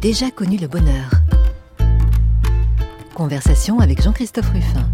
J'ai 0.00 0.10
déjà 0.10 0.30
connu 0.30 0.56
le 0.56 0.68
bonheur. 0.68 1.10
Conversation 3.14 3.80
avec 3.80 4.00
Jean-Christophe 4.00 4.48
Ruffin. 4.50 4.88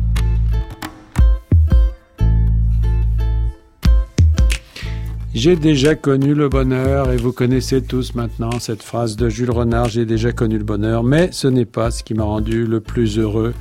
J'ai 5.34 5.56
déjà 5.56 5.94
connu 5.94 6.32
le 6.32 6.48
bonheur 6.48 7.12
et 7.12 7.18
vous 7.18 7.32
connaissez 7.32 7.82
tous 7.82 8.14
maintenant 8.14 8.58
cette 8.60 8.82
phrase 8.82 9.16
de 9.16 9.28
Jules 9.28 9.50
Renard, 9.50 9.90
j'ai 9.90 10.06
déjà 10.06 10.32
connu 10.32 10.56
le 10.56 10.64
bonheur, 10.64 11.02
mais 11.02 11.28
ce 11.32 11.48
n'est 11.48 11.66
pas 11.66 11.90
ce 11.90 12.02
qui 12.02 12.14
m'a 12.14 12.24
rendu 12.24 12.64
le 12.64 12.80
plus 12.80 13.18
heureux. 13.18 13.52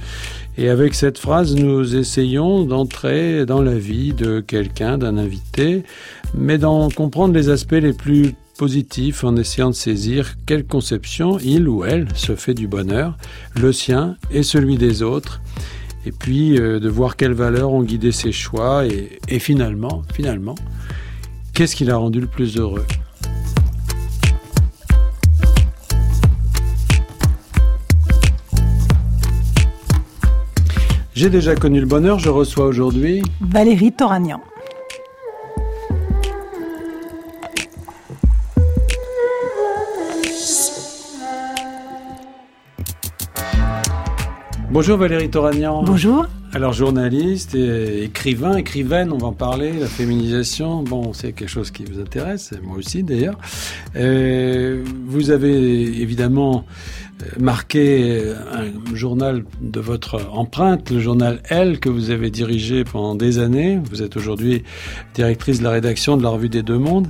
Et 0.58 0.70
avec 0.70 0.94
cette 0.94 1.18
phrase, 1.18 1.56
nous 1.56 1.98
essayons 1.98 2.64
d'entrer 2.64 3.46
dans 3.46 3.62
la 3.62 3.78
vie 3.78 4.14
de 4.14 4.40
quelqu'un, 4.40 4.98
d'un 4.98 5.18
invité, 5.18 5.84
mais 6.36 6.58
d'en 6.58 6.90
comprendre 6.90 7.34
les 7.34 7.50
aspects 7.50 7.74
les 7.74 7.92
plus 7.92 8.34
positifs 8.58 9.24
en 9.24 9.36
essayant 9.36 9.70
de 9.70 9.76
saisir 9.76 10.36
quelle 10.46 10.66
conception 10.66 11.38
il 11.40 11.68
ou 11.68 11.86
elle 11.86 12.08
se 12.16 12.36
fait 12.36 12.54
du 12.54 12.68
bonheur, 12.68 13.18
le 13.56 13.72
sien 13.72 14.18
et 14.32 14.44
celui 14.44 14.78
des 14.78 15.02
autres 15.02 15.42
et 16.06 16.12
puis 16.12 16.60
euh, 16.60 16.80
de 16.80 16.90
voir 16.90 17.16
quelles 17.16 17.34
valeurs 17.34 17.72
ont 17.72 17.84
guidé 17.84 18.12
ses 18.12 18.32
choix 18.32 18.86
et, 18.86 19.20
et 19.28 19.40
finalement, 19.40 20.04
finalement, 20.14 20.56
Qu'est-ce 21.54 21.76
qui 21.76 21.86
l'a 21.86 21.98
rendu 21.98 22.20
le 22.20 22.26
plus 22.26 22.58
heureux 22.58 22.84
J'ai 31.14 31.30
déjà 31.30 31.56
connu 31.56 31.80
le 31.80 31.86
bonheur, 31.86 32.18
je 32.18 32.30
reçois 32.30 32.66
aujourd'hui 32.66 33.22
Valérie 33.40 33.92
Toragnan. 33.92 34.42
Bonjour 44.74 44.98
Valérie 44.98 45.30
Toragnan. 45.30 45.84
Bonjour. 45.84 46.26
Alors 46.52 46.74
journaliste, 46.74 47.54
et 47.54 48.06
écrivain, 48.06 48.58
écrivaine, 48.58 49.12
on 49.12 49.20
va 49.20 49.28
en 49.28 49.32
parler, 49.32 49.72
la 49.74 49.86
féminisation, 49.86 50.82
bon, 50.82 51.14
c'est 51.14 51.32
quelque 51.32 51.48
chose 51.48 51.70
qui 51.70 51.86
vous 51.86 52.02
intéresse, 52.02 52.56
moi 52.64 52.78
aussi 52.78 53.04
d'ailleurs. 53.04 53.38
Euh, 53.96 54.84
vous 55.06 55.30
avez 55.30 56.02
évidemment 56.02 56.66
euh, 57.22 57.26
marqué 57.40 58.34
un 58.52 58.96
journal 58.96 59.46
de 59.62 59.80
votre 59.80 60.28
empreinte, 60.32 60.90
le 60.90 61.00
journal 61.00 61.44
Elle, 61.50 61.80
que 61.80 61.90
vous 61.90 62.10
avez 62.10 62.32
dirigé 62.32 62.84
pendant 62.84 63.14
des 63.14 63.38
années. 63.38 63.80
Vous 63.92 64.02
êtes 64.02 64.18
aujourd'hui 64.18 64.64
directrice 65.14 65.60
de 65.60 65.66
la 65.66 65.70
rédaction 65.70 66.18
de 66.18 66.24
la 66.24 66.30
revue 66.30 66.50
des 66.50 66.64
Deux 66.64 66.80
Mondes. 66.80 67.10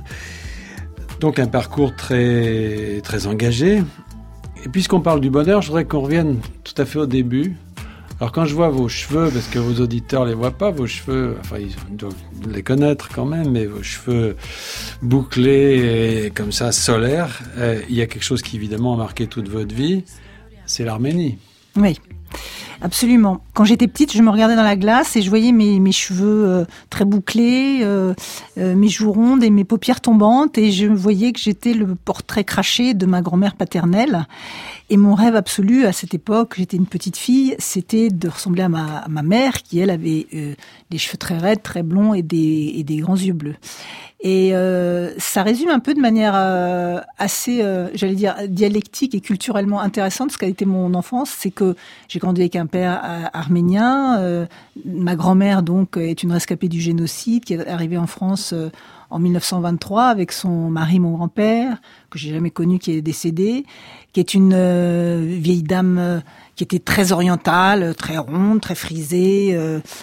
Donc 1.20 1.38
un 1.38 1.46
parcours 1.46 1.96
très, 1.96 3.00
très 3.02 3.26
engagé. 3.26 3.80
Et 4.64 4.68
puisqu'on 4.68 5.00
parle 5.00 5.20
du 5.20 5.30
bonheur, 5.30 5.60
je 5.60 5.68
voudrais 5.68 5.84
qu'on 5.84 6.00
revienne 6.00 6.38
tout 6.64 6.74
à 6.78 6.86
fait 6.86 6.98
au 6.98 7.06
début, 7.06 7.54
alors 8.20 8.32
quand 8.32 8.44
je 8.44 8.54
vois 8.54 8.70
vos 8.70 8.88
cheveux, 8.88 9.28
parce 9.30 9.48
que 9.48 9.58
vos 9.58 9.82
auditeurs 9.82 10.24
les 10.24 10.34
voient 10.34 10.52
pas, 10.52 10.70
vos 10.70 10.86
cheveux, 10.86 11.36
enfin 11.40 11.56
ils 11.58 11.96
doivent 11.96 12.14
les 12.48 12.62
connaître 12.62 13.08
quand 13.12 13.26
même, 13.26 13.50
mais 13.50 13.66
vos 13.66 13.82
cheveux 13.82 14.36
bouclés 15.02 16.24
et 16.26 16.30
comme 16.30 16.52
ça 16.52 16.72
solaires, 16.72 17.40
euh, 17.58 17.82
il 17.90 17.96
y 17.96 18.02
a 18.02 18.06
quelque 18.06 18.22
chose 18.22 18.40
qui 18.40 18.56
évidemment 18.56 18.94
a 18.94 18.96
marqué 18.96 19.26
toute 19.26 19.48
votre 19.48 19.74
vie, 19.74 20.04
c'est 20.64 20.84
l'Arménie. 20.84 21.38
Oui. 21.76 21.98
Absolument. 22.84 23.40
Quand 23.54 23.64
j'étais 23.64 23.88
petite, 23.88 24.12
je 24.12 24.22
me 24.22 24.30
regardais 24.30 24.56
dans 24.56 24.62
la 24.62 24.76
glace 24.76 25.16
et 25.16 25.22
je 25.22 25.30
voyais 25.30 25.52
mes, 25.52 25.92
cheveux 25.92 26.44
euh, 26.46 26.64
très 26.90 27.04
bouclés, 27.04 27.80
euh, 27.82 28.14
euh, 28.58 28.74
mes 28.74 28.88
joues 28.88 29.12
rondes 29.12 29.42
et 29.42 29.50
mes 29.50 29.64
paupières 29.64 30.00
tombantes 30.00 30.58
et 30.58 30.70
je 30.70 30.86
voyais 30.86 31.32
que 31.32 31.40
j'étais 31.40 31.72
le 31.72 31.94
portrait 31.94 32.44
craché 32.44 32.92
de 32.94 33.06
ma 33.06 33.22
grand-mère 33.22 33.54
paternelle. 33.54 34.26
Et 34.90 34.96
mon 34.98 35.14
rêve 35.14 35.34
absolu 35.34 35.86
à 35.86 35.92
cette 35.92 36.12
époque, 36.12 36.54
j'étais 36.58 36.76
une 36.76 36.86
petite 36.86 37.16
fille, 37.16 37.56
c'était 37.58 38.10
de 38.10 38.28
ressembler 38.28 38.62
à 38.62 38.68
ma, 38.68 39.22
mère 39.22 39.62
qui, 39.62 39.78
elle, 39.78 39.90
avait 39.90 40.26
des 40.90 40.98
cheveux 40.98 41.16
très 41.16 41.38
raides, 41.38 41.62
très 41.62 41.82
blonds 41.82 42.12
et 42.12 42.22
des, 42.22 42.96
grands 43.00 43.16
yeux 43.16 43.32
bleus. 43.32 43.56
Et 44.24 44.54
euh, 44.54 45.12
ça 45.18 45.42
résume 45.42 45.68
un 45.68 45.80
peu 45.80 45.92
de 45.92 46.00
manière 46.00 46.32
euh, 46.34 46.98
assez, 47.18 47.62
euh, 47.62 47.88
j'allais 47.94 48.14
dire, 48.14 48.34
dialectique 48.48 49.14
et 49.14 49.20
culturellement 49.20 49.80
intéressante 49.80 50.32
ce 50.32 50.38
qu'a 50.38 50.46
été 50.46 50.64
mon 50.64 50.94
enfance. 50.94 51.28
C'est 51.28 51.50
que 51.50 51.76
j'ai 52.08 52.20
grandi 52.20 52.40
avec 52.40 52.56
un 52.56 52.64
père 52.64 53.28
arménien. 53.34 54.46
ma 54.86 55.14
grand-mère, 55.14 55.62
donc, 55.62 55.98
est 55.98 56.22
une 56.22 56.32
rescapée 56.32 56.68
du 56.68 56.80
génocide 56.80 57.44
qui 57.44 57.52
est 57.52 57.68
arrivée 57.68 57.98
en 57.98 58.06
France 58.06 58.54
en 59.14 59.20
1923 59.20 60.06
avec 60.06 60.32
son 60.32 60.70
mari, 60.70 60.98
mon 60.98 61.12
grand-père, 61.12 61.78
que 62.10 62.18
j'ai 62.18 62.30
jamais 62.32 62.50
connu, 62.50 62.80
qui 62.80 62.90
est 62.90 63.00
décédé, 63.00 63.64
qui 64.12 64.18
est 64.18 64.34
une 64.34 64.56
vieille 65.38 65.62
dame 65.62 66.22
qui 66.56 66.64
était 66.64 66.80
très 66.80 67.12
orientale, 67.12 67.94
très 67.94 68.18
ronde, 68.18 68.60
très 68.60 68.74
frisée, 68.74 69.56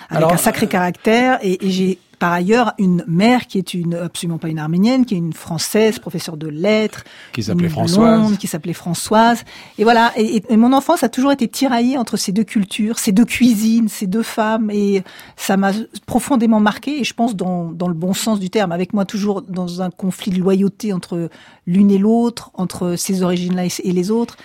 avec 0.10 0.32
un 0.32 0.38
sacré 0.38 0.68
caractère. 0.68 1.40
Et, 1.42 1.66
et 1.66 1.70
j'ai 1.72 2.00
par 2.22 2.34
ailleurs 2.34 2.74
une 2.78 3.04
mère 3.08 3.48
qui 3.48 3.58
est 3.58 3.74
une 3.74 3.96
absolument 3.96 4.38
pas 4.38 4.50
une 4.50 4.60
arménienne, 4.60 5.06
qui 5.06 5.16
est 5.16 5.18
une 5.18 5.34
française, 5.34 5.98
professeure 5.98 6.38
de 6.38 6.48
lettres, 6.48 7.04
qui 7.34 7.42
s'appelait 7.42 7.68
Françoise, 7.68 8.38
qui 8.38 8.46
s'appelait 8.46 8.74
Françoise. 8.74 9.44
Et 9.80 9.84
voilà. 9.84 10.14
Et, 10.16 10.44
et, 10.48 10.56
mon 10.56 10.72
enfance 10.72 11.02
a 11.02 11.10
toujours 11.10 11.32
été 11.32 11.48
tiraillée 11.48 11.98
entre 11.98 12.18
ces 12.18 12.32
deux 12.32 12.44
cultures, 12.44 13.00
ces 13.00 13.12
deux 13.12 13.26
cuisines, 13.26 13.88
ces 13.90 14.06
deux 14.06 14.22
femmes, 14.22 14.70
et 14.70 15.02
ça 15.36 15.58
m'a 15.58 15.72
profondément 16.06 16.60
marqué. 16.60 17.00
Et 17.02 17.04
je 17.04 17.16
pense 17.16 17.36
dans, 17.36 17.72
dans 17.72 17.88
le 17.88 17.96
bon 17.96 18.14
sens 18.14 18.40
du 18.40 18.52
terme, 18.52 18.72
avec 18.72 18.94
moi 18.94 19.06
toujours 19.06 19.42
dans 19.42 19.82
un 19.82 19.90
conflit 19.90 20.32
de 20.32 20.38
loyauté 20.38 20.94
entre 20.94 21.28
l'une 21.66 21.90
et 21.90 21.98
l'autre, 21.98 22.52
entre 22.54 22.98
ces 22.98 23.24
origines-là 23.24 23.64
et 23.84 23.92
les 23.92 24.12
autres, 24.12 24.38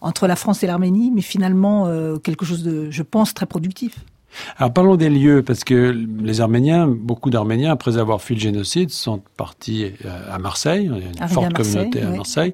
entre 0.00 0.28
la 0.28 0.36
France 0.36 0.62
et 0.62 0.68
l'Arménie, 0.68 1.10
mais 1.12 1.20
finalement 1.20 1.88
euh, 1.88 2.16
quelque 2.16 2.44
chose 2.44 2.62
de, 2.62 2.92
je 2.92 3.02
pense, 3.02 3.34
très 3.34 3.46
productif. 3.46 3.96
Alors 4.56 4.72
parlons 4.72 4.96
des 4.96 5.10
lieux, 5.10 5.42
parce 5.42 5.64
que 5.64 5.96
les 6.22 6.40
Arméniens, 6.40 6.86
beaucoup 6.86 7.30
d'Arméniens, 7.30 7.72
après 7.72 7.98
avoir 7.98 8.20
fui 8.20 8.34
le 8.34 8.40
génocide, 8.40 8.90
sont 8.90 9.22
partis 9.36 9.92
euh, 10.04 10.34
à 10.34 10.38
Marseille. 10.38 10.90
Il 10.92 11.02
y 11.02 11.06
a 11.06 11.24
une 11.24 11.28
forte 11.28 11.52
communauté 11.52 12.02
à 12.02 12.10
Marseille. 12.10 12.52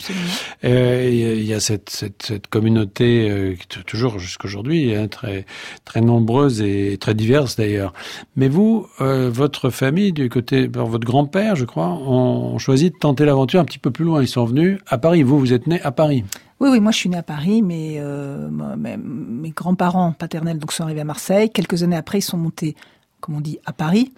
Euh, 0.64 1.08
et 1.08 1.38
il 1.38 1.44
y 1.44 1.54
a 1.54 1.60
cette, 1.60 1.91
cette, 1.91 2.22
cette 2.22 2.46
communauté, 2.48 3.30
euh, 3.30 3.54
toujours 3.86 4.18
jusqu'aujourd'hui, 4.18 4.94
hein, 4.94 5.08
très, 5.08 5.46
très 5.84 6.00
nombreuse 6.00 6.60
et 6.60 6.96
très 6.98 7.14
diverse 7.14 7.56
d'ailleurs. 7.56 7.92
Mais 8.36 8.48
vous, 8.48 8.86
euh, 9.00 9.30
votre 9.32 9.70
famille, 9.70 10.12
du 10.12 10.28
côté, 10.28 10.68
votre 10.68 11.06
grand-père, 11.06 11.56
je 11.56 11.64
crois, 11.64 11.88
ont 11.88 12.58
choisi 12.58 12.91
de 12.91 12.97
tenter 12.97 13.24
l'aventure 13.24 13.60
un 13.60 13.64
petit 13.64 13.78
peu 13.78 13.91
plus 13.91 14.04
loin. 14.04 14.22
Ils 14.22 14.28
sont 14.28 14.44
venus 14.44 14.78
à 14.86 14.98
Paris. 14.98 15.22
Vous, 15.22 15.38
vous 15.38 15.52
êtes 15.52 15.66
né 15.66 15.80
à 15.82 15.92
Paris. 15.92 16.24
Oui, 16.60 16.69
oui, 16.71 16.81
moi 16.81 16.93
je 16.93 16.98
suis 16.98 17.09
née 17.09 17.16
à 17.16 17.22
Paris, 17.22 17.62
mais 17.62 17.94
euh, 17.97 18.48
mes, 18.50 19.50
grands-parents 19.50 20.12
paternels 20.12 20.59
donc 20.59 20.72
sont 20.72 20.84
arrivés 20.84 21.00
à 21.00 21.04
Marseille. 21.04 21.48
Quelques 21.48 21.82
années 21.82 21.97
après, 21.97 22.19
ils 22.19 22.22
sont 22.22 22.37
montés, 22.37 22.76
comme 23.21 23.34
on 23.37 23.41
dit, 23.41 23.59
à 23.65 23.72
Paris. 23.72 24.12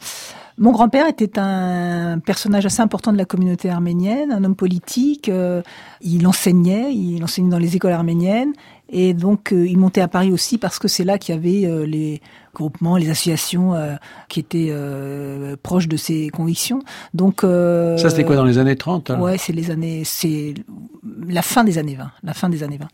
Mon 0.59 0.73
grand-père 0.73 1.07
était 1.07 1.39
un 1.39 2.19
personnage 2.19 2.67
assez 2.67 2.83
important 2.83 3.13
de 3.13 3.17
la 3.17 3.25
communauté 3.25 3.71
arménienne, 3.71 4.33
un 4.33 4.43
homme 4.45 4.57
politique. 4.57 5.29
Euh, 5.29 5.63
il 6.01 6.27
enseignait, 6.27 6.93
il 6.93 7.23
enseignait 7.23 7.51
dans 7.51 7.59
les 7.59 7.77
écoles 7.77 7.93
arméniennes. 7.93 8.53
Et 8.91 9.15
donc, 9.15 9.53
euh, 9.53 9.67
il 9.67 9.79
montait 9.79 10.03
à 10.03 10.09
Paris 10.09 10.33
aussi 10.33 10.59
parce 10.59 10.79
que 10.79 10.89
c'est 10.89 11.05
là 11.05 11.19
qu'il 11.19 11.35
y 11.35 11.39
avait 11.39 11.65
euh, 11.67 11.87
les 11.87 12.21
groupements, 12.55 12.97
les 12.97 13.11
associations 13.11 13.75
euh, 13.75 13.95
qui 14.29 14.41
étaient 14.41 14.69
euh, 14.71 15.57
proches 15.63 15.89
de 15.89 15.97
ses 15.97 16.29
convictions. 16.29 16.81
Donc 17.15 17.45
euh, 17.45 17.97
ça, 17.97 18.11
c'était 18.11 18.25
quoi 18.25 18.37
dans 18.37 18.45
les 18.45 18.59
années 18.59 18.77
30 18.77 19.11
alors? 19.11 19.23
Ouais, 19.23 19.39
c'est 19.39 19.53
les 19.53 19.71
années, 19.71 20.03
c'est 20.05 20.55
la 21.29 21.43
fin 21.43 21.65
des 21.65 21.79
années 21.79 21.95
20, 21.95 22.11
la 22.23 22.35
fin 22.35 22.49
des 22.49 22.63
années 22.63 22.79
20. 22.79 22.89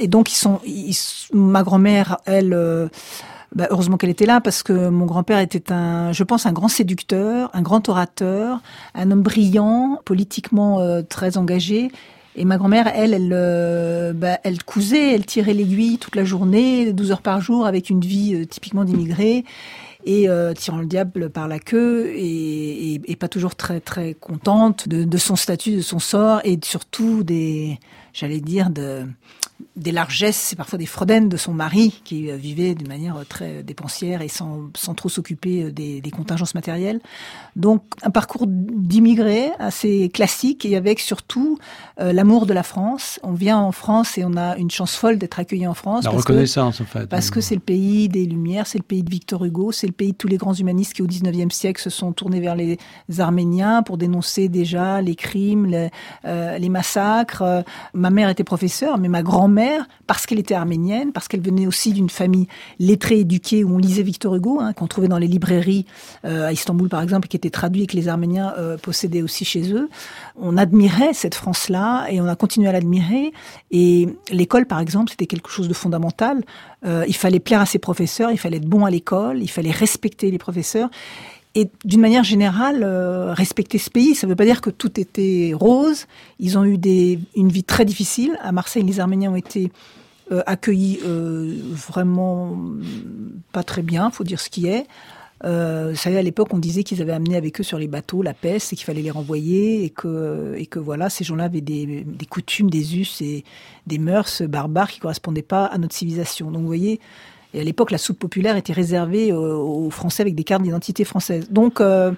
Et 0.00 0.08
donc, 0.08 0.32
ils 0.32 0.36
sont, 0.36 0.60
ils, 0.64 0.96
ma 1.32 1.62
grand-mère, 1.62 2.18
elle. 2.26 2.90
Bah, 3.54 3.66
heureusement 3.70 3.96
qu'elle 3.96 4.10
était 4.10 4.26
là 4.26 4.40
parce 4.40 4.62
que 4.62 4.88
mon 4.90 5.06
grand-père 5.06 5.40
était 5.40 5.72
un, 5.72 6.12
je 6.12 6.22
pense, 6.22 6.46
un 6.46 6.52
grand 6.52 6.68
séducteur, 6.68 7.50
un 7.52 7.62
grand 7.62 7.88
orateur, 7.88 8.60
un 8.94 9.10
homme 9.10 9.22
brillant, 9.22 9.98
politiquement 10.04 10.80
euh, 10.80 11.02
très 11.02 11.36
engagé. 11.36 11.90
Et 12.36 12.44
ma 12.44 12.58
grand-mère, 12.58 12.90
elle, 12.94 13.12
elle, 13.12 13.32
euh, 13.32 14.12
bah, 14.12 14.38
elle 14.44 14.62
cousait, 14.62 15.14
elle 15.14 15.26
tirait 15.26 15.54
l'aiguille 15.54 15.98
toute 15.98 16.14
la 16.14 16.24
journée, 16.24 16.92
12 16.92 17.10
heures 17.10 17.22
par 17.22 17.40
jour, 17.40 17.66
avec 17.66 17.90
une 17.90 18.00
vie 18.00 18.34
euh, 18.34 18.46
typiquement 18.46 18.84
d'immigré 18.84 19.44
et 20.06 20.28
euh, 20.28 20.54
tirant 20.54 20.78
le 20.78 20.86
diable 20.86 21.28
par 21.28 21.48
la 21.48 21.58
queue 21.58 22.06
et, 22.14 22.94
et, 22.94 23.00
et 23.04 23.16
pas 23.16 23.28
toujours 23.28 23.54
très 23.54 23.80
très 23.80 24.14
contente 24.14 24.88
de, 24.88 25.04
de, 25.04 25.18
son 25.18 25.36
statut, 25.36 25.76
de 25.76 25.82
son 25.82 25.98
sort 25.98 26.40
et 26.44 26.58
surtout 26.64 27.22
des, 27.22 27.78
j'allais 28.14 28.40
dire, 28.40 28.70
de 28.70 29.04
des 29.80 29.92
largesses 29.92 30.52
et 30.52 30.56
parfois 30.56 30.78
des 30.78 30.86
fredaines 30.86 31.28
de 31.28 31.36
son 31.36 31.52
mari 31.52 32.00
qui 32.04 32.30
vivait 32.32 32.74
d'une 32.74 32.88
manière 32.88 33.16
très 33.28 33.62
dépensière 33.62 34.22
et 34.22 34.28
sans, 34.28 34.70
sans 34.76 34.94
trop 34.94 35.08
s'occuper 35.08 35.70
des, 35.72 36.00
des, 36.00 36.10
contingences 36.10 36.54
matérielles. 36.54 37.00
Donc 37.56 37.82
un 38.02 38.10
parcours 38.10 38.46
d'immigré 38.46 39.50
assez 39.58 40.08
classique 40.08 40.64
et 40.64 40.76
avec 40.76 41.00
surtout 41.00 41.58
euh, 42.00 42.12
l'amour 42.12 42.46
de 42.46 42.52
la 42.52 42.62
France. 42.62 43.20
On 43.22 43.32
vient 43.32 43.58
en 43.58 43.72
France 43.72 44.18
et 44.18 44.24
on 44.24 44.36
a 44.36 44.56
une 44.56 44.70
chance 44.70 44.96
folle 44.96 45.18
d'être 45.18 45.38
accueilli 45.38 45.66
en 45.66 45.74
France. 45.74 46.04
La 46.04 46.10
reconnaissance 46.10 46.80
en 46.80 46.84
fait. 46.84 47.06
Parce 47.06 47.30
que 47.30 47.40
c'est 47.40 47.54
le 47.54 47.60
pays 47.60 48.08
des 48.08 48.24
Lumières, 48.24 48.66
c'est 48.66 48.78
le 48.78 48.84
pays 48.84 49.02
de 49.02 49.10
Victor 49.10 49.44
Hugo, 49.44 49.72
c'est 49.72 49.86
le 49.86 49.92
pays 49.92 50.12
de 50.12 50.16
tous 50.16 50.28
les 50.28 50.36
grands 50.36 50.54
humanistes 50.54 50.94
qui 50.94 51.02
au 51.02 51.06
19e 51.06 51.50
siècle 51.50 51.80
se 51.80 51.90
sont 51.90 52.12
tournés 52.12 52.40
vers 52.40 52.54
les 52.54 52.78
Arméniens 53.18 53.82
pour 53.82 53.98
dénoncer 53.98 54.48
déjà 54.48 55.00
les 55.02 55.14
crimes, 55.14 55.66
les, 55.66 55.90
euh, 56.24 56.58
les 56.58 56.68
massacres. 56.68 57.64
Ma 57.94 58.10
mère 58.10 58.28
était 58.28 58.44
professeure, 58.44 58.98
mais 58.98 59.08
ma 59.08 59.22
grand-mère, 59.22 59.69
parce 60.06 60.26
qu'elle 60.26 60.38
était 60.38 60.54
arménienne, 60.54 61.12
parce 61.12 61.28
qu'elle 61.28 61.40
venait 61.40 61.66
aussi 61.66 61.92
d'une 61.92 62.10
famille 62.10 62.46
lettrée, 62.78 63.20
éduquée, 63.20 63.64
où 63.64 63.74
on 63.74 63.78
lisait 63.78 64.02
Victor 64.02 64.34
Hugo, 64.34 64.60
hein, 64.60 64.72
qu'on 64.72 64.86
trouvait 64.86 65.08
dans 65.08 65.18
les 65.18 65.26
librairies 65.26 65.86
euh, 66.24 66.46
à 66.46 66.52
Istanbul 66.52 66.88
par 66.88 67.02
exemple, 67.02 67.28
qui 67.28 67.36
était 67.36 67.50
traduit 67.50 67.82
et 67.82 67.86
que 67.86 67.96
les 67.96 68.08
Arméniens 68.08 68.54
euh, 68.58 68.76
possédaient 68.76 69.22
aussi 69.22 69.44
chez 69.44 69.72
eux. 69.72 69.88
On 70.36 70.56
admirait 70.56 71.12
cette 71.12 71.34
France-là 71.34 72.06
et 72.10 72.20
on 72.20 72.26
a 72.26 72.36
continué 72.36 72.68
à 72.68 72.72
l'admirer. 72.72 73.32
Et 73.70 74.08
l'école, 74.30 74.66
par 74.66 74.80
exemple, 74.80 75.10
c'était 75.10 75.26
quelque 75.26 75.50
chose 75.50 75.68
de 75.68 75.74
fondamental. 75.74 76.42
Euh, 76.84 77.04
il 77.06 77.16
fallait 77.16 77.40
plaire 77.40 77.60
à 77.60 77.66
ses 77.66 77.78
professeurs, 77.78 78.30
il 78.30 78.38
fallait 78.38 78.56
être 78.56 78.68
bon 78.68 78.84
à 78.84 78.90
l'école, 78.90 79.42
il 79.42 79.50
fallait 79.50 79.70
respecter 79.70 80.30
les 80.30 80.38
professeurs 80.38 80.88
et 81.54 81.68
d'une 81.84 82.00
manière 82.00 82.24
générale, 82.24 82.82
euh, 82.84 83.32
respecter 83.32 83.78
ce 83.78 83.90
pays. 83.90 84.14
Ça 84.14 84.26
ne 84.26 84.32
veut 84.32 84.36
pas 84.36 84.44
dire 84.44 84.60
que 84.60 84.70
tout 84.70 85.00
était 85.00 85.52
rose. 85.54 86.06
Ils 86.38 86.58
ont 86.58 86.64
eu 86.64 86.78
une 87.34 87.48
vie 87.48 87.64
très 87.64 87.84
difficile. 87.84 88.38
À 88.40 88.52
Marseille, 88.52 88.84
les 88.84 89.00
Arméniens 89.00 89.32
ont 89.32 89.36
été 89.36 89.72
euh, 90.32 90.42
accueillis 90.46 91.00
euh, 91.04 91.56
vraiment 91.72 92.56
pas 93.50 93.64
très 93.64 93.82
bien, 93.82 94.10
faut 94.10 94.22
dire 94.22 94.38
ce 94.38 94.48
qui 94.48 94.68
est. 94.68 94.86
Euh, 95.44 95.94
savez, 95.96 96.18
à 96.18 96.22
l'époque, 96.22 96.48
on 96.52 96.58
disait 96.58 96.84
qu'ils 96.84 97.02
avaient 97.02 97.12
amené 97.12 97.34
avec 97.34 97.60
eux 97.60 97.64
sur 97.64 97.78
les 97.78 97.88
bateaux 97.88 98.22
la 98.22 98.34
peste 98.34 98.72
et 98.72 98.76
qu'il 98.76 98.84
fallait 98.84 99.02
les 99.02 99.10
renvoyer 99.10 99.84
et 99.84 99.90
que, 99.90 100.54
et 100.56 100.66
que 100.66 100.78
voilà, 100.78 101.10
ces 101.10 101.24
gens-là 101.24 101.44
avaient 101.44 101.62
des, 101.62 102.04
des 102.04 102.26
coutumes, 102.26 102.70
des 102.70 102.96
us 102.96 103.20
et 103.22 103.42
des 103.88 103.98
mœurs 103.98 104.42
barbares 104.42 104.90
qui 104.90 105.00
correspondaient 105.00 105.42
pas 105.42 105.64
à 105.64 105.78
notre 105.78 105.96
civilisation. 105.96 106.52
Donc, 106.52 106.60
vous 106.60 106.68
voyez, 106.68 107.00
et 107.54 107.60
à 107.60 107.64
l'époque, 107.64 107.90
la 107.90 107.98
soupe 107.98 108.18
populaire 108.18 108.56
était 108.56 108.72
réservée 108.72 109.32
euh, 109.32 109.56
aux 109.56 109.90
Français 109.90 110.22
avec 110.22 110.34
des 110.34 110.44
cartes 110.44 110.62
d'identité 110.62 111.04
françaises. 111.04 111.48
Donc, 111.50 111.80
euh, 111.80 112.12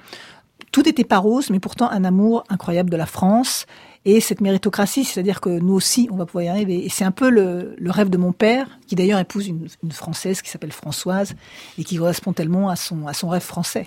tout 0.73 0.88
était 0.88 1.05
pas 1.05 1.19
rose, 1.19 1.50
mais 1.50 1.61
pourtant 1.61 1.90
un 1.90 2.05
amour 2.05 2.44
incroyable 2.49 2.90
de 2.90 2.96
la 2.96 3.06
France 3.06 3.67
et 4.05 4.20
cette 4.20 4.40
méritocratie, 4.40 5.05
c'est-à-dire 5.05 5.40
que 5.40 5.49
nous 5.49 5.75
aussi, 5.75 6.08
on 6.11 6.17
va 6.17 6.26
pouvoir 6.26 6.44
y 6.44 6.49
arriver. 6.49 6.84
Et 6.84 6.88
c'est 6.88 7.05
un 7.05 7.12
peu 7.12 7.31
le, 7.31 7.76
le, 7.79 7.90
rêve 7.90 8.11
de 8.11 8.17
mon 8.17 8.32
père, 8.32 8.67
qui 8.88 8.96
d'ailleurs 8.96 9.20
épouse 9.20 9.46
une, 9.46 9.69
une, 9.82 9.93
Française 9.93 10.43
qui 10.43 10.50
s'appelle 10.50 10.73
Françoise 10.73 11.34
et 11.79 11.84
qui 11.84 11.96
correspond 11.96 12.32
tellement 12.32 12.69
à 12.69 12.76
son, 12.76 13.06
à 13.06 13.12
son 13.12 13.29
rêve 13.29 13.43
français. 13.43 13.87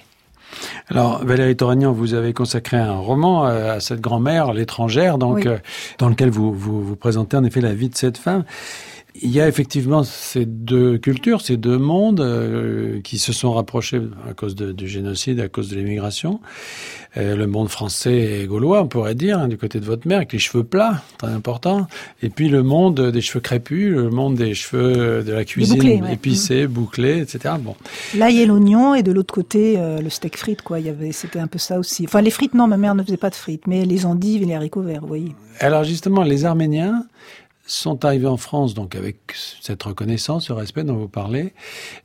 Alors, 0.88 1.26
Valérie 1.26 1.58
Toragnan, 1.58 1.92
vous 1.92 2.14
avez 2.14 2.32
consacré 2.32 2.78
un 2.78 2.96
roman 2.96 3.48
euh, 3.48 3.76
à 3.76 3.80
cette 3.82 4.00
grand-mère, 4.00 4.54
l'étrangère, 4.54 5.18
donc, 5.18 5.42
oui. 5.44 5.52
dans 5.98 6.08
lequel 6.08 6.30
vous, 6.30 6.54
vous, 6.54 6.82
vous 6.82 6.96
présentez 6.96 7.36
en 7.36 7.44
effet 7.44 7.60
la 7.60 7.74
vie 7.74 7.90
de 7.90 7.96
cette 7.96 8.18
femme. 8.18 8.46
Il 9.22 9.32
y 9.32 9.40
a 9.40 9.48
effectivement 9.48 10.04
ces 10.04 10.46
deux 10.46 10.98
cultures, 10.98 11.42
ces 11.42 11.56
deux 11.56 11.78
mondes 11.78 12.20
euh, 12.20 13.00
qui 13.02 13.18
se 13.18 13.32
sont 13.32 13.54
rapprochés 13.54 14.02
à 14.30 14.34
cause 14.34 14.56
de, 14.56 14.74
du 14.74 14.88
génocide, 14.90 15.40
à 15.40 15.48
cause 15.48 15.70
de 15.70 15.78
l'immigration. 15.78 16.42
Euh, 17.18 17.38
le 17.38 17.48
monde 17.48 17.70
français 17.70 18.42
et 18.42 18.46
gaulois, 18.46 18.82
on 18.82 18.88
pourrait 18.88 19.16
dire, 19.16 19.40
hein, 19.40 19.48
du 19.48 19.58
côté 19.58 19.80
de 19.80 19.86
votre 19.86 20.06
mère, 20.06 20.18
avec 20.18 20.34
les 20.34 20.40
cheveux 20.40 20.66
plats, 20.66 21.02
très 21.18 21.30
important. 21.30 21.88
Et 22.22 22.30
puis 22.30 22.50
le 22.50 22.62
monde 22.62 23.00
des 23.00 23.22
cheveux 23.22 23.40
crépus, 23.40 23.96
le 23.96 24.10
monde 24.10 24.36
des 24.36 24.54
cheveux 24.54 25.24
de 25.24 25.32
la 25.32 25.46
cuisine 25.46 25.76
bouclés, 25.76 26.02
ouais. 26.02 26.14
épicés, 26.14 26.68
mmh. 26.68 26.72
bouclés, 26.72 27.20
etc. 27.20 27.56
Bon. 27.60 27.76
Là, 28.16 28.30
il 28.30 28.38
y 28.38 28.44
a 28.44 28.46
l'oignon 28.46 28.96
et 28.96 29.04
de 29.04 29.14
l'autre 29.14 29.34
côté, 29.34 29.76
euh, 29.78 30.02
le 30.02 30.10
steak 30.10 30.38
frites, 30.38 30.62
quoi. 30.62 30.80
Il 30.82 30.88
y 30.88 30.90
avait, 30.90 31.14
c'était 31.14 31.40
un 31.40 31.48
peu 31.48 31.58
ça 31.58 31.80
aussi. 31.80 32.04
Enfin, 32.06 32.22
les 32.22 32.32
frites, 32.32 32.54
non, 32.54 32.68
ma 32.68 32.78
mère 32.78 32.96
ne 32.96 33.04
faisait 33.04 33.16
pas 33.16 33.30
de 33.30 33.36
frites, 33.36 33.66
mais 33.66 33.86
les 33.86 34.06
endives 34.06 34.44
et 34.44 34.46
les 34.46 34.56
haricots 34.56 34.82
verts, 34.82 35.02
vous 35.02 35.08
voyez. 35.08 35.34
Alors 35.62 35.86
justement, 35.86 36.24
les 36.24 36.44
Arméniens, 36.44 37.06
sont 37.66 38.06
arrivés 38.06 38.28
en 38.28 38.38
France, 38.38 38.74
donc 38.74 38.96
avec 38.96 39.18
cette 39.62 39.82
reconnaissance, 39.84 40.46
ce 40.46 40.54
respect 40.54 40.84
dont 40.84 40.96
vous 40.96 41.08
parlez, 41.08 41.54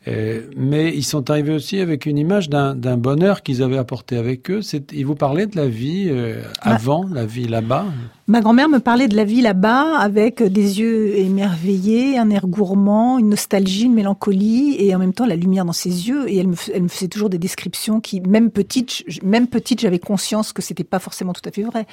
euh, 0.08 0.42
mais 0.56 0.94
ils 0.94 1.04
sont 1.04 1.30
arrivés 1.30 1.52
aussi 1.52 1.80
avec 1.80 2.06
une 2.06 2.16
image 2.16 2.48
d'un 2.48 2.96
bonheur 2.96 3.42
qu'ils 3.42 3.62
avaient 3.62 3.78
apporté 3.78 4.16
avec 4.16 4.50
eux. 4.50 4.60
Ils 4.92 5.04
vous 5.04 5.14
parlaient 5.14 5.46
de 5.46 5.56
la 5.56 5.68
vie 5.68 6.06
euh, 6.08 6.42
avant, 6.62 7.04
Ma... 7.04 7.16
la 7.16 7.26
vie 7.26 7.46
là-bas? 7.46 7.84
Ma 8.26 8.40
grand-mère 8.40 8.68
me 8.68 8.78
parlait 8.78 9.08
de 9.08 9.16
la 9.16 9.24
vie 9.24 9.42
là-bas 9.42 9.98
avec 9.98 10.42
des 10.42 10.80
yeux 10.80 11.18
émerveillés, 11.18 12.16
un 12.16 12.30
air 12.30 12.46
gourmand, 12.46 13.18
une 13.18 13.30
nostalgie, 13.30 13.84
une 13.84 13.94
mélancolie 13.94 14.76
et 14.78 14.94
en 14.94 14.98
même 14.98 15.12
temps 15.12 15.26
la 15.26 15.36
lumière 15.36 15.64
dans 15.64 15.72
ses 15.72 16.08
yeux. 16.08 16.30
Et 16.30 16.38
elle 16.38 16.46
me, 16.46 16.54
elle 16.72 16.84
me 16.84 16.88
faisait 16.88 17.08
toujours 17.08 17.28
des 17.28 17.38
descriptions 17.38 18.00
qui, 18.00 18.20
même 18.20 18.50
petite, 18.50 19.04
même 19.22 19.48
petite, 19.48 19.80
j'avais 19.80 19.98
conscience 19.98 20.52
que 20.52 20.62
c'était 20.62 20.84
pas 20.84 21.00
forcément 21.00 21.32
tout 21.32 21.42
à 21.44 21.50
fait 21.50 21.64
vrai. 21.64 21.86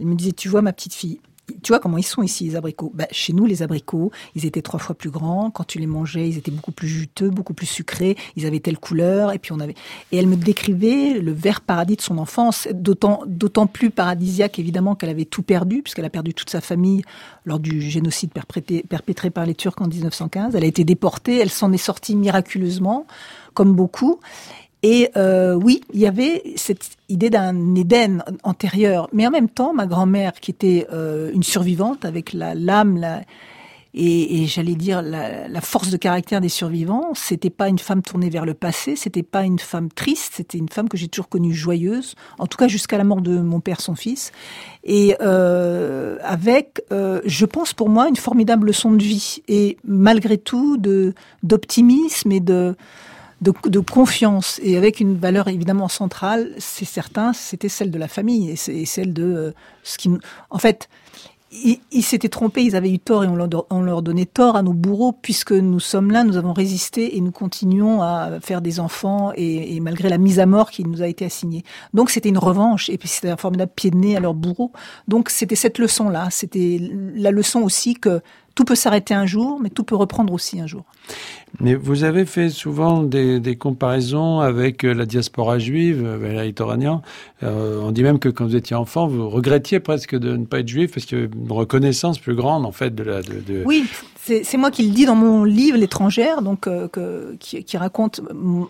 Elle 0.00 0.06
me 0.06 0.14
disait, 0.14 0.32
tu 0.32 0.48
vois, 0.48 0.62
ma 0.62 0.72
petite 0.72 0.94
fille, 0.94 1.20
tu 1.62 1.72
vois 1.72 1.78
comment 1.78 1.98
ils 1.98 2.04
sont 2.04 2.22
ici, 2.22 2.44
les 2.44 2.56
abricots? 2.56 2.90
Bah, 2.94 3.06
Chez 3.10 3.32
nous, 3.32 3.44
les 3.44 3.62
abricots, 3.62 4.10
ils 4.34 4.46
étaient 4.46 4.62
trois 4.62 4.80
fois 4.80 4.94
plus 4.94 5.10
grands. 5.10 5.50
Quand 5.50 5.64
tu 5.64 5.78
les 5.78 5.86
mangeais, 5.86 6.28
ils 6.28 6.38
étaient 6.38 6.50
beaucoup 6.50 6.72
plus 6.72 6.88
juteux, 6.88 7.28
beaucoup 7.28 7.54
plus 7.54 7.66
sucrés. 7.66 8.16
Ils 8.36 8.46
avaient 8.46 8.60
telle 8.60 8.78
couleur. 8.78 9.32
Et 9.32 9.38
puis 9.38 9.52
on 9.52 9.60
avait. 9.60 9.74
Et 10.12 10.16
elle 10.16 10.26
me 10.26 10.36
décrivait 10.36 11.18
le 11.20 11.32
vert 11.32 11.60
paradis 11.60 11.96
de 11.96 12.00
son 12.00 12.18
enfance, 12.18 12.68
d'autant 12.72 13.22
d'autant 13.26 13.66
plus 13.66 13.90
paradisiaque 13.90 14.58
évidemment 14.58 14.94
qu'elle 14.94 15.10
avait 15.10 15.24
tout 15.24 15.42
perdu, 15.42 15.82
puisqu'elle 15.82 16.04
a 16.04 16.10
perdu 16.10 16.34
toute 16.34 16.50
sa 16.50 16.60
famille 16.60 17.02
lors 17.44 17.58
du 17.58 17.82
génocide 17.82 18.32
perpétré, 18.32 18.84
perpétré 18.88 19.30
par 19.30 19.44
les 19.44 19.54
Turcs 19.54 19.80
en 19.80 19.88
1915. 19.88 20.54
Elle 20.54 20.64
a 20.64 20.66
été 20.66 20.84
déportée. 20.84 21.38
Elle 21.38 21.50
s'en 21.50 21.72
est 21.72 21.78
sortie 21.78 22.16
miraculeusement, 22.16 23.06
comme 23.52 23.74
beaucoup. 23.74 24.20
Et 24.86 25.08
euh, 25.16 25.54
oui, 25.54 25.80
il 25.94 26.00
y 26.00 26.06
avait 26.06 26.42
cette 26.56 26.90
idée 27.08 27.30
d'un 27.30 27.74
Éden 27.74 28.22
antérieur, 28.42 29.08
mais 29.14 29.26
en 29.26 29.30
même 29.30 29.48
temps, 29.48 29.72
ma 29.72 29.86
grand-mère, 29.86 30.34
qui 30.34 30.50
était 30.50 30.86
euh, 30.92 31.30
une 31.32 31.42
survivante 31.42 32.04
avec 32.04 32.34
la 32.34 32.54
lame, 32.54 32.98
la, 32.98 33.22
et, 33.94 34.42
et 34.42 34.46
j'allais 34.46 34.74
dire 34.74 35.00
la, 35.00 35.48
la, 35.48 35.60
force 35.62 35.88
de 35.88 35.96
caractère 35.96 36.42
des 36.42 36.50
survivants, 36.50 37.14
c'était 37.14 37.48
pas 37.48 37.70
une 37.70 37.78
femme 37.78 38.02
tournée 38.02 38.28
vers 38.28 38.44
le 38.44 38.52
passé, 38.52 38.94
c'était 38.94 39.22
pas 39.22 39.44
une 39.44 39.58
femme 39.58 39.88
triste, 39.88 40.34
c'était 40.36 40.58
une 40.58 40.68
femme 40.68 40.90
que 40.90 40.98
j'ai 40.98 41.08
toujours 41.08 41.30
connue 41.30 41.54
joyeuse, 41.54 42.14
en 42.38 42.46
tout 42.46 42.58
cas 42.58 42.68
jusqu'à 42.68 42.98
la 42.98 43.04
mort 43.04 43.22
de 43.22 43.38
mon 43.38 43.60
père, 43.60 43.80
son 43.80 43.94
fils, 43.94 44.32
et 44.84 45.16
euh, 45.22 46.18
avec, 46.22 46.82
euh, 46.92 47.22
je 47.24 47.46
pense 47.46 47.72
pour 47.72 47.88
moi, 47.88 48.06
une 48.06 48.16
formidable 48.16 48.66
leçon 48.66 48.92
de 48.92 49.02
vie, 49.02 49.40
et 49.48 49.78
malgré 49.82 50.36
tout 50.36 50.76
de 50.76 51.14
d'optimisme 51.42 52.32
et 52.32 52.40
de 52.40 52.76
de, 53.44 53.52
de, 53.68 53.80
confiance 53.80 54.58
et 54.62 54.76
avec 54.76 55.00
une 55.00 55.16
valeur 55.16 55.48
évidemment 55.48 55.88
centrale, 55.88 56.52
c'est 56.58 56.84
certain, 56.86 57.32
c'était 57.32 57.68
celle 57.68 57.90
de 57.90 57.98
la 57.98 58.08
famille 58.08 58.50
et, 58.50 58.70
et 58.70 58.86
celle 58.86 59.12
de 59.12 59.24
euh, 59.24 59.50
ce 59.82 59.98
qui, 59.98 60.10
en 60.50 60.58
fait, 60.58 60.88
ils, 61.92 62.02
s'étaient 62.02 62.28
trompés, 62.28 62.62
ils 62.62 62.74
avaient 62.74 62.90
eu 62.90 62.98
tort 62.98 63.22
et 63.22 63.28
on 63.28 63.36
leur, 63.36 63.48
on 63.70 63.82
leur, 63.82 64.02
donnait 64.02 64.26
tort 64.26 64.56
à 64.56 64.62
nos 64.62 64.72
bourreaux 64.72 65.12
puisque 65.12 65.52
nous 65.52 65.78
sommes 65.78 66.10
là, 66.10 66.24
nous 66.24 66.36
avons 66.36 66.52
résisté 66.52 67.16
et 67.16 67.20
nous 67.20 67.30
continuons 67.30 68.02
à 68.02 68.40
faire 68.40 68.60
des 68.60 68.80
enfants 68.80 69.32
et, 69.36 69.76
et 69.76 69.80
malgré 69.80 70.08
la 70.08 70.18
mise 70.18 70.40
à 70.40 70.46
mort 70.46 70.70
qui 70.70 70.82
nous 70.84 71.02
a 71.02 71.06
été 71.06 71.24
assignée. 71.24 71.62
Donc 71.92 72.10
c'était 72.10 72.30
une 72.30 72.38
revanche 72.38 72.90
et 72.90 72.98
puis 72.98 73.08
c'était 73.08 73.30
un 73.30 73.36
formidable 73.36 73.72
pied 73.74 73.90
de 73.90 73.96
nez 73.96 74.16
à 74.16 74.20
leurs 74.20 74.34
bourreaux. 74.34 74.72
Donc 75.06 75.28
c'était 75.30 75.54
cette 75.54 75.78
leçon-là, 75.78 76.28
c'était 76.30 76.80
la 77.14 77.30
leçon 77.30 77.60
aussi 77.60 77.94
que 77.94 78.20
tout 78.54 78.64
peut 78.64 78.74
s'arrêter 78.74 79.14
un 79.14 79.26
jour, 79.26 79.58
mais 79.60 79.70
tout 79.70 79.84
peut 79.84 79.96
reprendre 79.96 80.32
aussi 80.32 80.60
un 80.60 80.66
jour. 80.66 80.84
Mais 81.60 81.74
vous 81.74 82.04
avez 82.04 82.24
fait 82.24 82.50
souvent 82.50 83.02
des, 83.02 83.38
des 83.38 83.56
comparaisons 83.56 84.40
avec 84.40 84.82
la 84.82 85.06
diaspora 85.06 85.58
juive, 85.58 86.02
Valérie 86.02 86.54
Toragnan. 86.54 87.02
Euh, 87.42 87.80
on 87.82 87.90
dit 87.90 88.02
même 88.02 88.18
que 88.18 88.28
quand 88.28 88.44
vous 88.44 88.56
étiez 88.56 88.74
enfant, 88.74 89.06
vous 89.06 89.28
regrettiez 89.28 89.80
presque 89.80 90.16
de 90.16 90.36
ne 90.36 90.44
pas 90.44 90.60
être 90.60 90.68
juif 90.68 90.92
parce 90.92 91.06
qu'il 91.06 91.18
y 91.18 91.22
avait 91.22 91.30
une 91.32 91.52
reconnaissance 91.52 92.18
plus 92.18 92.34
grande 92.34 92.66
en 92.66 92.72
fait 92.72 92.94
de 92.94 93.02
la. 93.02 93.22
De, 93.22 93.40
de... 93.40 93.62
Oui, 93.64 93.86
c'est 94.16 94.56
moi 94.56 94.70
qui 94.70 94.84
le 94.84 94.90
dis 94.90 95.04
dans 95.04 95.14
mon 95.14 95.44
livre 95.44 95.76
L'étrangère, 95.76 96.42
donc 96.42 96.66
euh, 96.66 96.88
que, 96.88 97.36
qui, 97.38 97.62
qui, 97.62 97.76
raconte 97.76 98.20
mon, 98.32 98.68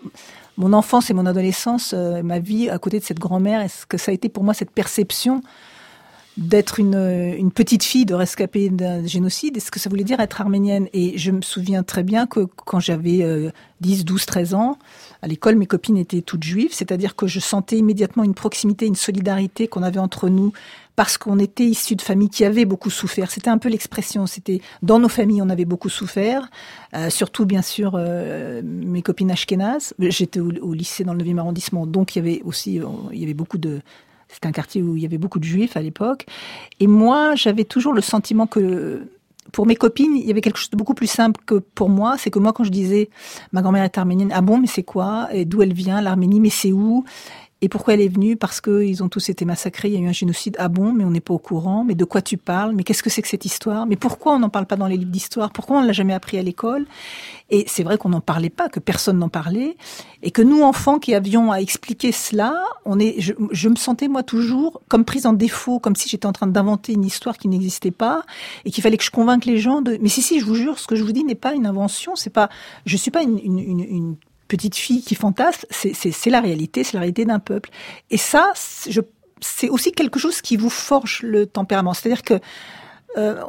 mon, 0.57 0.73
enfance 0.73 1.09
et 1.09 1.13
mon 1.13 1.25
adolescence, 1.25 1.93
euh, 1.95 2.21
ma 2.21 2.39
vie 2.39 2.69
à 2.69 2.77
côté 2.77 2.99
de 2.99 3.03
cette 3.05 3.19
grand-mère, 3.19 3.61
et 3.61 3.69
ce 3.69 3.85
que 3.85 3.97
ça 3.97 4.11
a 4.11 4.13
été 4.13 4.29
pour 4.29 4.43
moi 4.43 4.53
cette 4.53 4.71
perception 4.71 5.41
d'être 6.37 6.79
une, 6.79 7.33
une, 7.37 7.51
petite 7.51 7.83
fille 7.83 8.05
de 8.05 8.13
rescapée 8.13 8.69
d'un 8.69 9.05
génocide, 9.05 9.55
est-ce 9.55 9.71
que 9.71 9.79
ça 9.79 9.89
voulait 9.89 10.03
dire 10.03 10.19
être 10.19 10.41
arménienne? 10.41 10.89
Et 10.91 11.17
je 11.17 11.31
me 11.31 11.41
souviens 11.41 11.83
très 11.83 12.03
bien 12.03 12.27
que 12.27 12.41
quand 12.65 12.81
j'avais 12.81 13.23
euh, 13.23 13.51
10, 13.79 14.03
12, 14.03 14.25
13 14.25 14.53
ans, 14.53 14.77
à 15.21 15.27
l'école, 15.27 15.55
mes 15.55 15.65
copines 15.65 15.97
étaient 15.97 16.21
toutes 16.21 16.43
juives, 16.43 16.71
c'est-à-dire 16.73 17.15
que 17.15 17.25
je 17.25 17.39
sentais 17.39 17.77
immédiatement 17.77 18.23
une 18.23 18.33
proximité, 18.33 18.85
une 18.85 18.95
solidarité 18.95 19.67
qu'on 19.67 19.81
avait 19.81 19.99
entre 19.99 20.27
nous, 20.27 20.51
parce 20.97 21.17
qu'on 21.17 21.39
était 21.39 21.65
issus 21.65 21.95
de 21.95 22.01
familles 22.01 22.29
qui 22.29 22.43
avaient 22.43 22.65
beaucoup 22.65 22.89
souffert. 22.89 23.31
C'était 23.31 23.49
un 23.49 23.57
peu 23.57 23.69
l'expression, 23.69 24.27
c'était 24.27 24.61
dans 24.81 24.99
nos 24.99 25.09
familles, 25.09 25.41
on 25.41 25.49
avait 25.49 25.65
beaucoup 25.65 25.89
souffert, 25.89 26.49
euh, 26.95 27.09
surtout 27.09 27.45
bien 27.45 27.61
sûr 27.61 27.93
euh, 27.95 28.61
mes 28.63 29.01
copines 29.01 29.31
ashkénazes. 29.31 29.93
J'étais 29.99 30.39
au, 30.39 30.51
au, 30.61 30.73
lycée 30.73 31.03
dans 31.03 31.13
le 31.13 31.23
9e 31.23 31.37
arrondissement, 31.37 31.85
donc 31.85 32.15
il 32.15 32.19
y 32.19 32.21
avait 32.27 32.41
aussi, 32.43 32.81
il 33.11 33.19
y 33.19 33.23
avait 33.23 33.33
beaucoup 33.33 33.57
de 33.57 33.81
c'était 34.35 34.47
un 34.47 34.51
quartier 34.51 34.83
où 34.83 34.97
il 34.97 35.01
y 35.01 35.05
avait 35.05 35.17
beaucoup 35.17 35.39
de 35.39 35.45
juifs 35.45 35.77
à 35.77 35.81
l'époque. 35.81 36.25
Et 36.81 36.87
moi, 36.87 37.35
j'avais 37.35 37.63
toujours 37.63 37.93
le 37.93 38.01
sentiment 38.01 38.47
que 38.47 39.07
pour 39.53 39.65
mes 39.65 39.77
copines, 39.77 40.17
il 40.17 40.25
y 40.25 40.31
avait 40.31 40.41
quelque 40.41 40.57
chose 40.57 40.71
de 40.71 40.75
beaucoup 40.75 40.93
plus 40.93 41.07
simple 41.07 41.39
que 41.45 41.55
pour 41.55 41.87
moi. 41.87 42.17
C'est 42.17 42.31
que 42.31 42.39
moi, 42.39 42.51
quand 42.51 42.65
je 42.65 42.69
disais 42.69 43.09
ma 43.53 43.61
grand-mère 43.61 43.85
est 43.85 43.97
arménienne, 43.97 44.33
ah 44.33 44.41
bon, 44.41 44.57
mais 44.57 44.67
c'est 44.67 44.83
quoi? 44.83 45.29
Et 45.31 45.45
d'où 45.45 45.61
elle 45.61 45.71
vient 45.71 46.01
L'Arménie, 46.01 46.41
mais 46.41 46.49
c'est 46.49 46.73
où? 46.73 47.05
Et 47.61 47.69
pourquoi 47.69 47.93
elle 47.93 48.01
est 48.01 48.09
venue? 48.09 48.35
Parce 48.35 48.59
qu'ils 48.59 49.01
ont 49.01 49.07
tous 49.07 49.29
été 49.29 49.45
massacrés, 49.45 49.87
il 49.87 49.93
y 49.93 49.97
a 49.97 49.99
eu 50.01 50.07
un 50.07 50.13
génocide. 50.13 50.57
Ah 50.59 50.67
bon, 50.67 50.91
mais 50.91 51.05
on 51.05 51.09
n'est 51.09 51.21
pas 51.21 51.33
au 51.33 51.39
courant. 51.39 51.85
Mais 51.85 51.95
de 51.95 52.03
quoi 52.03 52.21
tu 52.21 52.37
parles? 52.37 52.73
Mais 52.75 52.83
qu'est-ce 52.83 53.01
que 53.01 53.09
c'est 53.09 53.21
que 53.21 53.29
cette 53.29 53.45
histoire? 53.45 53.85
Mais 53.85 53.95
pourquoi 53.95 54.33
on 54.35 54.39
n'en 54.39 54.49
parle 54.49 54.65
pas 54.65 54.75
dans 54.75 54.87
les 54.87 54.97
livres 54.97 55.11
d'histoire? 55.11 55.51
Pourquoi 55.51 55.77
on 55.77 55.81
ne 55.81 55.87
l'a 55.87 55.93
jamais 55.93 56.13
appris 56.13 56.37
à 56.37 56.43
l'école? 56.43 56.85
Et 57.49 57.63
c'est 57.67 57.83
vrai 57.83 57.97
qu'on 57.97 58.09
n'en 58.09 58.19
parlait 58.19 58.49
pas, 58.49 58.67
que 58.67 58.81
personne 58.81 59.17
n'en 59.19 59.29
parlait. 59.29 59.77
Et 60.21 60.31
que 60.31 60.41
nous, 60.41 60.63
enfants 60.63 60.99
qui 60.99 61.15
avions 61.15 61.51
à 61.51 61.61
expliquer 61.61 62.11
cela, 62.11 62.61
on 62.83 62.99
est, 62.99 63.15
je, 63.19 63.69
me 63.69 63.75
sentais 63.75 64.09
moi 64.09 64.21
toujours 64.21 64.81
comme 64.89 65.05
prise 65.05 65.25
en 65.25 65.33
défaut, 65.33 65.79
comme 65.79 65.95
si 65.95 66.09
j'étais 66.09 66.25
en 66.25 66.33
train 66.33 66.47
d'inventer 66.47 66.91
une 66.93 67.05
histoire 67.05 67.37
qui 67.37 67.47
n'existait 67.47 67.91
pas 67.91 68.23
et 68.65 68.71
qu'il 68.71 68.83
fallait 68.83 68.97
que 68.97 69.03
je 69.03 69.11
convainque 69.11 69.45
les 69.45 69.59
gens 69.59 69.81
de. 69.81 69.97
Mais 70.01 70.09
si, 70.09 70.21
si, 70.21 70.41
je 70.41 70.45
vous 70.45 70.55
jure, 70.55 70.77
ce 70.77 70.87
que 70.87 70.95
je 70.95 71.03
vous 71.03 71.13
dis 71.13 71.23
n'est 71.23 71.35
pas 71.35 71.53
une 71.53 71.65
invention. 71.65 72.15
C'est 72.15 72.29
pas. 72.29 72.49
Je 72.85 72.97
suis 72.97 73.11
pas 73.11 73.23
une, 73.23 73.39
une, 73.39 73.79
une 73.79 74.15
petite 74.47 74.75
fille 74.75 75.01
qui 75.01 75.15
fantasme, 75.15 75.65
c'est 75.71 76.29
la 76.29 76.41
réalité, 76.41 76.83
c'est 76.83 76.93
la 76.93 76.99
réalité 77.01 77.25
d'un 77.25 77.39
peuple. 77.39 77.69
Et 78.09 78.17
ça, 78.17 78.53
c'est 78.55 79.69
aussi 79.69 79.91
quelque 79.91 80.19
chose 80.19 80.41
qui 80.41 80.57
vous 80.57 80.69
forge 80.69 81.21
le 81.23 81.45
tempérament. 81.45 81.93
C'est-à-dire 81.93 82.23
que 82.23 82.39
euh, 83.17 83.41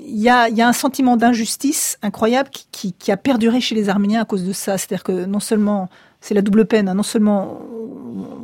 il 0.00 0.20
y, 0.20 0.28
a, 0.28 0.48
y, 0.48 0.62
a, 0.62 0.68
un 0.68 0.72
sentiment 0.72 1.16
d'injustice 1.16 1.98
incroyable 2.02 2.50
qui, 2.70 2.94
a 3.10 3.16
perduré 3.16 3.60
chez 3.60 3.74
les 3.74 3.88
Arméniens 3.88 4.22
à 4.22 4.24
cause 4.24 4.44
de 4.44 4.52
ça. 4.52 4.78
C'est-à-dire 4.78 5.02
que 5.02 5.24
non 5.24 5.40
seulement 5.40 5.88
c'est 6.20 6.34
la 6.34 6.42
double 6.42 6.66
peine, 6.66 6.88
hein, 6.88 6.94
non 6.94 7.02
seulement 7.02 7.60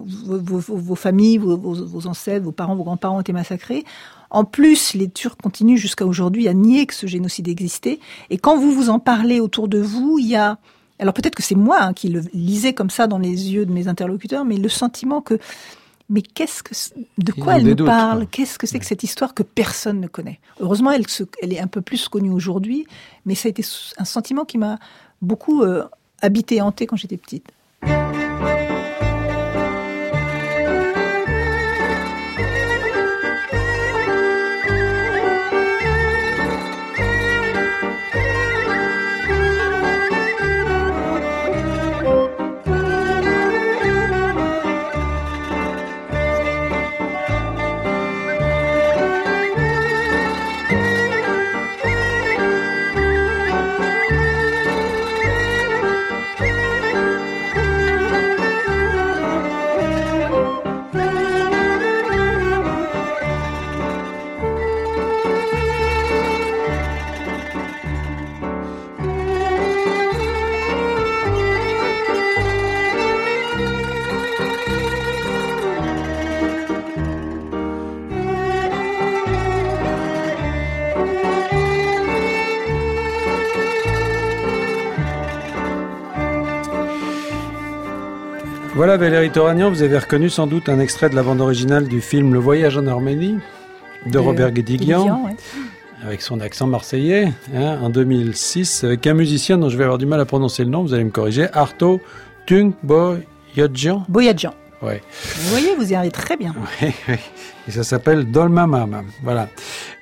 vos 0.07 0.95
familles, 0.97 1.39
vos, 1.39 1.57
vos, 1.57 2.07
ancêtres, 2.09 2.45
vos 2.45 2.53
parents, 2.53 2.75
vos 2.75 2.83
grands-parents 2.83 3.19
ont 3.19 3.21
été 3.21 3.33
massacrés. 3.33 3.85
En 4.31 4.45
plus, 4.45 4.95
les 4.95 5.09
Turcs 5.09 5.37
continuent 5.41 5.77
jusqu'à 5.77 6.05
aujourd'hui 6.05 6.49
à 6.49 6.55
nier 6.55 6.87
que 6.87 6.95
ce 6.95 7.07
génocide 7.07 7.47
existait. 7.47 8.01
Et 8.31 8.39
quand 8.39 8.57
vous 8.59 8.73
vous 8.73 8.91
en 8.91 8.99
parlez 8.99 9.39
autour 9.39 9.69
de 9.69 9.79
vous, 9.79 10.19
il 10.19 10.27
y 10.27 10.37
a 10.37 10.59
alors 10.99 11.15
peut-être 11.15 11.35
que 11.35 11.43
c'est 11.43 11.55
moi 11.55 11.79
hein, 11.81 11.93
qui 11.93 12.09
le 12.09 12.23
lisais 12.33 12.73
comme 12.73 12.91
ça 12.91 13.07
dans 13.07 13.19
les 13.19 13.53
yeux 13.53 13.67
de 13.67 13.73
mes 13.73 13.89
interlocuteurs, 13.89 14.45
mais 14.45 14.57
le 14.57 14.69
sentiment 14.69 15.21
que 15.21 15.39
mais 16.11 16.23
qu'est-ce 16.23 16.63
que 16.63 16.73
de 17.19 17.33
quoi 17.33 17.59
elle 17.59 17.67
nous 17.67 17.85
parle? 17.85 18.27
Qu'est-ce 18.27 18.59
que 18.59 18.67
c'est 18.67 18.79
que 18.79 18.87
cette 18.87 19.03
histoire 19.03 19.35
que 19.35 19.43
personne 19.43 20.01
ne 20.01 20.07
connaît? 20.07 20.41
Heureusement, 20.59 20.91
elle, 20.91 21.05
elle 21.43 21.53
est 21.53 21.61
un 21.61 21.67
peu 21.67 21.83
plus 21.83 22.09
connue 22.09 22.31
aujourd'hui, 22.31 22.87
mais 23.27 23.35
ça 23.35 23.49
a 23.49 23.51
été 23.51 23.63
un 23.99 24.07
sentiment 24.07 24.47
qui 24.47 24.57
m'a 24.57 24.79
beaucoup 25.21 25.63
euh, 25.63 25.85
habité, 26.23 26.63
hanté 26.63 26.87
quand 26.87 26.97
j'étais 26.97 27.19
petite. 27.19 27.53
Valérie 88.99 89.31
Toragnan, 89.31 89.71
vous 89.71 89.83
avez 89.83 89.97
reconnu 89.97 90.29
sans 90.29 90.49
doute 90.49 90.69
un 90.69 90.81
extrait 90.81 91.09
de 91.09 91.15
la 91.15 91.23
bande 91.23 91.41
originale 91.41 91.87
du 91.87 92.01
film 92.01 92.35
Le 92.35 92.41
Voyage 92.41 92.77
en 92.77 92.87
Arménie 92.89 93.39
de, 94.07 94.19
Robert 94.19 94.51
Guédiguian. 94.51 95.25
Avec 96.05 96.21
son 96.21 96.41
accent 96.41 96.67
marseillais, 96.67 97.33
hein, 97.55 97.79
en 97.81 97.91
2006, 97.91 98.83
avec 98.83 99.07
un 99.07 99.15
musicien 99.15 99.57
dont 99.57 99.69
je 99.69 99.77
vais 99.77 99.85
avoir 99.85 99.99
du 99.99 100.07
mal 100.07 100.19
à 100.21 100.25
prononcer 100.25 100.65
le 100.65 100.71
nom, 100.71 100.83
vous 100.83 100.95
allez 100.95 101.05
me 101.05 101.11
corriger, 101.11 101.47
Arto 101.53 102.01
Tung 102.47 102.73
Boyadjian. 102.83 104.05
Boyadjian. 104.09 104.53
Ouais. 104.83 105.01
Vous 105.23 105.51
voyez, 105.51 105.77
vous 105.77 105.93
y 105.93 105.95
arrivez 105.95 106.11
très 106.11 106.37
bien. 106.37 106.55
Oui, 106.83 106.93
oui. 107.09 107.15
Et 107.69 107.71
ça 107.71 107.85
s'appelle 107.85 108.29
Dolmamam. 108.29 109.05
Voilà. 109.23 109.49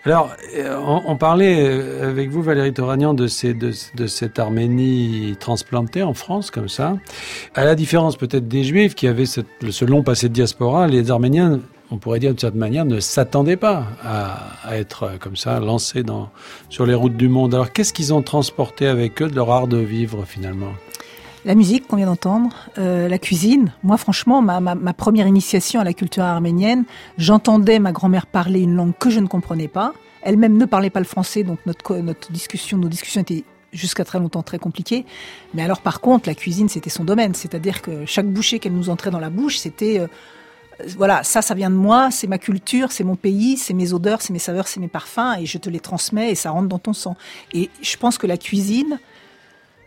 Alors, 0.06 0.30
euh, 0.54 1.00
on, 1.04 1.16
parlait 1.16 1.66
euh, 1.68 2.08
avec 2.08 2.30
vous, 2.30 2.40
Valérie 2.40 2.72
Toragnan, 2.72 3.12
de, 3.12 3.26
cette 3.26 4.38
Arménie 4.38 5.36
transplantée 5.40 6.04
en 6.04 6.14
France, 6.14 6.52
comme 6.52 6.68
ça. 6.68 6.96
À 7.56 7.64
la 7.64 7.74
différence 7.74 8.16
peut-être 8.16 8.46
des 8.46 8.62
Juifs 8.62 8.94
qui 8.94 9.08
avaient 9.08 9.26
ce, 9.26 9.84
long 9.84 10.04
passé 10.04 10.28
de 10.28 10.32
diaspora, 10.32 10.86
les 10.86 11.10
Arméniens 11.10 11.58
on 11.90 11.98
pourrait 11.98 12.18
dire 12.18 12.30
d'une 12.30 12.38
certaine 12.38 12.60
manière, 12.60 12.84
ne 12.84 13.00
s'attendaient 13.00 13.56
pas 13.56 13.84
à, 14.04 14.76
être 14.76 15.02
euh, 15.04 15.16
comme 15.18 15.36
ça 15.36 15.58
lancés 15.58 16.04
sur 16.68 16.86
les 16.86 16.94
routes 16.94 17.16
du 17.16 17.28
monde. 17.28 17.54
Alors 17.54 17.72
qu'est-ce 17.72 17.92
qu'ils 17.92 18.14
ont 18.14 18.22
transporté 18.22 18.86
avec 18.86 19.20
eux 19.22 19.28
de 19.28 19.34
leur 19.34 19.50
art 19.50 19.66
de 19.66 19.78
vivre 19.78 20.24
finalement? 20.24 20.72
La 21.46 21.54
musique 21.54 21.86
qu'on 21.86 21.96
vient 21.96 22.06
d'entendre, 22.06 22.68
euh, 22.76 23.08
la 23.08 23.18
cuisine. 23.18 23.72
Moi, 23.84 23.96
franchement, 23.96 24.42
ma, 24.42 24.92
première 24.92 25.28
initiation 25.28 25.80
à 25.80 25.84
la 25.84 25.92
culture 25.92 26.24
arménienne, 26.24 26.84
j'entendais 27.18 27.78
ma 27.78 27.92
grand-mère 27.92 28.26
parler 28.26 28.60
une 28.60 28.74
langue 28.74 28.92
que 28.98 29.10
je 29.10 29.20
ne 29.20 29.28
comprenais 29.28 29.68
pas. 29.68 29.94
Elle-même 30.22 30.56
ne 30.56 30.64
parlait 30.64 30.90
pas 30.90 30.98
le 30.98 31.06
français, 31.06 31.44
donc 31.44 31.60
notre, 31.64 32.32
discussion, 32.32 32.78
nos 32.78 32.88
discussions 32.88 33.20
étaient 33.20 33.44
jusqu'à 33.72 34.04
très 34.04 34.18
longtemps 34.18 34.42
très 34.42 34.58
compliquées. 34.58 35.06
Mais 35.54 35.62
alors, 35.62 35.82
par 35.82 36.00
contre, 36.00 36.28
la 36.28 36.34
cuisine, 36.34 36.68
c'était 36.68 36.90
son 36.90 37.04
domaine. 37.04 37.34
C'est-à-dire 37.34 37.80
que 37.80 38.04
chaque 38.06 38.26
bouchée 38.26 38.58
qu'elle 38.58 38.74
nous 38.74 38.90
entrait 38.90 39.12
dans 39.12 39.20
la 39.20 39.30
bouche, 39.30 39.58
c'était 39.58 40.00
euh, 40.00 40.08
voilà, 40.96 41.22
ça, 41.22 41.42
ça 41.42 41.54
vient 41.54 41.70
de 41.70 41.76
moi, 41.76 42.10
c'est 42.10 42.26
ma 42.26 42.38
culture, 42.38 42.90
c'est 42.90 43.04
mon 43.04 43.14
pays, 43.14 43.56
c'est 43.56 43.72
mes 43.72 43.92
odeurs, 43.92 44.20
c'est 44.20 44.32
mes 44.32 44.40
saveurs, 44.40 44.66
c'est 44.66 44.80
mes 44.80 44.88
parfums, 44.88 45.38
et 45.38 45.46
je 45.46 45.58
te 45.58 45.70
les 45.70 45.80
transmets 45.80 46.32
et 46.32 46.34
ça 46.34 46.50
rentre 46.50 46.66
dans 46.66 46.80
ton 46.80 46.92
sang. 46.92 47.16
Et 47.54 47.70
je 47.80 47.96
pense 47.96 48.18
que 48.18 48.26
la 48.26 48.36
cuisine, 48.36 48.98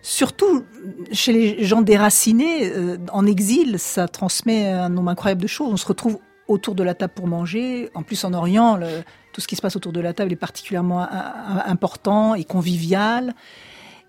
surtout 0.02 0.64
chez 1.12 1.34
les 1.34 1.64
gens 1.64 1.82
déracinés, 1.82 2.72
euh, 2.72 2.98
en 3.12 3.26
exil, 3.26 3.80
ça 3.80 4.08
transmet 4.08 4.70
un 4.70 4.90
nombre 4.90 5.10
incroyable 5.10 5.42
de 5.42 5.48
choses. 5.48 5.72
On 5.72 5.78
se 5.78 5.86
retrouve 5.88 6.20
autour 6.48 6.76
de 6.76 6.84
la 6.84 6.96
table 6.96 7.14
pour 7.14 7.28
manger. 7.28 7.90
En 7.94 8.04
plus, 8.04 8.24
en 8.24 8.34
Orient, 8.34 8.80
tout 9.34 9.42
ce 9.42 9.48
qui 9.48 9.56
se 9.56 9.62
passe 9.62 9.76
autour 9.76 9.94
de 9.94 10.02
la 10.02 10.14
table 10.14 10.32
est 10.32 10.36
particulièrement 10.36 11.08
important 11.66 12.34
et 12.34 12.44
convivial. 12.44 13.36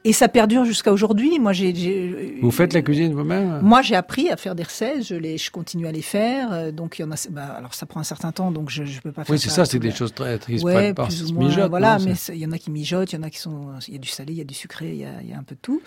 Et 0.02 0.14
ça 0.14 0.28
perdure 0.28 0.64
jusqu'à 0.64 0.92
aujourd'hui. 0.92 1.38
Moi, 1.38 1.52
j'ai. 1.52 2.38
Vous 2.40 2.50
faites 2.50 2.73
la 2.73 2.80
cuisine 2.80 3.12
vous-même? 3.12 3.61
Moi, 3.62 3.83
j'ai 3.83 3.95
appris 3.95 4.30
à 4.30 4.37
faire 4.37 4.54
des 4.54 4.62
recettes. 4.62 5.07
Je 5.07 5.14
les, 5.14 5.37
je 5.37 5.50
continue 5.50 5.87
à 5.87 5.92
les 5.92 6.00
faire. 6.00 6.52
Euh, 6.52 6.73
donc, 6.73 6.99
il 6.99 7.02
y 7.02 7.04
en 7.04 7.11
a. 7.11 7.28
Bah, 7.30 7.54
alors, 7.59 7.75
ça 7.75 7.85
prend 7.85 8.00
un 8.00 8.04
certain 8.04 8.33
temps, 8.33 8.50
donc 8.50 8.71
je, 8.71 8.85
je 8.85 9.00
peux 9.00 9.12
pas 9.12 9.25
faire. 9.25 9.35
Oui, 9.35 9.38
c'est 9.38 9.50
ça. 9.50 9.66
c'est 9.66 9.78
des 9.78 9.90
choses 9.90 10.14
très, 10.14 10.38
très 10.38 10.62
ouais, 10.62 10.95
plus 10.95 11.30
ou 11.30 11.35
moins, 11.35 11.69
Voilà, 11.69 11.99
mais 11.99 12.14
il 12.28 12.38
y 12.38 12.47
en 12.47 12.52
a 12.52 12.59
qui 12.59 12.71
mijotent, 12.71 13.12
il 13.12 13.16
y 13.16 13.19
en 13.19 13.23
a 13.23 13.30
qui 13.30 13.38
sont. 13.38 13.73
Il 13.88 13.95
y 13.95 13.97
a 13.97 14.00
du 14.00 14.09
salé, 14.09 14.33
il 14.33 14.38
y 14.38 14.40
a 14.40 14.45
du 14.45 14.54
sucré, 14.54 14.90
il 14.90 15.00
y 15.00 15.04
a, 15.04 15.21
il 15.23 15.28
y 15.28 15.35
a 15.35 15.38
un 15.38 15.42
peu 15.42 15.54
de 15.54 15.61
tout. 15.61 15.83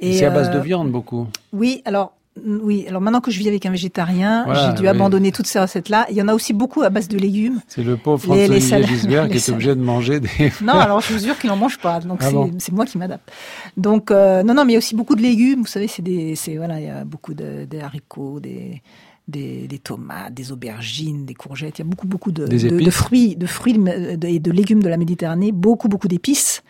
Et, 0.00 0.14
c'est 0.14 0.24
à 0.24 0.30
base 0.30 0.50
de 0.50 0.58
euh, 0.58 0.62
viande 0.62 0.90
beaucoup? 0.90 1.28
Oui, 1.52 1.82
alors 1.84 2.14
oui, 2.42 2.84
alors 2.88 3.00
maintenant 3.00 3.20
que 3.20 3.30
je 3.30 3.38
vis 3.38 3.46
avec 3.46 3.64
un 3.64 3.70
végétarien, 3.70 4.46
j'ai 4.54 4.82
dû 4.82 4.88
abandonner 4.88 5.30
toutes 5.30 5.46
ces 5.46 5.60
recettes-là. 5.60 6.06
Il 6.10 6.16
y 6.16 6.22
en 6.22 6.26
a 6.26 6.34
aussi 6.34 6.52
beaucoup 6.52 6.82
à 6.82 6.90
base 6.90 7.06
de 7.06 7.16
légumes. 7.16 7.60
C'est 7.68 7.84
le 7.84 7.96
pauvre 7.96 8.22
François 8.22 8.82
Gisbert 8.82 9.28
qui 9.28 9.36
est 9.36 9.50
obligé 9.50 9.74
de 9.74 9.80
manger 9.80 10.18
des... 10.18 10.28
non, 10.62 10.74
alors 10.74 11.00
je 11.00 11.12
vous 11.12 11.24
jure 11.24 11.38
qu'il 11.38 11.48
n'en 11.48 11.56
mange 11.56 11.78
pas, 11.78 12.00
donc 12.00 12.20
ah 12.22 12.30
c'est 12.58 12.72
moi 12.72 12.86
qui 12.86 12.98
m'adapte. 12.98 13.30
Donc, 13.76 14.10
euh, 14.10 14.42
non, 14.42 14.54
non, 14.54 14.64
mais 14.64 14.72
il 14.72 14.74
y 14.74 14.76
a 14.76 14.78
aussi 14.78 14.96
beaucoup 14.96 15.14
de 15.14 15.22
légumes. 15.22 15.60
Vous 15.60 15.66
savez, 15.66 15.86
c'est 15.86 16.02
des... 16.02 16.34
Voilà, 16.56 16.80
il 16.80 16.86
y 16.86 16.90
a 16.90 17.04
beaucoup 17.04 17.34
de, 17.34 17.64
des 17.64 17.80
haricots, 17.80 18.40
des... 18.40 18.82
Des, 19.26 19.66
des, 19.68 19.78
tomates, 19.78 20.34
des 20.34 20.52
aubergines, 20.52 21.24
des 21.24 21.32
courgettes. 21.32 21.78
Il 21.78 21.80
y 21.80 21.86
a 21.86 21.88
beaucoup, 21.88 22.06
beaucoup 22.06 22.30
de, 22.30 22.46
de, 22.46 22.78
de 22.78 22.90
fruits, 22.90 23.36
de 23.36 23.46
fruits 23.46 23.80
et 24.22 24.38
de 24.38 24.50
légumes 24.50 24.82
de 24.82 24.88
la 24.90 24.98
Méditerranée, 24.98 25.50
beaucoup, 25.50 25.88
beaucoup 25.88 26.08
d'épices 26.08 26.62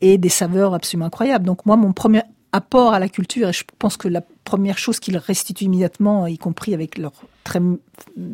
et 0.00 0.18
des 0.18 0.28
saveurs 0.28 0.74
absolument 0.74 1.06
incroyables. 1.06 1.44
Donc 1.44 1.64
moi, 1.64 1.76
mon 1.76 1.92
premier 1.92 2.22
apport 2.50 2.92
à 2.92 2.98
la 2.98 3.08
culture, 3.08 3.50
et 3.50 3.52
je 3.52 3.62
pense 3.78 3.96
que 3.96 4.08
la 4.08 4.20
première 4.46 4.78
chose 4.78 5.00
qu'ils 5.00 5.18
restituent 5.18 5.64
immédiatement, 5.64 6.26
y 6.26 6.38
compris 6.38 6.72
avec 6.72 6.96
leurs 6.96 7.12
très 7.44 7.60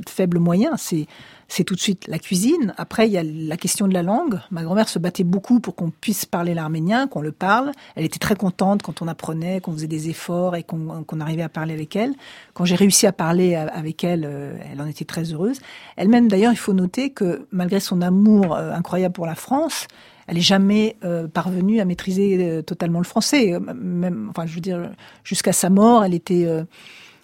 faibles 0.09 0.39
moyens, 0.39 0.75
c'est 0.79 1.07
c'est 1.49 1.65
tout 1.65 1.75
de 1.75 1.81
suite 1.81 2.07
la 2.09 2.19
cuisine. 2.19 2.73
Après, 2.79 3.07
il 3.07 3.13
y 3.13 3.19
a 3.19 3.23
la 3.23 3.59
question 3.59 3.87
de 3.87 3.93
la 3.93 4.03
langue. 4.03 4.41
Ma 4.51 4.63
grand-mère 4.63 4.89
se 4.89 4.99
battait 4.99 5.23
beaucoup 5.23 5.61
pour 5.61 5.75
qu'on 5.75 5.91
puisse 5.91 6.25
parler 6.25 6.55
l'arménien, 6.55 7.09
qu'on 7.09 7.21
le 7.21 7.31
parle. 7.31 7.73
Elle 7.95 8.07
était 8.07 8.19
très 8.19 8.37
contente 8.37 8.83
quand 8.83 9.03
on 9.03 9.09
apprenait, 9.09 9.61
qu'on 9.61 9.73
faisait 9.73 9.87
des 9.87 10.09
efforts 10.09 10.57
et 10.57 10.63
qu'on 10.63 11.21
arrivait 11.21 11.43
à 11.43 11.51
parler 11.51 11.75
avec 11.75 11.95
elle. 11.95 12.15
Quand 12.55 12.65
j'ai 12.65 12.75
réussi 12.75 13.07
à 13.07 13.13
parler 13.13 13.55
avec 13.55 14.03
elle, 14.03 14.25
euh, 14.25 14.57
elle 14.73 14.81
en 14.81 14.87
était 14.87 15.05
très 15.05 15.25
heureuse. 15.25 15.61
Elle-même, 15.97 16.27
d'ailleurs, 16.27 16.53
il 16.53 16.59
faut 16.59 16.73
noter 16.73 17.11
que 17.11 17.47
malgré 17.53 17.81
son 17.81 18.01
amour 18.01 18.55
euh, 18.55 18.73
incroyable 18.73 19.13
pour 19.13 19.27
la 19.27 19.35
France, 19.35 19.89
elle 20.33 20.39
est 20.39 20.41
jamais 20.41 20.97
euh, 21.05 21.29
parvenue 21.29 21.81
à 21.81 21.85
maîtriser 21.85 22.39
euh, 22.41 22.63
totalement 22.63 22.99
le 23.01 23.05
français. 23.05 23.53
Même, 23.61 24.29
enfin, 24.31 24.47
je 24.47 24.55
veux 24.55 24.61
dire, 24.61 24.91
jusqu'à 25.25 25.53
sa 25.53 25.69
mort, 25.69 26.05
elle 26.05 26.15
était, 26.15 26.49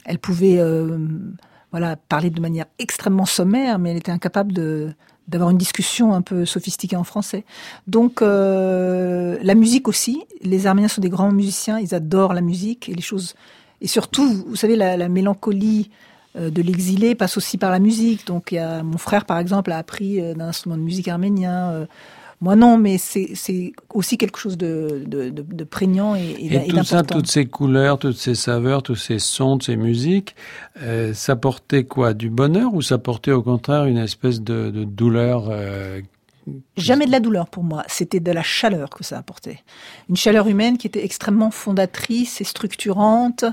elle 0.05 0.19
pouvait, 0.19 0.61
voilà, 1.73 1.97
parler 1.97 2.29
de 2.31 2.41
manière 2.41 2.67
extrêmement 2.79 3.25
sommaire, 3.27 3.79
mais 3.79 3.91
elle 3.91 3.97
était 3.97 4.13
incapable 4.13 4.53
de 4.53 4.93
d'avoir 5.27 5.51
une 5.51 5.59
discussion 5.59 6.15
un 6.15 6.23
peu 6.23 6.47
sophistiquée 6.47 6.97
en 6.97 7.05
français. 7.05 7.45
Donc 7.87 8.21
la 8.21 9.55
musique 9.55 9.89
aussi, 9.89 10.25
les 10.43 10.67
Arméniens 10.67 10.89
sont 10.89 11.01
des 11.03 11.11
grands 11.11 11.33
musiciens, 11.33 11.79
ils 11.79 11.95
adorent 11.95 12.35
la 12.35 12.41
musique 12.41 12.89
et 12.89 12.95
les 12.95 13.03
choses 13.03 13.35
et 13.81 13.87
surtout, 13.87 14.45
vous 14.47 14.57
savez, 14.57 14.77
la, 14.77 14.97
la 14.97 15.09
mélancolie 15.09 15.91
euh, 16.37 16.51
de 16.51 16.63
l'exilé 16.63 17.15
passe 17.15 17.37
aussi 17.37 17.59
par 17.59 17.71
la 17.71 17.79
musique. 17.79 18.27
Donc, 18.27 18.53
mon 18.53 18.99
frère, 18.99 19.25
par 19.25 19.39
exemple, 19.39 19.73
a 19.73 19.79
appris 19.79 20.21
euh, 20.21 20.35
d'un 20.35 20.49
instrument 20.49 20.77
de 20.77 20.83
musique 20.83 21.09
arménien. 21.09 21.87
Euh, 22.41 22.45
moi 22.45 22.57
non, 22.57 22.79
mais 22.79 22.99
c'est 22.99 23.73
aussi 23.93 24.19
quelque 24.19 24.39
chose 24.39 24.57
de, 24.57 25.03
de, 25.07 25.31
de, 25.31 25.65
prégnant 25.65 26.15
et, 26.15 26.37
et, 26.39 26.55
et 26.55 26.69
tout 26.69 26.85
ça, 26.85 27.03
toutes 27.03 27.27
ces 27.27 27.47
couleurs, 27.47 27.99
toutes 27.99 28.17
ces 28.17 28.35
saveurs, 28.35 28.83
tous 28.83 28.97
ces 28.97 29.19
sons, 29.19 29.59
ces 29.61 29.77
musiques, 29.77 30.35
ça 31.15 31.37
portait 31.37 31.85
quoi 31.85 32.15
Du 32.15 32.31
bonheur 32.31 32.75
ou 32.75 32.83
ça 32.83 32.99
portait 32.99 33.33
au 33.33 33.43
contraire 33.43 33.87
une 33.87 33.99
espèce 33.99 34.41
de, 34.41 34.71
de 34.71 34.85
douleur 34.85 35.51
Jamais 36.77 37.07
de 37.07 37.11
la 37.11 37.21
douleur 37.21 37.49
pour 37.49 37.65
moi, 37.65 37.85
c'était 37.89 38.21
de 38.21 38.33
la 38.33 38.43
chaleur 38.43 38.91
que 38.91 39.05
ça 39.05 39.19
apportait. 39.19 39.61
Une 40.09 40.17
chaleur 40.17 40.49
humaine 40.49 40.79
qui 40.79 40.87
était 40.87 41.05
extrêmement 41.05 41.51
fondatrice 41.51 42.41
et 42.41 42.45
structurante 42.45 43.45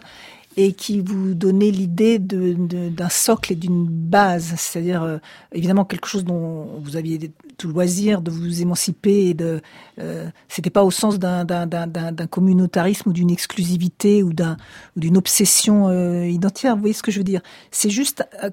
et 0.58 0.74
qui 0.74 1.00
vous 1.02 1.34
donnait 1.34 1.72
l'idée 1.72 2.20
d'un 2.20 3.10
socle 3.10 3.54
et 3.54 3.56
d'une 3.56 3.86
base, 3.86 4.54
c'est-à-dire 4.58 5.04
euh, 5.04 5.18
évidemment 5.52 5.86
quelque 5.86 6.08
chose 6.08 6.24
dont 6.24 6.80
vous 6.82 6.96
aviez 6.96 7.32
tout 7.58 7.68
loisir 7.68 8.22
de 8.22 8.32
vous 8.32 8.62
émanciper 8.62 9.30
et 9.30 9.34
de 9.34 9.62
euh, 10.00 10.28
c'était 10.48 10.70
pas 10.70 10.84
au 10.84 10.92
sens 10.92 11.20
d'un 11.20 12.28
communautarisme 12.30 13.10
ou 13.10 13.14
d'une 13.14 13.32
exclusivité 13.32 14.24
ou 14.24 14.34
d'un 14.34 14.58
d'une 14.96 15.18
obsession 15.18 15.90
euh, 15.90 16.26
identitaire. 16.28 16.76
Vous 16.76 16.82
voyez 16.82 16.94
ce 16.94 17.04
que 17.04 17.12
je 17.12 17.18
veux 17.18 17.24
dire? 17.24 17.42
C'est 17.72 17.90
juste 17.90 18.28
euh, 18.44 18.50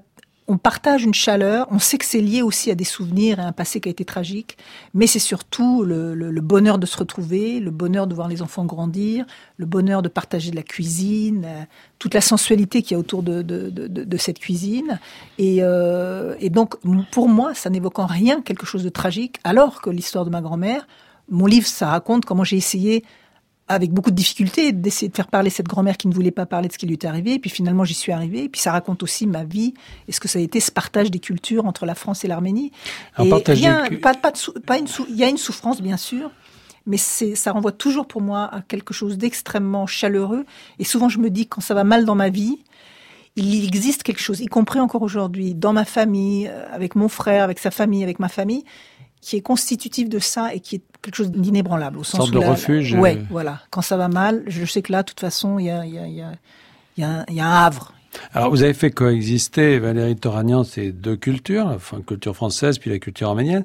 on 0.47 0.57
partage 0.57 1.03
une 1.03 1.13
chaleur, 1.13 1.67
on 1.71 1.79
sait 1.79 1.97
que 1.97 2.05
c'est 2.05 2.19
lié 2.19 2.41
aussi 2.41 2.69
à 2.71 2.75
des 2.75 2.83
souvenirs 2.83 3.39
et 3.39 3.41
à 3.41 3.47
un 3.47 3.51
passé 3.51 3.79
qui 3.79 3.89
a 3.89 3.91
été 3.91 4.05
tragique, 4.05 4.57
mais 4.93 5.07
c'est 5.07 5.19
surtout 5.19 5.83
le, 5.83 6.41
bonheur 6.41 6.77
de 6.77 6.85
se 6.85 6.97
retrouver, 6.97 7.59
le 7.59 7.71
bonheur 7.71 8.07
de 8.07 8.13
voir 8.13 8.27
les 8.27 8.41
enfants 8.41 8.65
grandir, 8.65 9.25
le 9.57 9.65
bonheur 9.65 10.01
de 10.01 10.09
partager 10.09 10.51
de 10.51 10.55
la 10.55 10.63
cuisine, 10.63 11.45
euh, 11.45 11.63
toute 11.99 12.13
la 12.13 12.21
sensualité 12.21 12.81
qui 12.81 12.93
y 12.93 12.95
a 12.95 12.99
autour 12.99 13.23
de, 13.23 13.41
de, 13.41 14.17
cette 14.17 14.39
cuisine. 14.39 14.99
Et, 15.37 15.57
euh, 15.61 16.35
et 16.39 16.49
donc, 16.49 16.75
pour 17.11 17.29
moi, 17.29 17.53
ça 17.53 17.69
n'évoque 17.69 17.99
en 17.99 18.05
rien 18.05 18.41
quelque 18.41 18.65
chose 18.65 18.83
de 18.83 18.89
tragique, 18.89 19.37
alors 19.43 19.81
que 19.81 19.89
l'histoire 19.89 20.25
de 20.25 20.29
ma 20.29 20.41
grand-mère, 20.41 20.87
mon 21.29 21.45
livre, 21.45 21.67
ça 21.67 21.87
raconte 21.87 22.25
comment 22.25 22.43
j'ai 22.43 22.57
essayé 22.57 23.03
avec 23.67 23.91
beaucoup 23.91 24.11
de 24.11 24.15
difficultés 24.15 24.71
d'essayer 24.73 25.09
de 25.09 25.15
faire 25.15 25.27
parler 25.27 25.49
cette 25.49 25.67
grand-mère 25.67 25.97
qui 25.97 26.07
ne 26.07 26.13
voulait 26.13 26.31
pas 26.31 26.45
parler 26.45 26.67
de 26.67 26.73
ce 26.73 26.77
qui 26.77 26.85
lui 26.85 26.95
était 26.95 27.07
arrivé. 27.07 27.33
Et 27.33 27.39
puis 27.39 27.49
finalement, 27.49 27.85
j'y 27.85 27.93
suis 27.93 28.11
arrivée. 28.11 28.43
Et 28.43 28.49
puis 28.49 28.59
ça 28.59 28.71
raconte 28.71 29.03
aussi 29.03 29.25
ma 29.25 29.43
vie 29.43 29.73
et 30.07 30.11
ce 30.11 30.19
que 30.19 30.27
ça 30.27 30.39
a 30.39 30.41
été 30.41 30.59
ce 30.59 30.71
partage 30.71 31.11
des 31.11 31.19
cultures 31.19 31.65
entre 31.65 31.85
la 31.85 31.95
France 31.95 32.25
et 32.25 32.27
l'Arménie. 32.27 32.71
Et 33.19 33.31
rien, 33.47 33.85
pas, 34.01 34.13
pas, 34.13 34.33
pas 34.65 34.77
une 34.77 34.87
il 35.09 35.15
y 35.15 35.23
a 35.23 35.29
une 35.29 35.37
souffrance 35.37 35.81
bien 35.81 35.97
sûr, 35.97 36.29
mais 36.85 36.97
ça 36.97 37.51
renvoie 37.51 37.71
toujours 37.71 38.07
pour 38.07 38.21
moi 38.21 38.43
à 38.53 38.61
quelque 38.61 38.93
chose 38.93 39.17
d'extrêmement 39.17 39.87
chaleureux. 39.87 40.45
Et 40.79 40.83
souvent, 40.83 41.07
je 41.07 41.19
me 41.19 41.29
dis 41.29 41.47
quand 41.47 41.61
ça 41.61 41.73
va 41.73 41.83
mal 41.83 42.03
dans 42.03 42.15
ma 42.15 42.29
vie, 42.29 42.59
il 43.35 43.65
existe 43.65 44.03
quelque 44.03 44.21
chose, 44.21 44.41
y 44.41 44.45
compris 44.47 44.79
encore 44.79 45.01
aujourd'hui, 45.01 45.55
dans 45.55 45.73
ma 45.73 45.85
famille, 45.85 46.47
euh, 46.47 46.65
avec 46.71 46.95
mon 46.95 47.07
frère, 47.07 47.43
avec 47.43 47.59
sa 47.59 47.71
famille, 47.71 48.03
avec 48.03 48.19
ma 48.19 48.29
famille, 48.29 48.63
qui 49.23 49.37
est 49.37 49.41
constitutif 49.41 50.09
de 50.09 50.19
ça 50.19 50.53
et 50.53 50.59
qui 50.59 50.75
est 50.75 50.81
quelque 51.01 51.15
chose 51.15 51.31
d'inébranlable. 51.31 51.97
Au 51.97 52.03
sens 52.03 52.17
sorte 52.17 52.31
de 52.31 52.39
refuge. 52.39 52.93
Ouais, 52.93 53.17
euh. 53.17 53.23
voilà. 53.29 53.61
Quand 53.71 53.81
ça 53.81 53.95
va 53.95 54.09
mal, 54.09 54.43
je 54.47 54.65
sais 54.65 54.81
que 54.81 54.91
là, 54.91 55.01
de 55.01 55.07
toute 55.07 55.21
façon, 55.21 55.59
il 55.59 55.65
y 55.65 55.69
a, 55.69 55.85
y, 55.85 55.97
a, 55.97 56.07
y, 56.07 56.21
a, 56.21 57.25
y 57.29 57.39
a 57.39 57.47
un 57.47 57.65
havre. 57.65 57.93
Alors, 58.33 58.49
vous 58.49 58.63
avez 58.63 58.73
fait 58.73 58.91
coexister, 58.91 59.79
Valérie 59.79 60.15
Toragnan, 60.15 60.63
ces 60.63 60.91
deux 60.91 61.15
cultures, 61.15 61.67
enfin, 61.67 62.01
culture 62.05 62.35
française 62.35 62.79
puis 62.79 62.89
la 62.89 62.99
culture 62.99 63.29
arménienne. 63.29 63.63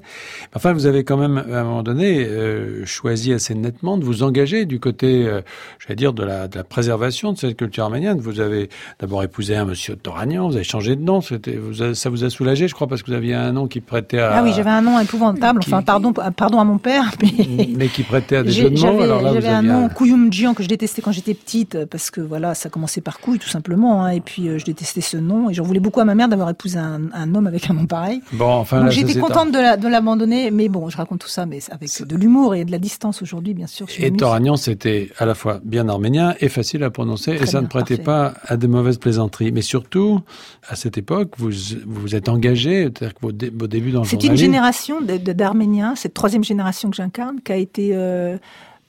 Enfin, 0.55 0.73
vous 0.73 0.87
avez 0.87 1.05
quand 1.05 1.17
même, 1.17 1.38
à 1.38 1.61
un 1.61 1.64
moment 1.64 1.83
donné, 1.83 2.26
euh, 2.26 2.85
choisi 2.85 3.33
assez 3.33 3.55
nettement 3.55 3.97
de 3.97 4.05
vous 4.05 4.23
engager 4.23 4.64
du 4.67 4.81
côté, 4.81 5.26
euh, 5.26 5.40
je 5.78 5.88
vais 5.88 5.97
dire, 5.97 6.12
de 6.12 6.23
la, 6.23 6.49
de 6.49 6.57
la 6.57 6.64
préservation 6.64 7.33
de 7.33 7.38
cette 7.38 7.57
culture 7.57 7.85
arménienne. 7.85 8.18
Vous 8.20 8.40
avez 8.40 8.68
d'abord 9.01 9.23
épousé 9.23 9.57
un 9.57 9.64
monsieur 9.64 9.96
Toragnan, 9.96 10.49
vous 10.49 10.57
avez 10.57 10.64
changé 10.64 10.96
de 10.96 11.03
nom, 11.03 11.20
ça 11.20 12.11
vous 12.11 12.25
a 12.25 12.31
soulagé, 12.31 12.68
je 12.68 12.75
crois, 12.75 12.87
parce 12.87 13.03
que 13.03 13.11
vous 13.11 13.16
aviez 13.16 13.35
un 13.35 13.53
nom 13.53 13.66
qui 13.66 13.81
prêtait 13.81 14.18
à... 14.18 14.38
Ah 14.38 14.42
oui, 14.42 14.53
j'avais 14.55 14.70
un 14.70 14.83
nom 14.83 14.99
épouvantable, 14.99 15.61
enfin, 15.62 15.83
pardon, 15.83 16.12
pardon 16.12 16.61
à 16.61 16.64
mon 16.64 16.79
père, 16.79 17.12
mais... 17.23 17.68
Mais 17.79 17.88
qui 17.88 18.03
prêtait 18.03 18.37
à 18.37 18.42
des 18.42 18.51
jeux 18.51 18.70
de 18.70 18.81
mots, 18.81 19.33
J'avais 19.33 19.49
un 19.49 19.62
nom, 19.62 19.88
Kouyum 19.88 20.31
que 20.55 20.62
je 20.62 20.68
détestais 20.68 21.03
quand 21.03 21.12
j'étais 21.12 21.35
petite, 21.35 21.85
parce 21.87 22.11
que 22.11 22.20
voilà, 22.20 22.55
ça 22.55 22.68
commençait 22.68 23.01
par 23.01 23.20
couille, 23.20 23.38
tout 23.38 23.49
simplement, 23.49 24.05
hein, 24.05 24.11
et 24.11 24.20
puis 24.20 24.38
euh, 24.46 24.59
je 24.59 24.64
détestais 24.64 25.01
ce 25.01 25.16
nom 25.16 25.51
et 25.51 25.55
j'en 25.55 25.64
voulais 25.64 25.81
beaucoup 25.81 26.01
à 26.01 26.05
ma 26.05 26.14
mère 26.14 26.29
d'avoir 26.29 26.51
épousé 26.51 26.79
un, 26.79 27.35
homme 27.35 27.46
avec 27.46 27.68
un 27.70 27.74
nom 27.74 27.87
pareil. 27.87 28.20
Bon, 28.33 28.46
enfin, 28.46 28.83
Donc 28.83 28.90
j'étais 28.90 29.18
contente 29.18 29.53
de 29.53 29.88
l'abandonner, 29.88 30.51
mais 30.51 30.68
bon, 30.68 30.88
je 30.88 30.96
raconte 30.96 31.20
tout 31.20 31.29
ça, 31.29 31.46
mais 31.46 31.59
avec 31.70 31.90
de 32.07 32.16
l'humour 32.16 32.55
et 32.55 32.64
de 32.64 32.70
la 32.70 32.79
distance 32.79 33.22
aujourd'hui, 33.22 33.55
bien 33.55 33.66
sûr. 33.66 33.87
Et 33.98 34.12
Toragnan, 34.12 34.57
c'était 34.57 35.11
à 35.18 35.27
la 35.27 35.35
fois 35.35 35.61
bien 35.64 35.88
arménien 35.88 36.35
et 36.40 36.48
facile 36.48 36.85
à 36.85 36.90
prononcer, 36.90 37.33
et 37.33 37.46
ça 37.46 37.61
ne 37.61 37.66
prêtait 37.66 37.98
pas 37.98 38.35
à 38.46 38.57
de 38.57 38.66
mauvaises 38.66 38.98
plaisanteries. 38.98 39.53
Mais 39.53 39.62
surtout, 39.62 40.20
à 40.68 40.77
cette 40.77 40.98
époque, 40.98 41.33
vous 41.38 41.51
vous 41.87 42.14
êtes 42.14 42.29
engagé, 42.29 42.85
c'est-à-dire 42.85 43.14
que 43.14 43.20
vos, 43.20 43.33
débuts 43.33 43.92
dans 43.92 44.03
le 44.03 44.07
C'est 44.07 44.24
une 44.24 44.37
génération 44.37 45.01
d'Arméniens, 45.01 45.94
cette 45.96 46.14
troisième 46.14 46.44
génération 46.44 46.90
que 46.90 46.96
j'incarne, 46.96 47.40
qui 47.40 47.53
a 47.53 47.57
été 47.57 47.90
euh, 47.92 48.37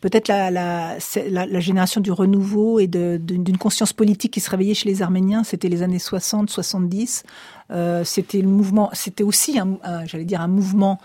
peut-être 0.01 0.27
la, 0.27 0.49
la, 0.51 0.97
la, 1.27 1.59
génération 1.59 2.01
du 2.01 2.11
renouveau 2.11 2.79
et 2.79 2.87
d'une 2.87 3.57
conscience 3.57 3.93
politique 3.93 4.31
qui 4.33 4.39
se 4.39 4.49
réveillait 4.49 4.73
chez 4.73 4.87
les 4.87 5.01
Arméniens, 5.01 5.43
c'était 5.43 5.69
les 5.69 5.81
années 5.81 5.99
60, 5.99 6.49
70. 6.49 7.23
Euh, 7.71 8.03
c'était 8.03 8.41
le 8.41 8.47
mouvement, 8.47 8.89
c'était 8.93 9.23
aussi, 9.23 9.59
un, 9.59 9.77
j'allais 10.05 10.25
dire, 10.25 10.41
un 10.41 10.47
mouvement 10.47 10.99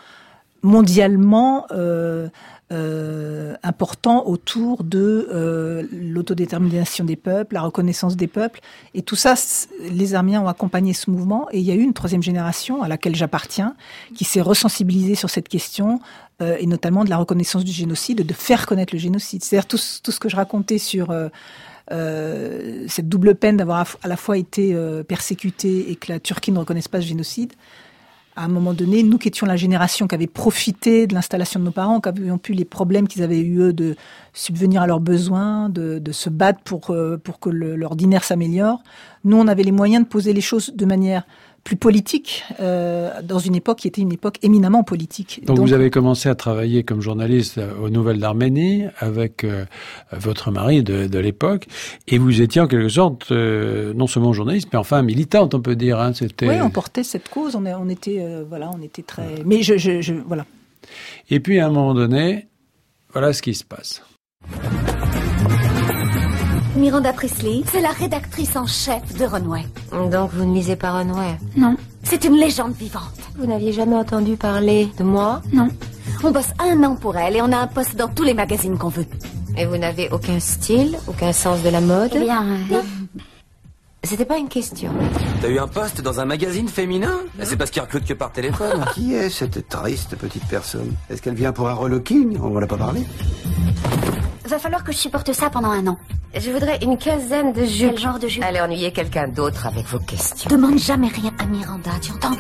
mondialement 0.62 1.66
euh, 1.72 2.28
euh, 2.74 3.54
important 3.62 4.26
autour 4.26 4.82
de 4.82 5.28
euh, 5.32 5.86
l'autodétermination 5.92 7.04
des 7.04 7.14
peuples, 7.14 7.54
la 7.54 7.62
reconnaissance 7.62 8.16
des 8.16 8.26
peuples. 8.26 8.60
Et 8.94 9.02
tout 9.02 9.14
ça, 9.14 9.34
les 9.80 10.14
Arméniens 10.14 10.42
ont 10.42 10.48
accompagné 10.48 10.92
ce 10.92 11.08
mouvement. 11.08 11.46
Et 11.52 11.60
il 11.60 11.64
y 11.64 11.70
a 11.70 11.74
eu 11.74 11.82
une 11.82 11.92
troisième 11.92 12.22
génération 12.22 12.82
à 12.82 12.88
laquelle 12.88 13.14
j'appartiens, 13.14 13.76
qui 14.16 14.24
s'est 14.24 14.40
resensibilisée 14.40 15.14
sur 15.14 15.30
cette 15.30 15.48
question, 15.48 16.00
euh, 16.42 16.56
et 16.58 16.66
notamment 16.66 17.04
de 17.04 17.10
la 17.10 17.16
reconnaissance 17.16 17.62
du 17.62 17.70
génocide, 17.70 18.26
de 18.26 18.34
faire 18.34 18.66
connaître 18.66 18.92
le 18.92 18.98
génocide. 18.98 19.44
C'est-à-dire 19.44 19.68
tout, 19.68 19.78
tout, 20.02 20.10
ce 20.10 20.18
que 20.18 20.28
je 20.28 20.36
racontais 20.36 20.78
sur... 20.78 21.10
Euh 21.10 21.28
cette 21.90 23.10
double 23.10 23.34
peine 23.34 23.58
d'avoir 23.58 23.98
à 24.02 24.08
la 24.08 24.16
fois 24.16 24.38
été 24.38 24.74
persécuté 25.06 25.90
et 25.90 25.96
que 25.96 26.10
la 26.10 26.18
Turquie 26.18 26.50
ne 26.50 26.58
reconnaisse 26.58 26.88
pas 26.88 27.02
ce 27.02 27.06
génocide, 27.06 27.52
à 28.36 28.44
un 28.44 28.48
moment 28.48 28.74
donné, 28.74 29.02
nous 29.02 29.16
qui 29.18 29.28
étions 29.28 29.46
la 29.46 29.56
génération 29.56 30.08
qui 30.08 30.14
avait 30.14 30.26
profité 30.26 31.06
de 31.06 31.14
l'installation 31.14 31.60
de 31.60 31.64
nos 31.64 31.70
parents, 31.70 32.00
qui 32.00 32.08
avions 32.08 32.38
pu 32.38 32.52
les 32.52 32.64
problèmes 32.64 33.06
qu'ils 33.06 33.22
avaient 33.22 33.40
eu 33.40 33.72
de 33.72 33.94
subvenir 34.32 34.82
à 34.82 34.86
leurs 34.86 35.00
besoins, 35.00 35.68
de, 35.68 35.98
de 36.00 36.12
se 36.12 36.30
battre 36.30 36.60
pour, 36.64 36.90
euh, 36.90 37.16
pour 37.16 37.38
que 37.38 37.48
l'ordinaire 37.48 38.24
s'améliore, 38.24 38.82
nous 39.24 39.36
on 39.36 39.46
avait 39.46 39.62
les 39.62 39.72
moyens 39.72 40.04
de 40.04 40.08
poser 40.08 40.32
les 40.32 40.40
choses 40.40 40.72
de 40.74 40.84
manière 40.84 41.24
plus 41.64 41.76
politique 41.76 42.44
euh, 42.60 43.10
dans 43.22 43.38
une 43.38 43.54
époque 43.54 43.78
qui 43.78 43.88
était 43.88 44.02
une 44.02 44.12
époque 44.12 44.38
éminemment 44.42 44.84
politique. 44.84 45.40
Donc, 45.46 45.58
vous 45.58 45.72
avez 45.72 45.90
commencé 45.90 46.28
à 46.28 46.34
travailler 46.34 46.84
comme 46.84 47.00
journaliste 47.00 47.58
aux 47.80 47.88
Nouvelles 47.88 48.20
d'Arménie 48.20 48.84
avec 48.98 49.44
euh, 49.44 49.64
votre 50.12 50.50
mari 50.50 50.82
de, 50.82 51.06
de 51.06 51.18
l'époque 51.18 51.66
et 52.06 52.18
vous 52.18 52.42
étiez 52.42 52.60
en 52.60 52.68
quelque 52.68 52.90
sorte 52.90 53.32
euh, 53.32 53.94
non 53.94 54.06
seulement 54.06 54.32
journaliste 54.34 54.68
mais 54.72 54.78
enfin 54.78 55.02
militante 55.02 55.54
on 55.54 55.60
peut 55.60 55.76
dire. 55.76 55.98
Hein, 55.98 56.12
c'était... 56.12 56.48
Oui, 56.48 56.60
on 56.60 56.70
portait 56.70 57.02
cette 57.02 57.28
cause, 57.28 57.56
on, 57.56 57.64
on 57.64 57.88
était 57.88 58.18
euh, 58.20 58.44
voilà, 58.46 58.70
on 58.72 58.82
était 58.82 59.02
très. 59.02 59.42
Mais 59.46 59.62
je, 59.62 59.78
je, 59.78 60.02
je 60.02 60.12
voilà. 60.12 60.44
Et 61.30 61.40
puis 61.40 61.58
à 61.60 61.66
un 61.66 61.70
moment 61.70 61.94
donné, 61.94 62.48
voilà 63.12 63.32
ce 63.32 63.40
qui 63.40 63.54
se 63.54 63.64
passe. 63.64 64.02
Miranda 66.76 67.12
Priestley, 67.12 67.62
c'est 67.70 67.80
la 67.80 67.90
rédactrice 67.90 68.56
en 68.56 68.66
chef 68.66 69.16
de 69.16 69.24
Runway. 69.24 69.64
Donc 70.10 70.32
vous 70.32 70.44
ne 70.44 70.54
lisez 70.54 70.76
pas 70.76 70.92
Runway? 70.92 71.38
Non. 71.56 71.76
C'est 72.02 72.24
une 72.24 72.34
légende 72.34 72.74
vivante. 72.74 73.02
Vous 73.38 73.46
n'aviez 73.46 73.72
jamais 73.72 73.94
entendu 73.96 74.36
parler 74.36 74.88
de 74.98 75.04
moi? 75.04 75.40
Non. 75.52 75.68
On 76.22 76.30
bosse 76.30 76.52
un 76.58 76.82
an 76.82 76.96
pour 76.96 77.16
elle 77.16 77.36
et 77.36 77.42
on 77.42 77.52
a 77.52 77.58
un 77.58 77.66
poste 77.66 77.96
dans 77.96 78.08
tous 78.08 78.24
les 78.24 78.34
magazines 78.34 78.76
qu'on 78.76 78.88
veut. 78.88 79.06
Et 79.56 79.66
vous 79.66 79.76
n'avez 79.76 80.08
aucun 80.10 80.40
style, 80.40 80.98
aucun 81.06 81.32
sens 81.32 81.62
de 81.62 81.68
la 81.68 81.80
mode? 81.80 82.10
Eh 82.14 82.20
bien, 82.20 82.44
euh, 82.72 82.82
C'était 84.02 84.24
pas 84.24 84.38
une 84.38 84.48
question. 84.48 84.90
T'as 85.40 85.48
eu 85.48 85.58
un 85.58 85.68
poste 85.68 86.00
dans 86.02 86.18
un 86.18 86.24
magazine 86.24 86.68
féminin? 86.68 87.20
C'est 87.42 87.56
parce 87.56 87.70
qu'il 87.70 87.82
recrute 87.82 88.04
que 88.04 88.14
par 88.14 88.32
téléphone. 88.32 88.84
Qui 88.94 89.14
est 89.14 89.30
cette 89.30 89.68
triste 89.68 90.16
petite 90.16 90.44
personne? 90.46 90.92
Est-ce 91.08 91.22
qu'elle 91.22 91.34
vient 91.34 91.52
pour 91.52 91.68
un 91.68 91.74
relooking? 91.74 92.36
On 92.42 92.56
en 92.56 92.62
a 92.62 92.66
pas 92.66 92.76
parlé 92.76 93.02
Va 94.46 94.58
falloir 94.58 94.84
que 94.84 94.92
je 94.92 94.98
supporte 94.98 95.32
ça 95.32 95.48
pendant 95.48 95.70
un 95.70 95.86
an. 95.86 95.98
Je 96.34 96.50
voudrais 96.50 96.78
une 96.82 96.98
quinzaine 96.98 97.52
de 97.52 97.64
jupes. 97.64 97.92
Quel 97.92 97.98
genre 97.98 98.18
de 98.18 98.28
jupe 98.28 98.44
Allez 98.44 98.60
ennuyer 98.60 98.92
quelqu'un 98.92 99.26
d'autre 99.28 99.66
avec 99.66 99.86
vos 99.86 99.98
questions. 99.98 100.50
Demande 100.50 100.78
jamais 100.78 101.08
rien 101.08 101.32
à 101.38 101.46
Miranda, 101.46 101.90
tu 102.02 102.12
entends 102.12 102.36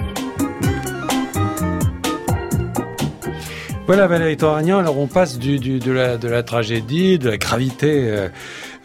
Voilà 3.86 4.06
Valérie 4.06 4.36
Toragnan, 4.36 4.78
alors 4.78 4.98
on 4.98 5.06
passe 5.06 5.38
du, 5.38 5.58
du, 5.58 5.78
de, 5.78 5.92
la, 5.92 6.16
de 6.16 6.26
la 6.26 6.42
tragédie, 6.42 7.18
de 7.18 7.28
la 7.28 7.36
gravité 7.36 8.08
euh, 8.08 8.28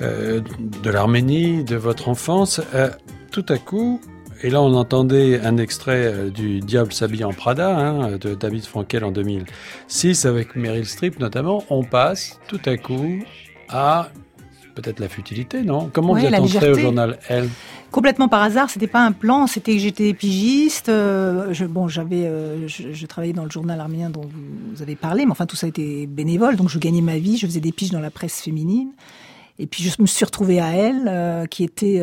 euh, 0.01 0.41
de 0.59 0.89
l'Arménie, 0.89 1.63
de 1.63 1.77
votre 1.77 2.09
enfance, 2.09 2.59
euh, 2.75 2.89
tout 3.31 3.45
à 3.47 3.57
coup, 3.57 4.01
et 4.41 4.49
là 4.49 4.61
on 4.61 4.73
entendait 4.73 5.39
un 5.41 5.57
extrait 5.57 6.05
euh, 6.05 6.29
du 6.29 6.59
Diable 6.59 6.93
s'habille 6.93 7.23
en 7.23 7.33
Prada 7.33 7.77
hein, 7.77 8.17
de 8.17 8.35
David 8.35 8.65
Frankel 8.65 9.03
en 9.03 9.11
2006 9.11 10.25
avec 10.25 10.55
Meryl 10.55 10.85
Streep 10.85 11.19
notamment, 11.19 11.63
on 11.69 11.83
passe 11.83 12.39
tout 12.47 12.61
à 12.65 12.77
coup 12.77 13.23
à 13.69 14.09
peut-être 14.79 14.99
la 14.99 15.09
futilité, 15.09 15.61
non? 15.61 15.89
Comment 15.91 16.13
Oui, 16.13 16.21
vous 16.21 16.57
êtes 16.57 16.63
au 16.63 16.79
journal 16.79 17.19
Elle? 17.27 17.49
Complètement 17.91 18.27
par 18.27 18.43
hasard, 18.43 18.69
c'était 18.69 18.87
pas 18.87 19.03
un 19.03 19.11
plan, 19.11 19.47
c'était 19.47 19.73
que 19.73 19.79
j'étais 19.79 20.13
pigiste. 20.13 20.89
euh, 20.89 21.53
je, 21.53 21.65
bon, 21.65 21.87
j'avais, 21.87 22.27
euh, 22.27 22.67
je, 22.67 22.93
je 22.93 23.05
travaillais 23.07 23.33
dans 23.33 23.43
le 23.43 23.49
journal 23.49 23.79
arménien 23.79 24.09
dont 24.09 24.21
vous, 24.21 24.81
avez 24.81 24.95
parlé, 24.95 25.25
mais 25.25 25.31
enfin 25.31 25.45
tout 25.45 25.55
ça 25.55 25.67
était 25.67 26.05
bénévole, 26.05 26.55
donc 26.55 26.69
je 26.69 26.77
gagnais 26.77 27.01
ma 27.01 27.17
vie, 27.17 27.37
je 27.37 27.47
faisais 27.47 27.59
des 27.59 27.71
piges 27.71 27.91
dans 27.91 27.99
la 27.99 28.11
presse 28.11 28.41
féminine, 28.41 28.91
et 29.57 29.65
puis 29.65 29.83
je 29.83 30.01
me 30.01 30.07
suis 30.07 30.23
retrouvée 30.23 30.59
à 30.59 30.69
elle, 30.73 31.07
euh, 31.07 31.45
qui 31.45 31.63
était 31.63 31.99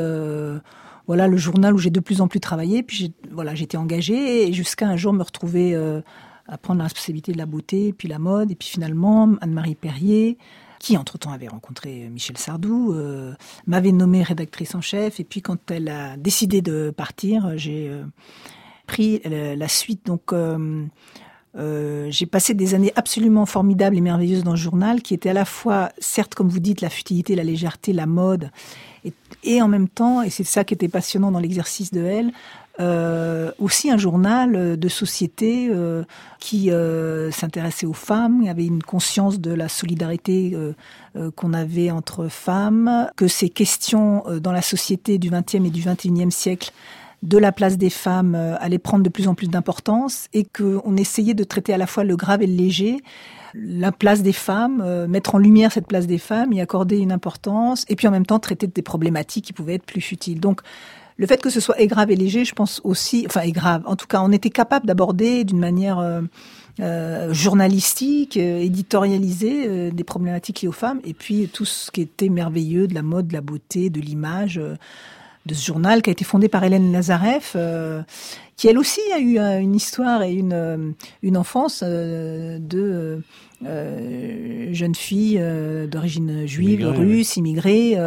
voilà 1.06 1.28
le 1.28 1.36
journal 1.36 1.74
où 1.74 1.78
j'ai 1.78 1.90
de 1.90 2.00
plus 2.00 2.20
en 2.20 2.28
plus 2.28 2.40
travaillé, 2.40 2.82
puis 2.82 3.12
voilà 3.30 3.54
j'étais 3.54 3.76
engagée 3.76 4.48
et 4.48 4.52
jusqu'à 4.52 4.88
un 4.88 4.96
jour 4.96 5.12
me 5.12 5.22
retrouver 5.22 5.74
euh, 5.74 6.00
à 6.48 6.58
prendre 6.58 6.78
la 6.78 6.84
responsabilité 6.84 7.32
de 7.32 7.38
la 7.38 7.46
beauté, 7.46 7.92
puis 7.92 8.08
la 8.08 8.18
mode, 8.18 8.50
et 8.50 8.54
puis 8.54 8.68
finalement 8.68 9.34
Anne-Marie 9.40 9.74
Perrier 9.74 10.38
qui 10.78 10.96
entre-temps 10.98 11.32
avait 11.32 11.48
rencontré 11.48 12.08
Michel 12.10 12.36
Sardou, 12.36 12.92
euh, 12.92 13.34
m'avait 13.66 13.92
nommée 13.92 14.22
rédactrice 14.22 14.74
en 14.74 14.82
chef. 14.82 15.18
Et 15.20 15.24
puis 15.24 15.40
quand 15.40 15.70
elle 15.70 15.88
a 15.88 16.18
décidé 16.18 16.60
de 16.60 16.92
partir, 16.94 17.56
j'ai 17.56 17.88
euh, 17.88 18.04
pris 18.86 19.20
la 19.24 19.68
suite. 19.68 20.04
Donc 20.06 20.32
euh, 21.56 22.06
euh, 22.06 22.10
j'ai 22.10 22.26
passé 22.26 22.54
des 22.54 22.74
années 22.74 22.92
absolument 22.96 23.46
formidables 23.46 23.96
et 23.96 24.00
merveilleuses 24.00 24.44
dans 24.44 24.52
le 24.52 24.56
journal, 24.56 25.02
qui 25.02 25.14
était 25.14 25.30
à 25.30 25.34
la 25.34 25.44
fois, 25.44 25.90
certes, 25.98 26.34
comme 26.34 26.48
vous 26.48 26.60
dites, 26.60 26.80
la 26.80 26.90
futilité, 26.90 27.34
la 27.34 27.44
légèreté, 27.44 27.92
la 27.92 28.06
mode, 28.06 28.50
et, 29.44 29.62
en 29.62 29.68
même 29.68 29.88
temps, 29.88 30.22
et 30.22 30.30
c'est 30.30 30.44
ça 30.44 30.64
qui 30.64 30.74
était 30.74 30.88
passionnant 30.88 31.30
dans 31.30 31.38
l'exercice 31.38 31.92
de 31.92 32.04
elle, 32.04 32.32
euh, 32.80 33.52
aussi 33.58 33.90
un 33.90 33.96
journal 33.96 34.78
de 34.78 34.88
société 34.88 35.68
euh, 35.70 36.02
qui 36.40 36.70
euh, 36.70 37.30
s'intéressait 37.30 37.86
aux 37.86 37.94
femmes, 37.94 38.44
avait 38.48 38.66
une 38.66 38.82
conscience 38.82 39.40
de 39.40 39.52
la 39.52 39.68
solidarité 39.68 40.52
euh, 40.54 40.72
euh, 41.16 41.30
qu'on 41.30 41.54
avait 41.54 41.90
entre 41.90 42.28
femmes, 42.28 43.08
que 43.16 43.28
ces 43.28 43.48
questions 43.48 44.24
euh, 44.26 44.40
dans 44.40 44.52
la 44.52 44.60
société 44.60 45.18
du 45.18 45.30
XXe 45.30 45.54
et 45.54 45.70
du 45.70 45.82
XXIe 45.82 46.30
siècle 46.30 46.72
de 47.26 47.38
la 47.38 47.50
place 47.50 47.76
des 47.76 47.90
femmes 47.90 48.36
euh, 48.36 48.56
allaient 48.60 48.78
prendre 48.78 49.02
de 49.02 49.08
plus 49.08 49.26
en 49.26 49.34
plus 49.34 49.48
d'importance 49.48 50.28
et 50.32 50.44
qu'on 50.44 50.96
essayait 50.96 51.34
de 51.34 51.42
traiter 51.42 51.74
à 51.74 51.78
la 51.78 51.88
fois 51.88 52.04
le 52.04 52.14
grave 52.14 52.42
et 52.42 52.46
le 52.46 52.54
léger, 52.54 52.98
la 53.52 53.90
place 53.90 54.22
des 54.22 54.32
femmes, 54.32 54.80
euh, 54.84 55.08
mettre 55.08 55.34
en 55.34 55.38
lumière 55.38 55.72
cette 55.72 55.88
place 55.88 56.06
des 56.06 56.18
femmes, 56.18 56.52
y 56.52 56.60
accorder 56.60 56.98
une 56.98 57.10
importance, 57.10 57.84
et 57.88 57.96
puis 57.96 58.06
en 58.06 58.12
même 58.12 58.26
temps 58.26 58.38
traiter 58.38 58.68
des 58.68 58.82
problématiques 58.82 59.46
qui 59.46 59.52
pouvaient 59.52 59.74
être 59.74 59.84
plus 59.84 60.00
futiles. 60.00 60.38
Donc 60.38 60.60
le 61.16 61.26
fait 61.26 61.42
que 61.42 61.50
ce 61.50 61.58
soit 61.58 61.74
grave 61.86 62.12
et 62.12 62.16
léger, 62.16 62.44
je 62.44 62.54
pense 62.54 62.80
aussi, 62.84 63.24
enfin 63.26 63.48
grave. 63.48 63.82
En 63.86 63.96
tout 63.96 64.06
cas, 64.06 64.20
on 64.22 64.30
était 64.30 64.50
capable 64.50 64.86
d'aborder 64.86 65.42
d'une 65.42 65.58
manière 65.58 65.98
euh, 65.98 67.32
journalistique, 67.32 68.36
éditorialisée, 68.36 69.90
des 69.90 70.04
problématiques 70.04 70.60
liées 70.60 70.68
aux 70.68 70.72
femmes, 70.72 71.00
et 71.04 71.14
puis 71.14 71.48
tout 71.48 71.64
ce 71.64 71.90
qui 71.90 72.02
était 72.02 72.28
merveilleux 72.28 72.86
de 72.86 72.94
la 72.94 73.02
mode, 73.02 73.28
de 73.28 73.32
la 73.32 73.40
beauté, 73.40 73.88
de 73.88 74.00
l'image. 74.00 74.60
De 75.46 75.54
ce 75.54 75.64
journal 75.64 76.02
qui 76.02 76.10
a 76.10 76.12
été 76.12 76.24
fondé 76.24 76.48
par 76.48 76.64
Hélène 76.64 76.92
Lazareff, 76.92 77.54
euh, 77.56 78.02
qui 78.56 78.68
elle 78.68 78.78
aussi 78.78 79.00
a 79.14 79.18
eu 79.18 79.38
euh, 79.38 79.60
une 79.60 79.74
histoire 79.74 80.22
et 80.22 80.32
une, 80.32 80.52
euh, 80.52 80.90
une 81.22 81.36
enfance 81.36 81.82
euh, 81.86 82.58
de 82.58 83.22
jeune 83.62 84.94
fille 84.94 85.42
d'origine 85.88 86.46
juive, 86.46 86.82
Immigrée, 86.82 86.98
russe, 86.98 87.36
immigrée, 87.38 87.98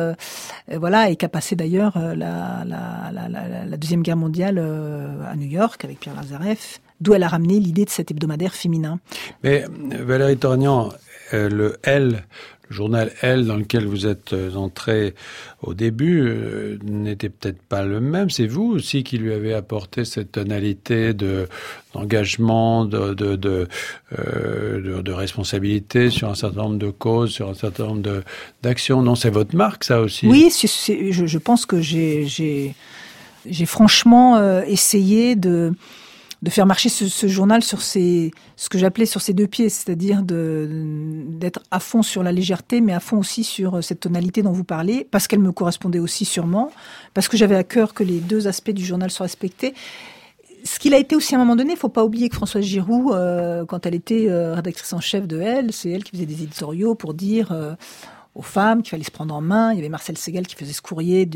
voilà, 0.72 1.10
et 1.10 1.16
qui 1.16 1.26
a 1.26 1.30
passé 1.30 1.56
d'ailleurs 1.56 1.98
la, 1.98 2.64
la, 2.68 3.66
la, 3.66 3.78
deuxième 3.78 4.04
guerre 4.04 4.16
mondiale 4.16 4.60
à 4.60 5.36
New 5.36 5.48
York 5.48 5.84
avec 5.84 6.02
Pierre 6.02 6.16
Lazareff, 6.16 6.82
d'où 7.02 7.16
elle 7.16 7.24
a 7.24 7.28
ramené 7.28 7.60
l'idée 7.60 7.84
de 7.84 7.90
cet 7.90 8.12
hebdomadaire 8.12 8.54
féminin. 8.54 9.00
Mais 9.44 9.66
Valérie 9.90 10.38
euh, 11.34 11.50
le 11.50 11.78
L, 11.84 12.24
journal 12.70 13.12
L 13.22 13.46
dans 13.46 13.58
lequel 13.58 13.86
vous 13.86 14.06
êtes 14.06 14.34
euh, 14.34 14.54
entré 14.56 15.16
au 15.62 15.74
début 15.74 16.22
euh, 16.22 16.78
n'était 16.84 17.30
peut-être 17.30 17.62
pas 17.62 17.84
le 17.84 18.00
même. 18.00 18.30
C'est 18.30 18.48
vous 18.48 18.72
aussi 18.72 19.04
qui 19.04 19.18
lui 19.18 19.34
avez 19.34 19.54
apporté 19.54 20.06
cette 20.06 20.34
tonalité 20.34 21.14
de 21.14 21.48
d'engagement, 21.94 22.86
de 22.86 23.14
de, 23.16 23.36
de, 23.36 23.68
euh, 24.20 25.02
responsabilité 25.08 26.12
sur 26.12 26.30
un 26.30 26.36
certain 26.36 26.64
nombre 26.64 26.78
de 26.78 26.92
causes, 26.92 27.32
sur 27.32 27.50
un 27.50 27.56
certain 27.56 27.88
nombre 27.88 28.22
d'actions. 28.62 29.02
Non, 29.02 29.16
c'est 29.16 29.32
votre 29.32 29.56
marque, 29.56 29.84
ça 29.84 30.00
aussi. 30.00 30.28
Oui, 30.28 30.50
je, 30.52 31.38
pense 31.38 31.66
que 31.66 31.82
j'ai 31.82 32.26
j'ai 33.46 33.66
franchement 33.66 34.62
essayé 34.62 35.36
de 35.36 35.74
de 36.42 36.50
faire 36.50 36.66
marcher 36.66 36.88
ce, 36.90 37.28
journal 37.28 37.64
sur 37.64 37.82
ses 37.82 38.32
ce 38.56 38.70
que 38.70 38.78
j'appelais 38.78 39.06
sur 39.06 39.22
ses 39.22 39.34
deux 39.34 39.48
pieds, 39.48 39.68
c'est-à-dire 39.70 40.24
d'être 40.24 41.62
à 41.70 41.80
fond 41.80 42.02
sur 42.02 42.24
la 42.24 42.32
légèreté, 42.32 42.80
mais 42.80 42.94
à 42.94 43.02
fond 43.02 43.18
aussi 43.18 43.44
sur 43.44 43.84
cette 43.84 44.00
tonalité 44.00 44.42
dont 44.42 44.54
vous 44.54 44.64
parlez, 44.64 45.06
parce 45.10 45.28
qu'elle 45.28 45.40
me 45.40 45.52
correspondait 45.52 46.00
aussi 46.00 46.24
sûrement, 46.24 46.72
parce 47.14 47.28
que 47.28 47.36
j'avais 47.36 47.56
à 47.56 47.64
cœur 47.64 47.94
que 47.94 48.04
les 48.04 48.20
deux 48.20 48.48
aspects 48.48 48.72
du 48.72 48.86
journal 48.86 49.12
soient 49.12 49.26
respectés. 49.26 49.74
Ce 50.64 50.78
qu'il 50.80 50.94
a 50.94 50.98
été 50.98 51.16
aussi 51.16 51.36
à 51.36 51.38
un 51.38 51.42
moment 51.42 51.56
donné, 51.56 51.74
il 51.74 51.78
faut 51.78 51.90
pas 51.90 52.04
oublier 52.04 52.30
que 52.30 52.36
Françoise 52.36 52.64
Giroud, 52.64 53.14
euh, 53.14 53.66
quand 53.66 53.86
elle 53.86 53.96
était 53.96 54.28
euh, 54.30 54.56
rédactrice 54.56 54.92
en 54.94 55.00
chef 55.00 55.28
de 55.28 55.40
Elle, 55.40 55.72
c'est 55.72 55.90
elle 55.90 56.04
qui 56.04 56.12
faisait 56.12 56.26
des 56.26 56.44
éditoriaux 56.44 56.96
pour 56.96 57.14
dire 57.14 57.52
euh, 57.52 57.76
femmes 58.42 58.82
qu'il 58.82 58.92
fallait 58.92 59.04
se 59.04 59.12
prendre 59.12 59.34
en 59.34 59.42
main. 59.42 59.72
Il 59.72 59.78
y 59.78 59.80
avait 59.80 59.90
Marcel 59.90 60.18
Segal 60.18 60.48
qui 60.48 60.56
faisait 60.56 60.74
ce 60.74 60.82
courrier 60.82 61.30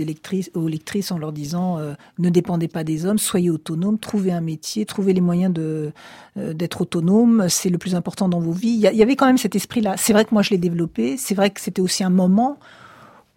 aux 0.53 0.67
lectrices 0.67 1.11
en 1.11 1.17
leur 1.17 1.31
disant 1.31 1.77
euh, 1.79 1.93
ne 2.19 2.29
dépendez 2.29 2.67
pas 2.67 2.83
des 2.83 3.05
hommes, 3.05 3.17
soyez 3.17 3.49
autonomes, 3.49 3.99
trouvez 3.99 4.31
un 4.31 4.41
métier, 4.41 4.85
trouvez 4.85 5.13
les 5.13 5.21
moyens 5.21 5.53
euh, 5.57 5.91
d'être 6.35 6.81
autonome, 6.81 7.47
c'est 7.49 7.69
le 7.69 7.77
plus 7.77 7.95
important 7.95 8.29
dans 8.29 8.39
vos 8.39 8.51
vies. 8.51 8.73
Il 8.73 8.79
y, 8.79 9.03
avait 9.03 9.15
quand 9.15 9.27
même 9.27 9.37
cet 9.37 9.55
esprit-là. 9.55 9.95
C'est 9.97 10.13
vrai 10.13 10.25
que 10.25 10.33
moi 10.33 10.41
je 10.41 10.51
l'ai 10.51 10.57
développé. 10.57 11.17
C'est 11.17 11.35
vrai 11.35 11.49
que 11.49 11.61
c'était 11.61 11.81
aussi 11.81 12.03
un 12.03 12.09
moment 12.09 12.57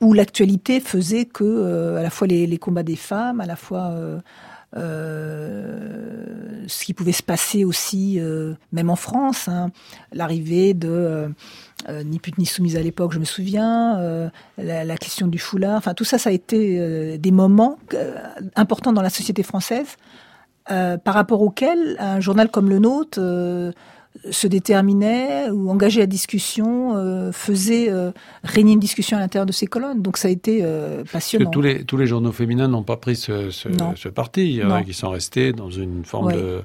où 0.00 0.12
l'actualité 0.12 0.80
faisait 0.80 1.24
que 1.24 1.44
euh, 1.44 1.96
à 1.96 2.02
la 2.02 2.10
fois 2.10 2.26
les, 2.26 2.58
combats 2.58 2.82
des 2.82 2.96
femmes, 2.96 3.40
à 3.40 3.46
la 3.46 3.56
fois 3.56 3.94
ce 6.68 6.84
qui 6.84 6.94
pouvait 6.94 7.12
se 7.12 7.22
passer 7.22 7.64
aussi, 7.64 8.18
euh, 8.18 8.54
même 8.72 8.90
en 8.90 8.96
France, 8.96 9.48
hein, 9.48 9.70
l'arrivée 10.12 10.74
de 10.74 10.88
euh, 10.88 11.28
euh, 11.88 12.02
ni 12.02 12.18
pute 12.18 12.38
ni 12.38 12.46
soumise 12.46 12.76
à 12.76 12.82
l'époque, 12.82 13.12
je 13.12 13.18
me 13.18 13.24
souviens, 13.24 13.98
euh, 13.98 14.28
la, 14.58 14.96
question 14.96 15.26
du 15.26 15.38
foulard, 15.38 15.76
enfin 15.76 15.94
tout 15.94 16.04
ça, 16.04 16.18
ça 16.18 16.30
a 16.30 16.32
été 16.32 16.78
euh, 16.78 17.18
des 17.18 17.30
moments 17.30 17.78
euh, 17.94 18.16
importants 18.56 18.92
dans 18.92 19.02
la 19.02 19.10
société 19.10 19.42
française, 19.42 19.96
euh, 20.70 20.96
par 20.96 21.14
rapport 21.14 21.42
auxquels 21.42 21.96
un 22.00 22.20
journal 22.20 22.50
comme 22.50 22.68
le 22.68 22.78
nôtre 22.78 23.18
euh, 23.20 23.72
se 24.30 24.46
déterminait 24.46 25.50
ou 25.50 25.70
engageait 25.70 26.00
la 26.00 26.06
discussion, 26.06 26.96
euh, 26.96 27.32
faisait 27.32 27.90
euh, 27.90 28.10
régner 28.44 28.72
une 28.72 28.80
discussion 28.80 29.16
à 29.16 29.20
l'intérieur 29.20 29.46
de 29.46 29.52
ses 29.52 29.66
colonnes. 29.66 30.02
Donc 30.02 30.16
ça 30.16 30.28
a 30.28 30.30
été 30.30 30.60
euh, 30.62 30.98
Parce 30.98 31.12
passionnant. 31.12 31.46
que 31.50 31.54
tous 31.54 31.60
les, 31.62 31.84
tous 31.84 31.96
les 31.96 32.06
journaux 32.06 32.32
féminins 32.32 32.68
n'ont 32.68 32.82
pas 32.82 32.96
pris 32.96 33.16
ce, 33.16 33.50
ce, 33.50 33.68
Non. 33.68 33.94
ce 33.96 34.08
parti. 34.08 34.46
Il 34.48 34.54
y 34.56 34.64
en 34.64 34.70
a 34.70 34.82
qui 34.82 34.94
sont 34.94 35.10
restés 35.10 35.52
dans 35.52 35.70
une 35.70 36.04
forme 36.04 36.26
Ouais. 36.26 36.34
de 36.36 36.62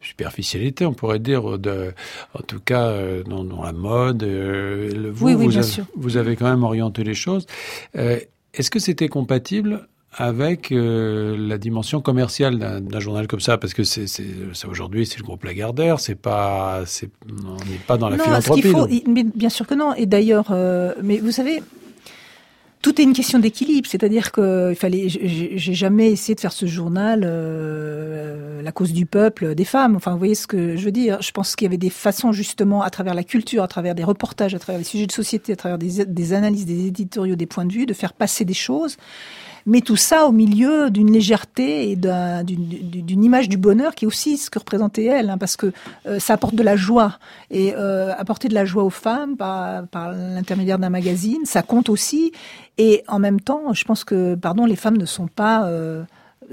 superficialité, 0.00 0.86
on 0.86 0.92
pourrait 0.94 1.18
dire, 1.18 1.58
de, 1.58 1.92
en 2.38 2.42
tout 2.42 2.60
cas 2.60 2.92
dans, 3.26 3.44
dans 3.44 3.62
la 3.62 3.72
mode. 3.72 4.22
le- 4.22 5.10
vous, 5.10 5.26
Oui, 5.26 5.34
oui, 5.34 5.44
vous, 5.44 5.50
bien 5.50 5.58
avez, 5.60 5.68
sûr. 5.68 5.84
vous 5.96 6.16
avez 6.16 6.36
quand 6.36 6.48
même 6.48 6.62
orienté 6.64 7.04
les 7.04 7.14
choses. 7.14 7.46
Est-ce 7.94 8.70
que 8.70 8.78
c'était 8.78 9.08
compatible 9.08 9.88
avec 10.16 10.70
euh, 10.72 11.36
la 11.38 11.58
dimension 11.58 12.00
commerciale 12.00 12.58
d'un 12.58 13.00
journal 13.00 13.26
comme 13.26 13.40
ça 13.40 13.58
parce 13.58 13.74
que 13.74 13.82
c'est 13.84 14.06
aujourd'hui 14.68 15.06
c'est 15.06 15.18
le 15.18 15.24
groupe 15.24 15.44
Lagardère 15.44 16.00
c'est 16.00 16.14
pas 16.14 16.82
c'est 16.86 17.10
on 17.46 17.56
n'est 17.70 17.78
pas 17.86 17.96
dans 17.96 18.08
la 18.08 18.16
non, 18.16 18.22
ce 18.24 18.28
philanthropie 18.28 18.62
qu'il 18.62 18.70
faut, 18.70 18.78
donc. 18.80 18.88
il- 18.90 19.10
mais 19.12 19.24
bien 19.24 19.48
sûr 19.48 19.66
que 19.66 19.74
non. 19.74 19.94
Et 19.94 20.06
d'ailleurs, 20.06 20.46
euh, 20.50 20.92
mais 21.02 21.18
vous 21.18 21.30
savez, 21.32 21.62
tout 22.82 23.00
est 23.00 23.04
une 23.04 23.12
question 23.14 23.38
d'équilibre. 23.38 23.88
C'est-à-dire 23.90 24.30
que 24.30 24.70
il 24.72 24.76
fallait, 24.76 25.08
j'ai 25.08 25.52
j'ai 25.56 25.74
jamais 25.74 26.10
essayé 26.12 26.34
de 26.34 26.40
faire 26.40 26.52
ce 26.52 26.66
journal 26.66 27.22
euh, 27.24 28.60
la 28.62 28.72
cause 28.72 28.92
du 28.92 29.06
peuple, 29.06 29.54
des 29.54 29.64
femmes. 29.64 29.96
Enfin, 29.96 30.12
vous 30.12 30.18
voyez 30.18 30.34
ce 30.34 30.46
que 30.46 30.76
je 30.76 30.84
veux 30.84 30.92
dire. 30.92 31.20
Je 31.22 31.30
pense 31.32 31.56
qu'il 31.56 31.64
y 31.66 31.68
avait 31.68 31.76
des 31.78 31.90
façons 31.90 32.32
justement, 32.32 32.82
à 32.82 32.90
travers 32.90 33.14
la 33.14 33.24
culture, 33.24 33.62
à 33.62 33.68
travers 33.68 33.94
des 33.94 34.04
reportages, 34.04 34.54
à 34.54 34.58
travers 34.58 34.78
les 34.78 34.84
sujets 34.84 35.06
de 35.06 35.12
société, 35.12 35.52
à 35.52 35.56
travers 35.56 35.78
des, 35.78 36.04
des 36.04 36.32
analyses, 36.34 36.66
des 36.66 36.86
éditoriaux, 36.86 37.36
des 37.36 37.46
points 37.46 37.64
de 37.64 37.72
vue, 37.72 37.86
de 37.86 37.94
faire 37.94 38.12
passer 38.12 38.44
des 38.44 38.54
choses. 38.54 38.96
Mais 39.66 39.80
tout 39.80 39.96
ça 39.96 40.26
au 40.26 40.32
milieu 40.32 40.90
d'une 40.90 41.10
légèreté 41.12 41.90
et 41.90 41.96
d'un- 41.96 42.44
d'une 42.44 42.66
d'une 42.66 43.24
image 43.24 43.48
du 43.48 43.56
bonheur 43.56 43.94
qui 43.94 44.04
est 44.04 44.08
aussi 44.08 44.36
ce 44.36 44.50
que 44.50 44.58
représentait 44.58 45.04
elle, 45.04 45.30
hein, 45.30 45.38
parce 45.38 45.56
que 45.56 45.72
euh, 46.06 46.18
ça 46.18 46.34
apporte 46.34 46.54
de 46.54 46.62
la 46.62 46.76
joie. 46.76 47.18
Et 47.50 47.74
euh, 47.74 48.12
apporter 48.18 48.48
de 48.48 48.54
la 48.54 48.64
joie 48.64 48.82
aux 48.84 48.90
femmes 48.90 49.36
par, 49.36 49.86
par 49.86 50.12
l'intermédiaire 50.12 50.78
d'un 50.78 50.90
magazine, 50.90 51.44
ça 51.44 51.62
compte 51.62 51.88
aussi. 51.88 52.32
Et 52.76 53.04
en 53.08 53.18
même 53.18 53.40
temps, 53.40 53.72
je 53.72 53.84
pense 53.84 54.04
que, 54.04 54.34
pardon, 54.34 54.66
les 54.66 54.76
femmes 54.76 54.96
ne 54.98 55.06
sont 55.06 55.28
pas... 55.28 55.66
euh, 55.66 56.02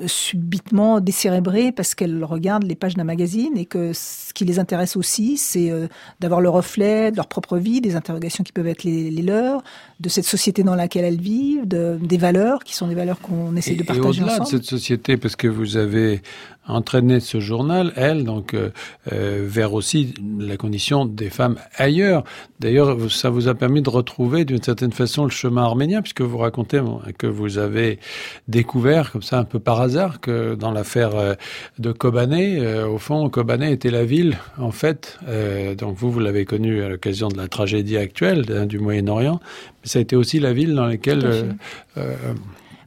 subitement 0.07 0.99
décérébrées 0.99 1.71
parce 1.71 1.95
qu'elles 1.95 2.23
regardent 2.23 2.63
les 2.63 2.75
pages 2.75 2.95
d'un 2.95 3.03
magazine 3.03 3.57
et 3.57 3.65
que 3.65 3.91
ce 3.93 4.33
qui 4.33 4.45
les 4.45 4.59
intéresse 4.59 4.95
aussi, 4.95 5.37
c'est 5.37 5.69
euh, 5.69 5.87
d'avoir 6.19 6.41
le 6.41 6.49
reflet 6.49 7.11
de 7.11 7.17
leur 7.17 7.27
propre 7.27 7.57
vie, 7.57 7.81
des 7.81 7.95
interrogations 7.95 8.43
qui 8.43 8.51
peuvent 8.51 8.67
être 8.67 8.83
les, 8.83 9.11
leurs, 9.21 9.63
de 9.99 10.09
cette 10.09 10.25
société 10.25 10.63
dans 10.63 10.75
laquelle 10.75 11.05
elles 11.05 11.21
vivent, 11.21 11.67
de, 11.67 11.97
des 12.01 12.17
valeurs 12.17 12.63
qui 12.63 12.75
sont 12.75 12.87
des 12.87 12.95
valeurs 12.95 13.19
qu'on 13.19 13.55
essaie 13.55 13.75
de 13.75 13.83
partager 13.83 14.19
et 14.19 14.23
au-delà 14.23 14.39
de 14.39 14.45
cette 14.45 14.63
société, 14.63 15.17
parce 15.17 15.35
que 15.35 15.47
vous 15.47 15.77
avez 15.77 16.21
entraîné 16.67 17.19
ce 17.19 17.39
journal, 17.39 17.91
elle, 17.95 18.23
donc 18.23 18.53
euh, 18.53 18.69
euh, 19.11 19.43
vers 19.47 19.73
aussi 19.73 20.13
la 20.39 20.57
condition 20.57 21.05
des 21.05 21.29
femmes 21.29 21.57
ailleurs. 21.75 22.23
D'ailleurs, 22.59 22.97
ça 23.09 23.29
vous 23.29 23.47
a 23.47 23.55
permis 23.55 23.81
de 23.81 23.89
retrouver 23.89 24.45
d'une 24.45 24.61
certaine 24.61 24.91
façon 24.91 25.23
le 25.23 25.31
chemin 25.31 25.63
arménien, 25.63 26.01
puisque 26.01 26.21
vous 26.21 26.37
racontez 26.37 26.81
que 27.17 27.27
vous 27.27 27.57
avez 27.57 27.99
découvert 28.47 29.11
comme 29.11 29.23
ça 29.23 29.39
un 29.39 29.43
peu 29.43 29.59
par 29.59 29.81
hasard 29.81 30.21
que 30.21 30.55
dans 30.55 30.71
l'affaire 30.71 31.15
euh, 31.15 31.33
de 31.79 31.91
Kobané, 31.91 32.59
euh, 32.59 32.87
au 32.87 32.97
fond, 32.97 33.29
Kobané 33.29 33.71
était 33.71 33.91
la 33.91 34.05
ville, 34.05 34.37
en 34.57 34.71
fait, 34.71 35.19
euh, 35.27 35.75
donc 35.75 35.97
vous, 35.97 36.11
vous 36.11 36.19
l'avez 36.19 36.45
connu 36.45 36.83
à 36.83 36.89
l'occasion 36.89 37.27
de 37.27 37.37
la 37.37 37.47
tragédie 37.47 37.97
actuelle 37.97 38.67
du 38.67 38.79
Moyen-Orient, 38.79 39.39
mais 39.41 39.87
ça 39.89 39.99
a 39.99 40.01
été 40.01 40.15
aussi 40.15 40.39
la 40.39 40.53
ville 40.53 40.75
dans 40.75 40.85
laquelle... 40.85 41.55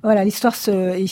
Voilà, 0.04 0.22
l'histoire, 0.22 0.54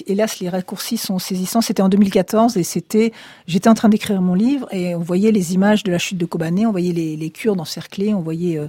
hélas, 0.06 0.38
les 0.40 0.48
raccourcis 0.48 0.98
sont 0.98 1.18
saisissants. 1.18 1.62
C'était 1.62 1.82
en 1.82 1.88
2014 1.88 2.56
et 2.56 2.62
c'était, 2.62 3.12
j'étais 3.46 3.68
en 3.68 3.74
train 3.74 3.88
d'écrire 3.88 4.20
mon 4.20 4.34
livre 4.34 4.68
et 4.70 4.94
on 4.94 5.00
voyait 5.00 5.32
les 5.32 5.54
images 5.54 5.82
de 5.82 5.90
la 5.90 5.98
chute 5.98 6.18
de 6.18 6.26
Kobané, 6.26 6.66
on 6.66 6.72
voyait 6.72 6.92
les, 6.92 7.16
les 7.16 7.30
Kurdes 7.30 7.60
encerclés, 7.60 8.12
on 8.12 8.20
voyait 8.20 8.60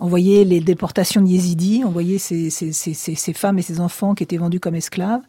on 0.00 0.06
voyait 0.06 0.44
les 0.44 0.60
déportations 0.60 1.20
de 1.20 1.28
yézidis, 1.28 1.82
on 1.84 1.90
voyait 1.90 2.18
ces, 2.18 2.48
ces, 2.48 2.72
ces, 2.72 2.94
ces, 2.94 3.32
femmes 3.34 3.58
et 3.58 3.62
ces 3.62 3.80
enfants 3.80 4.14
qui 4.14 4.22
étaient 4.22 4.38
vendus 4.38 4.58
comme 4.58 4.74
esclaves, 4.74 5.20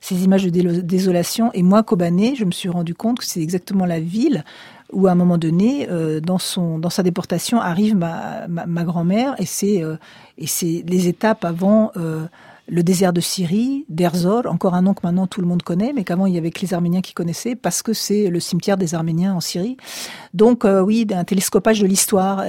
ces 0.00 0.22
images 0.22 0.44
de 0.44 0.80
désolation. 0.80 1.50
Et 1.52 1.64
moi, 1.64 1.82
Kobané, 1.82 2.36
je 2.36 2.44
me 2.44 2.52
suis 2.52 2.68
rendu 2.68 2.94
compte 2.94 3.18
que 3.18 3.24
c'est 3.26 3.42
exactement 3.42 3.86
la 3.86 3.98
ville 3.98 4.44
où 4.92 5.08
à 5.08 5.12
un 5.12 5.14
moment 5.16 5.38
donné, 5.38 5.88
euh, 5.90 6.20
dans 6.20 6.38
son 6.38 6.78
dans 6.78 6.90
sa 6.90 7.02
déportation, 7.02 7.60
arrive 7.60 7.96
ma, 7.96 8.46
ma, 8.48 8.84
grand-mère 8.84 9.34
et 9.38 9.46
c'est 9.46 9.82
euh, 9.82 9.96
et 10.38 10.46
c'est 10.46 10.84
les 10.86 11.08
étapes 11.08 11.44
avant 11.44 11.92
euh, 11.96 12.26
le 12.70 12.82
désert 12.82 13.12
de 13.12 13.20
Syrie, 13.20 13.84
d'Erzor, 13.88 14.46
encore 14.46 14.74
un 14.74 14.82
nom 14.82 14.94
que 14.94 15.00
maintenant 15.02 15.26
tout 15.26 15.40
le 15.40 15.46
monde 15.46 15.62
connaît, 15.62 15.92
mais 15.92 16.04
qu'avant 16.04 16.26
il 16.26 16.34
y 16.34 16.38
avait 16.38 16.50
que 16.50 16.60
les 16.60 16.72
Arméniens 16.72 17.00
qui 17.00 17.12
connaissaient, 17.12 17.56
parce 17.56 17.82
que 17.82 17.92
c'est 17.92 18.28
le 18.28 18.38
cimetière 18.40 18.76
des 18.76 18.94
Arméniens 18.94 19.34
en 19.34 19.40
Syrie. 19.40 19.76
Donc 20.34 20.64
oui, 20.64 21.06
un 21.12 21.24
télescopage 21.24 21.80
de 21.80 21.86
l'histoire. 21.86 22.44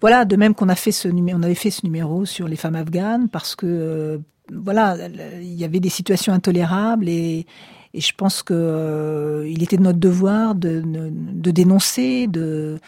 Voilà, 0.00 0.24
de 0.24 0.36
même 0.36 0.54
qu'on 0.54 0.68
a 0.68 0.76
fait 0.76 0.92
ce 0.92 1.08
on 1.08 1.42
avait 1.42 1.54
fait 1.54 1.70
ce 1.70 1.84
numéro 1.84 2.24
sur 2.24 2.46
les 2.46 2.56
femmes 2.56 2.76
afghanes 2.76 3.28
parce 3.28 3.56
que 3.56 3.66
euh, 3.66 4.18
voilà, 4.52 4.96
il 5.40 5.54
y 5.54 5.64
avait 5.64 5.80
des 5.80 5.88
situations 5.88 6.32
intolérables 6.32 7.08
et, 7.08 7.46
je 7.94 8.12
pense 8.16 8.44
que 8.44 8.54
euh, 8.54 9.48
il 9.48 9.62
était 9.62 9.76
de 9.76 9.82
notre 9.82 9.98
devoir 9.98 10.54
de, 10.54 10.82
de, 10.84 11.50
dénoncer, 11.50 12.28
de 12.28 12.78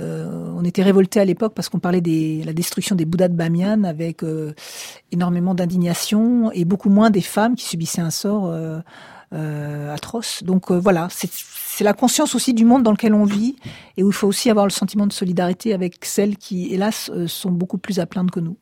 euh, 0.00 0.52
on 0.56 0.64
était 0.64 0.82
révoltés 0.82 1.20
à 1.20 1.24
l'époque 1.24 1.54
parce 1.54 1.68
qu'on 1.68 1.78
parlait 1.78 2.00
de 2.00 2.44
la 2.44 2.52
destruction 2.52 2.94
des 2.94 3.04
Bouddhas 3.04 3.28
de 3.28 3.34
Bamiyan 3.34 3.84
avec 3.84 4.22
énormément 5.12 5.54
d'indignation 5.54 6.50
et 6.52 6.64
beaucoup 6.64 6.90
moins 6.90 7.10
des 7.10 7.20
femmes 7.20 7.54
qui 7.54 7.64
subissaient 7.64 8.00
un 8.00 8.10
sort 8.10 8.52
euh, 9.34 9.92
atroce. 9.92 10.42
Donc 10.42 10.70
euh, 10.70 10.78
voilà, 10.78 11.08
c'est 11.10 11.84
la 11.84 11.92
conscience 11.92 12.34
aussi 12.34 12.54
du 12.54 12.64
monde 12.64 12.82
dans 12.82 12.92
lequel 12.92 13.12
on 13.12 13.24
vit 13.24 13.56
et 13.98 14.02
où 14.02 14.08
il 14.08 14.14
faut 14.14 14.26
aussi 14.26 14.48
avoir 14.48 14.64
le 14.64 14.70
sentiment 14.70 15.06
de 15.06 15.12
solidarité 15.12 15.74
avec 15.74 16.02
celles 16.06 16.38
qui, 16.38 16.72
hélas, 16.72 17.10
euh, 17.12 17.26
sont 17.26 17.50
beaucoup 17.50 17.76
plus 17.76 17.98
à 18.00 18.06
plaindre 18.06 18.30
que 18.30 18.40
nous. 18.40 18.56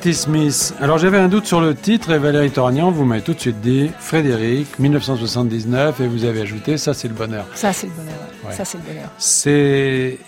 Patty 0.00 0.14
Smith. 0.14 0.74
Alors 0.80 0.96
j'avais 0.96 1.18
un 1.18 1.28
doute 1.28 1.44
sur 1.44 1.60
le 1.60 1.74
titre 1.74 2.10
et 2.10 2.16
Valérie 2.16 2.50
Toragnan, 2.50 2.90
vous 2.90 3.04
m'avez 3.04 3.20
tout 3.20 3.34
de 3.34 3.38
suite 3.38 3.60
dit 3.60 3.90
Frédéric, 3.98 4.78
1979, 4.78 6.00
et 6.00 6.06
vous 6.06 6.24
avez 6.24 6.40
ajouté 6.40 6.78
Ça 6.78 6.94
c'est 6.94 7.06
le 7.06 7.12
bonheur. 7.12 7.44
Ça 7.54 7.74
c'est 7.74 7.86
le 7.86 7.92
bonheur, 7.92 8.14
ça 8.50 8.64
c'est 8.64 8.78
le 8.78 8.84
bonheur. 8.84 9.10
C'est 9.18 10.18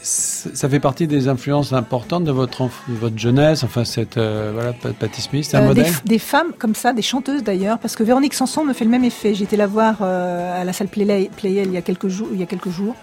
ça 0.00 0.66
fait 0.70 0.80
partie 0.80 1.06
des 1.06 1.28
influences 1.28 1.74
importantes 1.74 2.24
de 2.24 2.30
votre, 2.32 2.70
votre 2.88 3.18
jeunesse, 3.18 3.64
enfin 3.64 3.84
cette 3.84 4.16
euh, 4.16 4.52
voilà 4.54 4.72
Patty 4.72 5.20
Smith, 5.20 5.44
c'est 5.44 5.58
un 5.58 5.64
euh, 5.64 5.68
modèle. 5.68 5.92
Des, 6.06 6.18
femmes 6.18 6.54
comme 6.58 6.74
ça, 6.74 6.94
des 6.94 7.02
chanteuses 7.02 7.42
d'ailleurs, 7.42 7.78
parce 7.80 7.96
que 7.96 8.04
Véronique 8.04 8.32
Sanson 8.32 8.64
me 8.64 8.72
fait 8.72 8.86
le 8.86 8.90
même 8.90 9.04
effet. 9.04 9.34
J'étais 9.34 9.58
la 9.58 9.66
voir 9.66 9.96
euh, 10.00 10.62
à 10.62 10.64
la 10.64 10.72
salle 10.72 10.88
Playel 10.88 11.28
il 11.44 11.72
y 11.72 11.76
a 11.76 11.82
quelques 11.82 12.08
jours, 12.08 12.28
il 12.32 12.40
y 12.40 12.42
a 12.42 12.46
quelques 12.46 12.70
jours, 12.70 12.94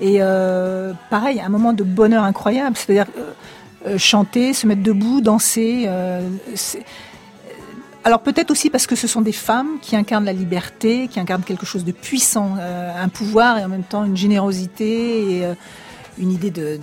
et 0.00 0.20
pareil, 1.10 1.42
un 1.44 1.50
moment 1.50 1.74
de 1.74 1.84
bonheur 1.84 2.24
incroyable. 2.24 2.74
C'est-à-dire 2.74 3.06
euh, 3.86 3.98
chanter, 3.98 4.54
se 4.54 4.66
mettre 4.66 4.82
debout, 4.82 5.20
danser. 5.20 5.84
Euh, 5.86 6.26
alors 8.02 8.20
peut-être 8.20 8.50
aussi 8.50 8.70
parce 8.70 8.86
que 8.86 8.96
ce 8.96 9.06
sont 9.06 9.20
des 9.20 9.32
femmes 9.32 9.78
qui 9.82 9.96
incarnent 9.96 10.24
la 10.24 10.32
liberté, 10.32 11.08
qui 11.08 11.20
incarnent 11.20 11.42
quelque 11.42 11.66
chose 11.66 11.84
de 11.84 11.92
puissant, 11.92 12.56
euh, 12.58 12.92
un 12.96 13.08
pouvoir 13.08 13.58
et 13.58 13.64
en 13.64 13.68
même 13.68 13.82
temps 13.82 14.04
une 14.04 14.16
générosité 14.16 15.38
et 15.38 15.44
une 16.18 16.30
idée 16.30 16.50
de, 16.50 16.78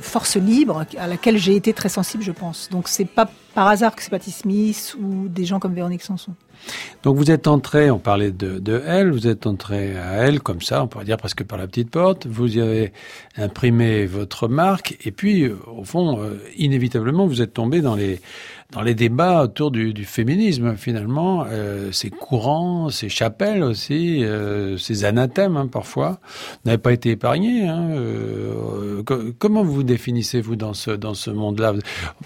force 0.00 0.36
libre 0.36 0.84
à 0.96 1.06
laquelle 1.06 1.38
j'ai 1.38 1.54
été 1.54 1.72
très 1.72 1.88
sensible, 1.88 2.22
je 2.22 2.32
pense. 2.32 2.68
Donc 2.70 2.88
c'est 2.88 3.04
pas 3.04 3.28
par 3.54 3.68
hasard 3.68 3.94
que 3.94 4.02
c'est 4.02 4.10
Patti 4.10 4.30
Smith 4.30 4.96
ou 5.00 5.28
des 5.28 5.44
gens 5.44 5.58
comme 5.58 5.74
Véronique 5.74 6.02
Sanson. 6.02 6.34
Donc 7.02 7.16
vous 7.16 7.30
êtes 7.30 7.46
entré, 7.46 7.90
on 7.90 7.98
parlait 7.98 8.32
de, 8.32 8.58
de 8.58 8.82
elle, 8.86 9.10
vous 9.10 9.26
êtes 9.26 9.46
entré 9.46 9.96
à 9.96 10.14
elle 10.24 10.40
comme 10.40 10.60
ça, 10.60 10.82
on 10.82 10.88
pourrait 10.88 11.04
dire 11.04 11.16
presque 11.16 11.44
par 11.44 11.58
la 11.58 11.66
petite 11.66 11.90
porte. 11.90 12.26
Vous 12.26 12.56
y 12.56 12.60
avez 12.60 12.92
imprimé 13.36 14.06
votre 14.06 14.48
marque 14.48 14.96
et 15.04 15.12
puis 15.12 15.48
au 15.48 15.84
fond, 15.84 16.20
euh, 16.20 16.38
inévitablement, 16.56 17.26
vous 17.26 17.42
êtes 17.42 17.54
tombé 17.54 17.80
dans 17.80 17.94
les 17.94 18.20
dans 18.72 18.82
les 18.82 18.94
débats 18.94 19.44
autour 19.44 19.70
du, 19.70 20.04
féminisme. 20.04 20.76
Finalement, 20.76 21.46
euh, 21.48 21.90
ces 21.90 22.10
courants, 22.10 22.90
ces 22.90 23.08
chapelles 23.08 23.62
aussi, 23.62 24.22
euh, 24.22 24.76
ces 24.76 25.04
anathèmes 25.06 25.56
hein, 25.56 25.66
parfois 25.66 26.20
n'avaient 26.64 26.76
pas 26.76 26.92
été 26.92 27.10
épargnés. 27.10 27.66
Hein, 27.66 27.88
euh, 27.92 29.02
co- 29.04 29.32
comment 29.38 29.64
vous 29.64 29.82
définissez-vous 29.82 30.56
dans 30.56 30.74
ce 30.74 30.90
dans 30.90 31.14
ce 31.14 31.30
monde-là? 31.30 31.74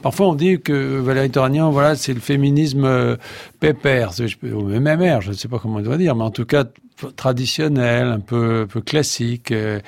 Parfois, 0.03 0.29
on 0.29 0.35
dit 0.35 0.61
que 0.61 0.99
Valérie 0.99 1.31
Toragnan, 1.31 1.71
voilà, 1.71 1.95
c'est 1.95 2.15
le 2.15 2.21
féminisme 2.21 2.85
euh, 2.85 3.17
pépère, 3.61 4.11
ou 4.43 4.63
même 4.65 4.85
MR, 4.99 5.21
je 5.21 5.29
ne 5.31 5.35
sais 5.35 5.49
pas 5.49 5.61
comment 5.61 5.77
on 5.77 5.83
doit 5.83 5.97
dire, 5.97 6.17
mais 6.17 6.25
en 6.25 6.31
tout 6.31 6.45
cas 6.45 6.65
traditionnel, 7.11 8.07
un 8.07 8.21
peu, 8.21 8.67
classique. 8.85 9.53
euh, 9.53 9.81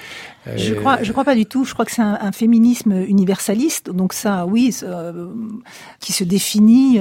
Je 0.56 0.74
euh, 0.74 0.80
crois, 0.80 1.02
je 1.02 1.12
crois 1.12 1.24
pas 1.24 1.34
du 1.34 1.46
tout. 1.46 1.64
Je 1.64 1.72
crois 1.72 1.84
que 1.84 1.92
c'est 1.92 2.02
un, 2.02 2.32
féminisme 2.32 2.92
universaliste. 2.92 3.90
Donc 3.90 4.12
ça, 4.12 4.46
oui, 4.46 4.74
euh, 4.82 5.28
qui 6.00 6.12
se 6.12 6.24
définit 6.24 6.98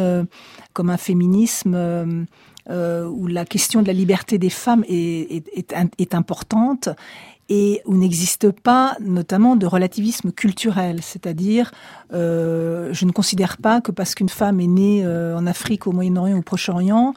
comme 0.73 0.89
un 0.89 0.97
féminisme 0.97 2.26
où 2.69 3.28
la 3.28 3.45
question 3.45 3.82
de 3.82 3.88
la 3.88 3.93
liberté 3.93 4.38
des 4.38 4.49
femmes 4.49 4.84
est, 4.88 6.13
importante 6.13 6.89
et 7.49 7.82
où 7.86 7.95
n'existe 7.97 8.52
pas 8.52 8.95
notamment 9.02 9.58
de 9.58 9.65
relativisme 9.65 10.32
culturel, 10.32 10.99
c'est-à-dire 11.02 11.71
je 12.12 13.06
ne 13.06 13.12
considère 13.12 13.58
pas 13.58 13.82
que 13.82 13.91
parce 13.91 14.15
qu'une 14.15 14.30
femme 14.30 14.60
est 14.60 14.67
née 14.67 15.06
en 15.06 15.45
Afrique, 15.45 15.88
au 15.88 15.91
Moyen-Orient, 15.91 16.38
au 16.38 16.41
Proche-Orient, 16.41 17.13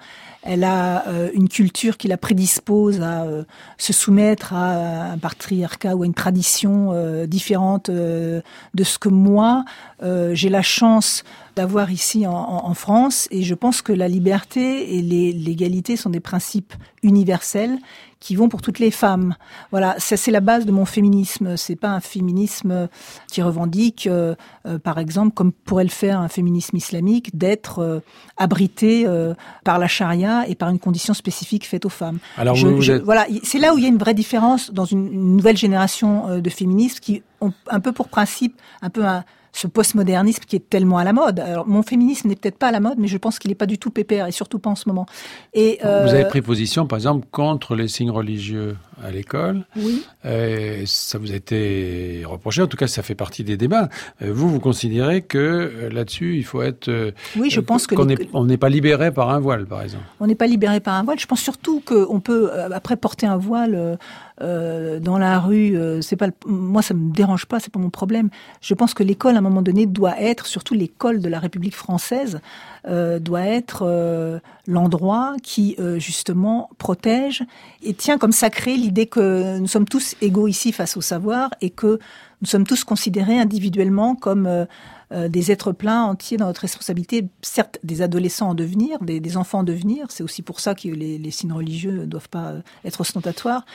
elle 0.46 0.64
a 0.64 1.06
euh, 1.08 1.30
une 1.34 1.48
culture 1.48 1.96
qui 1.96 2.08
la 2.08 2.16
prédispose 2.16 3.00
à 3.00 3.22
euh, 3.22 3.44
se 3.78 3.92
soumettre 3.92 4.54
à 4.54 5.12
un 5.12 5.18
patriarcat 5.18 5.96
ou 5.96 6.02
à 6.02 6.06
une 6.06 6.14
tradition 6.14 6.90
euh, 6.92 7.26
différente 7.26 7.88
euh, 7.88 8.40
de 8.74 8.84
ce 8.84 8.98
que 8.98 9.08
moi 9.08 9.64
euh, 10.02 10.34
j'ai 10.34 10.48
la 10.48 10.62
chance 10.62 11.24
d'avoir 11.56 11.90
ici 11.90 12.26
en, 12.26 12.32
en- 12.34 12.66
en 12.68 12.74
France. 12.74 13.26
Et 13.30 13.42
je 13.42 13.54
pense 13.54 13.82
que 13.82 13.92
la 13.92 14.08
liberté 14.08 14.96
et 14.96 15.02
l'égalité 15.02 15.96
sont 15.96 16.10
des 16.10 16.20
principes 16.20 16.74
universels 17.02 17.78
qui 18.20 18.34
vont 18.34 18.48
pour 18.48 18.62
toutes 18.62 18.78
les 18.78 18.90
femmes. 18.90 19.34
Voilà, 19.70 19.94
ça 19.98 20.16
c'est 20.16 20.30
la 20.30 20.40
base 20.40 20.66
de 20.66 20.72
mon 20.72 20.84
féminisme. 20.84 21.56
C'est 21.56 21.76
pas 21.76 21.90
un 21.90 22.00
féminisme 22.00 22.88
qui 23.30 23.40
revendique, 23.42 24.06
euh, 24.06 24.34
euh, 24.66 24.78
par 24.78 24.98
exemple, 24.98 25.32
comme 25.34 25.52
pourrait 25.52 25.84
le 25.84 25.90
faire 25.90 26.20
un 26.20 26.28
féminisme 26.28 26.76
islamique, 26.76 27.36
d'être 27.36 27.78
euh, 27.80 28.00
abrité 28.36 29.04
euh, 29.06 29.34
par 29.64 29.78
la 29.78 29.86
charia 29.88 30.48
et 30.48 30.54
par 30.54 30.68
une 30.70 30.78
condition 30.78 31.14
spécifique 31.14 31.66
faite 31.66 31.84
aux 31.86 31.90
femmes. 31.90 32.18
Alors 32.36 32.54
Je- 32.56 32.68
vous, 32.68 32.90
êtes- 32.90 33.02
Voilà, 33.02 33.26
c'est 33.42 33.58
là 33.58 33.74
où 33.74 33.78
il 33.78 33.82
y 33.82 33.86
a 33.86 33.90
une 33.90 33.98
vraie 33.98 34.14
différence 34.14 34.72
dans 34.72 34.84
une, 34.86 35.12
une 35.12 35.36
nouvelle 35.36 35.56
génération 35.56 36.28
euh, 36.28 36.40
de 36.40 36.50
féministes 36.50 37.00
qui 37.00 37.22
ont 37.40 37.52
un 37.68 37.80
peu 37.80 37.92
pour 37.92 38.08
principe, 38.08 38.60
un 38.82 38.90
peu 38.90 39.04
un, 39.04 39.24
ce 39.56 39.66
postmodernisme 39.66 40.44
qui 40.46 40.56
est 40.56 40.68
tellement 40.68 40.98
à 40.98 41.04
la 41.04 41.14
mode. 41.14 41.40
Alors, 41.40 41.66
mon 41.66 41.82
féminisme 41.82 42.28
n'est 42.28 42.36
peut-être 42.36 42.58
pas 42.58 42.68
à 42.68 42.72
la 42.72 42.80
mode, 42.80 42.98
mais 42.98 43.08
je 43.08 43.16
pense 43.16 43.38
qu'il 43.38 43.50
n'est 43.50 43.54
pas 43.56 43.66
du 43.66 43.78
tout 43.78 43.90
pépère 43.90 44.26
et 44.26 44.32
surtout 44.32 44.58
pas 44.58 44.68
en 44.68 44.74
ce 44.74 44.86
moment. 44.86 45.06
Et 45.54 45.78
Vous 45.80 45.88
euh, 45.88 46.08
avez 46.08 46.26
pris 46.26 46.42
position, 46.42 46.86
par 46.86 46.98
exemple, 46.98 47.26
contre 47.30 47.74
les 47.74 47.88
signes 47.88 48.10
religieux 48.10 48.76
à 49.02 49.10
l'école. 49.10 49.64
oui. 49.76 50.02
Euh, 50.24 50.82
ça 50.86 51.18
vous 51.18 51.30
a 51.32 51.34
été 51.34 52.22
reproché, 52.24 52.62
en 52.62 52.66
tout 52.66 52.76
cas 52.76 52.86
ça 52.86 53.02
fait 53.02 53.14
partie 53.14 53.44
des 53.44 53.56
débats. 53.56 53.88
Euh, 54.22 54.32
Vous, 54.32 54.48
vous 54.48 54.58
considérez 54.60 55.22
que 55.22 55.38
euh, 55.38 55.88
là-dessus, 55.90 56.36
il 56.36 56.44
faut 56.44 56.62
être... 56.62 57.12
Oui, 57.36 57.50
je 57.50 57.60
pense 57.60 57.86
que 57.86 57.94
qu'on 57.94 58.04
les- 58.06 58.16
n'est 58.16 58.28
on 58.32 58.44
n'est 58.44 58.56
pas 58.56 58.68
libéré 58.68 59.12
par 59.12 59.30
un 59.30 59.38
voile, 59.38 59.66
par 59.66 59.82
exemple. 59.82 60.04
on 60.20 60.26
n'est 60.26 60.34
pas 60.34 60.46
libéré 60.46 60.80
par 60.80 60.94
un 60.94 61.02
voile. 61.04 61.18
Je 61.18 61.26
pense 61.26 61.40
surtout 61.40 61.80
qu'on 61.84 62.20
peut 62.20 62.50
après 62.72 62.96
porter 62.96 63.26
un 63.26 63.36
voile 63.36 63.98
euh, 64.42 64.98
dans 65.00 65.18
la 65.18 65.38
rue. 65.38 65.76
euh, 65.76 66.00
c'est 66.00 66.16
pas 66.16 66.26
le- 66.26 66.32
moi, 66.46 66.82
ça 66.82 66.94
me 66.94 67.12
dérange 67.12 67.46
pas, 67.46 67.60
c'est 67.60 67.72
pas 67.72 67.78
mon 67.80 67.90
problème. 67.90 68.28
Je 68.60 68.74
pense 68.74 68.94
que 68.94 69.02
l'école, 69.02 69.34
à 69.36 69.38
un 69.38 69.42
moment 69.42 69.62
donné, 69.62 69.86
doit 69.86 70.20
être, 70.20 70.46
surtout 70.46 70.74
l'école 70.74 71.20
de 71.20 71.28
la 71.28 71.38
République 71.38 71.74
française, 71.76 72.40
euh, 72.88 73.18
doit 73.18 73.42
être 73.46 74.40
l'endroit 74.66 75.34
qui 75.42 75.76
justement 75.98 76.70
protège 76.78 77.42
et 77.82 77.94
tient 77.94 78.18
comme 78.18 78.32
sacré 78.32 78.76
l'idée 78.86 79.06
que 79.06 79.58
nous 79.58 79.66
sommes 79.66 79.88
tous 79.88 80.14
égaux 80.20 80.46
ici 80.46 80.70
face 80.70 80.96
au 80.96 81.00
savoir 81.00 81.50
et 81.60 81.70
que 81.70 81.98
nous 82.40 82.46
sommes 82.46 82.66
tous 82.66 82.84
considérés 82.84 83.38
individuellement 83.38 84.14
comme 84.14 84.46
euh, 84.46 84.64
euh, 85.12 85.28
des 85.28 85.50
êtres 85.50 85.72
pleins 85.72 86.04
entiers 86.04 86.36
dans 86.36 86.46
notre 86.46 86.60
responsabilité, 86.60 87.28
certes 87.42 87.78
des 87.82 88.02
adolescents 88.02 88.50
en 88.50 88.54
devenir, 88.54 89.00
des, 89.00 89.36
enfants 89.36 89.60
en 89.60 89.62
devenir, 89.64 90.06
c'est 90.10 90.22
aussi 90.22 90.42
pour 90.42 90.60
ça 90.60 90.74
que 90.74 90.88
les, 90.88 91.30
signes 91.30 91.52
religieux 91.52 91.90
ne 91.90 92.04
doivent 92.04 92.28
pas 92.28 92.50
euh, 92.50 92.60
être 92.84 93.00
ostentatoires, 93.00 93.66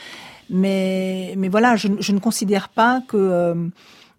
mais, 0.48 1.34
mais 1.36 1.48
voilà, 1.48 1.76
je, 1.76 1.88
ne 1.88 2.18
considère 2.18 2.68
pas 2.70 3.02
que, 3.06 3.70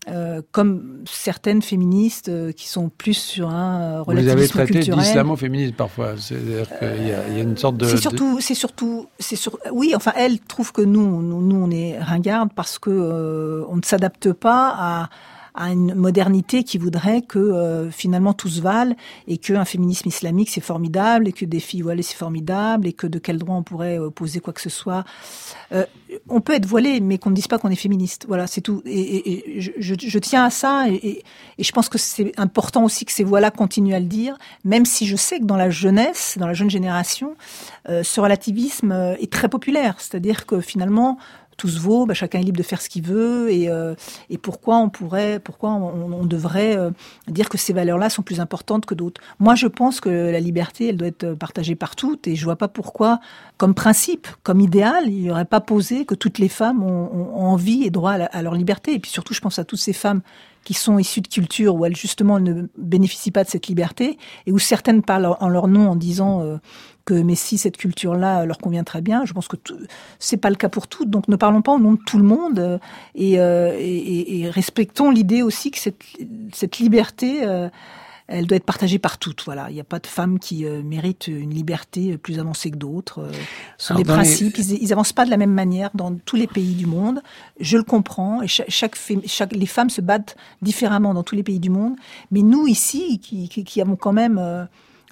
euh, 0.09 0.41
comme 0.51 1.03
certaines 1.09 1.61
féministes 1.61 2.29
euh, 2.29 2.51
qui 2.51 2.67
sont 2.67 2.89
plus 2.89 3.13
sur 3.13 3.49
un 3.49 3.81
euh, 3.81 4.03
Vous 4.05 4.11
les 4.11 4.21
relativisme 4.21 4.31
avez 4.31 4.47
traités 4.67 4.73
culturel, 4.79 4.99
d'islamo-féministes 5.05 5.75
parfois. 5.75 6.15
C'est-à-dire 6.17 6.67
qu'il 6.79 7.05
y, 7.05 7.09
y 7.09 7.39
a 7.39 7.43
une 7.43 7.57
sorte 7.57 7.77
de... 7.77 7.85
c'est 7.85 7.95
de- 7.95 8.01
surtout, 8.01 8.39
c'est 8.41 8.55
surtout, 8.55 9.07
c'est 9.19 9.35
sur. 9.35 9.57
Oui, 9.71 9.93
enfin, 9.95 10.11
elle 10.15 10.39
trouve 10.39 10.71
que 10.71 10.81
nous, 10.81 11.21
nous, 11.21 11.41
nous, 11.41 11.55
on 11.55 11.71
est 11.71 11.97
ringarde 11.99 12.49
parce 12.55 12.79
que 12.79 12.89
euh, 12.89 13.63
on 13.69 13.77
ne 13.77 13.83
s'adapte 13.83 14.33
pas 14.33 14.75
à 14.77 15.09
à 15.55 15.71
une 15.71 15.93
modernité 15.93 16.63
qui 16.63 16.77
voudrait 16.77 17.21
que 17.21 17.37
euh, 17.37 17.91
finalement 17.91 18.33
tout 18.33 18.49
se 18.49 18.61
vale 18.61 18.95
et 19.27 19.37
qu'un 19.37 19.65
féminisme 19.65 20.07
islamique 20.07 20.49
c'est 20.49 20.61
formidable 20.61 21.27
et 21.27 21.33
que 21.33 21.45
des 21.45 21.59
filles 21.59 21.81
voilées 21.81 22.01
c'est 22.01 22.17
formidable 22.17 22.87
et 22.87 22.93
que 22.93 23.05
de 23.05 23.19
quel 23.19 23.37
droit 23.37 23.55
on 23.55 23.63
pourrait 23.63 23.99
opposer 23.99 24.39
quoi 24.39 24.53
que 24.53 24.61
ce 24.61 24.69
soit. 24.69 25.03
Euh, 25.71 25.85
on 26.27 26.41
peut 26.41 26.53
être 26.53 26.65
voilé 26.65 26.99
mais 27.01 27.17
qu'on 27.17 27.29
ne 27.29 27.35
dise 27.35 27.47
pas 27.47 27.59
qu'on 27.59 27.69
est 27.69 27.75
féministe. 27.75 28.25
Voilà, 28.27 28.47
c'est 28.47 28.61
tout. 28.61 28.81
Et, 28.85 29.59
je, 29.59 29.71
je, 29.77 29.95
je, 29.97 30.19
tiens 30.19 30.45
à 30.45 30.49
ça 30.49 30.89
et, 30.89 31.23
et, 31.57 31.63
je 31.63 31.71
pense 31.71 31.89
que 31.89 31.97
c'est 31.97 32.31
important 32.37 32.83
aussi 32.83 33.05
que 33.05 33.11
ces 33.11 33.23
voix-là 33.23 33.51
continuent 33.51 33.93
à 33.93 33.99
le 33.99 34.05
dire, 34.07 34.37
même 34.63 34.85
si 34.85 35.05
je 35.05 35.15
sais 35.15 35.39
que 35.39 35.45
dans 35.45 35.57
la 35.57 35.69
jeunesse, 35.69 36.37
dans 36.39 36.47
la 36.47 36.53
jeune 36.53 36.69
génération, 36.69 37.35
euh, 37.89 38.03
ce 38.03 38.19
relativisme 38.19 39.15
est 39.19 39.31
très 39.31 39.49
populaire. 39.49 39.95
C'est-à-dire 39.99 40.45
que 40.45 40.61
finalement 40.61 41.17
tout 41.63 41.69
se 41.69 41.79
vaut, 41.79 42.05
bah, 42.05 42.13
chacun 42.13 42.41
est 42.41 42.43
libre 42.43 42.57
de 42.57 42.63
faire 42.63 42.81
ce 42.81 42.89
qu'il 42.89 43.03
veut, 43.03 43.49
et, 43.49 43.69
euh, 43.69 43.95
pourquoi 44.41 44.79
on 44.79 44.89
pourrait, 44.89 45.39
pourquoi 45.39 45.69
on, 45.69 46.25
devrait 46.25 46.75
euh, 46.75 46.91
dire 47.29 47.47
que 47.47 47.57
ces 47.57 47.71
valeurs-là 47.71 48.09
sont 48.09 48.21
plus 48.21 48.41
importantes 48.41 48.85
que 48.85 48.93
d'autres. 48.93 49.21
Moi, 49.39 49.55
je 49.55 49.67
pense 49.67 50.01
que 50.01 50.09
la 50.09 50.41
liberté, 50.41 50.89
elle 50.89 50.97
doit 50.97 51.07
être 51.07 51.35
partagée 51.35 51.75
par 51.75 51.95
toutes, 51.95 52.27
et 52.27 52.35
je 52.35 52.43
vois 52.43 52.57
pas 52.57 52.67
pourquoi, 52.67 53.21
comme 53.55 53.73
principe, 53.73 54.27
comme 54.43 54.59
idéal, 54.59 55.05
il 55.07 55.21
n'y 55.21 55.31
aurait 55.31 55.45
pas 55.45 55.61
posé 55.61 56.03
que 56.03 56.15
toutes 56.15 56.37
les 56.37 56.49
femmes 56.49 56.83
ont, 56.83 57.33
envie 57.33 57.85
et 57.85 57.89
droit 57.89 58.11
à, 58.11 58.41
leur 58.41 58.55
liberté. 58.55 58.93
Et 58.93 58.99
puis 58.99 59.11
surtout, 59.11 59.33
je 59.33 59.39
pense 59.39 59.57
à 59.57 59.63
toutes 59.63 59.79
ces 59.79 59.93
femmes 59.93 60.21
qui 60.63 60.73
sont 60.73 60.97
issues 60.99 61.21
de 61.21 61.27
cultures 61.27 61.75
où 61.75 61.85
elles 61.85 61.95
justement 61.95 62.39
ne 62.39 62.67
bénéficient 62.77 63.31
pas 63.31 63.43
de 63.43 63.49
cette 63.49 63.67
liberté, 63.67 64.17
et 64.45 64.51
où 64.51 64.59
certaines 64.59 65.01
parlent 65.01 65.35
en 65.39 65.49
leur 65.49 65.67
nom 65.67 65.89
en 65.89 65.95
disant 65.95 66.41
euh, 66.41 66.57
que 67.05 67.13
mais 67.13 67.35
si 67.35 67.57
cette 67.57 67.77
culture-là 67.77 68.45
leur 68.45 68.57
convient 68.57 68.83
très 68.83 69.01
bien, 69.01 69.25
je 69.25 69.33
pense 69.33 69.47
que 69.47 69.57
c'est 70.19 70.37
pas 70.37 70.49
le 70.49 70.55
cas 70.55 70.69
pour 70.69 70.87
toutes. 70.87 71.09
Donc 71.09 71.27
ne 71.27 71.35
parlons 71.35 71.61
pas 71.61 71.73
au 71.73 71.79
nom 71.79 71.93
de 71.93 71.99
tout 72.05 72.17
le 72.17 72.23
monde 72.23 72.59
euh, 72.59 72.77
et, 73.15 73.39
euh, 73.39 73.75
et, 73.77 74.41
et, 74.41 74.49
respectons 74.49 75.11
l'idée 75.11 75.41
aussi 75.41 75.71
que 75.71 75.79
cette, 75.79 76.01
cette 76.53 76.77
liberté, 76.79 77.43
euh, 77.43 77.69
elle 78.33 78.47
doit 78.47 78.57
être 78.57 78.65
partagée 78.65 78.99
par 78.99 79.17
toutes. 79.17 79.43
Voilà, 79.45 79.69
il 79.69 79.73
n'y 79.73 79.79
a 79.79 79.85
pas 79.85 79.99
de 79.99 80.07
femmes 80.07 80.39
qui 80.39 80.65
euh, 80.65 80.81
méritent 80.83 81.27
une 81.27 81.53
liberté 81.53 82.17
plus 82.17 82.39
avancée 82.39 82.71
que 82.71 82.77
d'autres. 82.77 83.19
Euh, 83.19 83.31
ce 83.77 83.87
sont 83.87 83.93
Alors 83.93 84.05
des 84.05 84.11
principes. 84.11 84.57
Les... 84.57 84.73
Ils, 84.73 84.83
ils 84.83 84.93
avancent 84.93 85.13
pas 85.13 85.25
de 85.25 85.29
la 85.29 85.37
même 85.37 85.53
manière 85.53 85.89
dans 85.93 86.15
tous 86.15 86.35
les 86.35 86.47
pays 86.47 86.73
du 86.73 86.85
monde. 86.85 87.21
Je 87.59 87.77
le 87.77 87.83
comprends. 87.83 88.41
Et 88.41 88.47
chaque, 88.47 88.69
chaque, 88.69 88.97
chaque, 89.25 89.53
les 89.53 89.65
femmes 89.65 89.89
se 89.89 90.01
battent 90.01 90.35
différemment 90.61 91.13
dans 91.13 91.23
tous 91.23 91.35
les 91.35 91.43
pays 91.43 91.59
du 91.59 91.69
monde. 91.69 91.95
Mais 92.31 92.41
nous 92.41 92.67
ici, 92.67 93.19
qui, 93.19 93.49
qui, 93.49 93.63
qui 93.63 93.81
avons 93.81 93.95
quand 93.95 94.13
même 94.13 94.37
euh, 94.37 94.65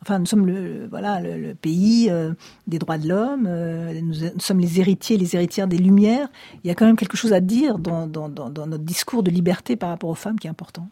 Enfin, 0.04 0.18
nous 0.18 0.26
sommes 0.26 0.48
le, 0.48 0.88
voilà, 0.88 1.20
le, 1.20 1.38
le 1.38 1.54
pays 1.54 2.08
euh, 2.10 2.34
des 2.66 2.80
droits 2.80 2.98
de 2.98 3.08
l'homme, 3.08 3.46
euh, 3.48 3.94
nous, 4.02 4.16
nous, 4.34 4.40
sommes 4.40 4.60
les 4.60 4.80
héritiers, 4.80 5.16
les 5.16 5.36
héritières 5.36 5.68
des 5.68 5.78
Lumières. 5.78 6.28
Il 6.64 6.68
y 6.68 6.72
a 6.72 6.76
quand 6.76 6.88
même 6.88 6.96
quelque 6.96 7.18
chose 7.18 7.34
à 7.34 7.40
dire 7.40 7.78
dans, 7.78 8.08
dans, 8.08 8.28
dans, 8.28 8.50
dans 8.50 8.66
notre 8.66 8.84
discours 8.84 9.22
de 9.22 9.30
liberté 9.30 9.76
par 9.76 9.90
rapport 9.90 10.10
aux 10.10 10.16
femmes 10.16 10.40
qui 10.40 10.48
est 10.48 10.50
important. 10.50 10.90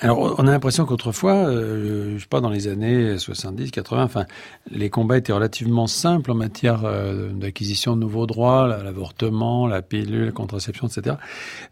Alors, 0.00 0.36
on 0.38 0.46
a 0.46 0.50
l'impression 0.50 0.84
qu'autrefois, 0.86 1.48
euh, 1.48 2.14
je 2.16 2.22
sais 2.22 2.28
pas, 2.28 2.40
dans 2.40 2.50
les 2.50 2.68
années 2.68 3.18
70, 3.18 3.70
80, 3.72 4.04
enfin, 4.04 4.26
les 4.70 4.90
combats 4.90 5.16
étaient 5.16 5.32
relativement 5.32 5.88
simples 5.88 6.30
en 6.30 6.34
matière 6.34 6.84
euh, 6.84 7.32
d'acquisition 7.32 7.96
de 7.96 8.00
nouveaux 8.00 8.26
droits, 8.26 8.68
l'avortement, 8.68 9.66
la 9.66 9.82
pilule, 9.82 10.26
la 10.26 10.32
contraception, 10.32 10.86
etc. 10.86 11.16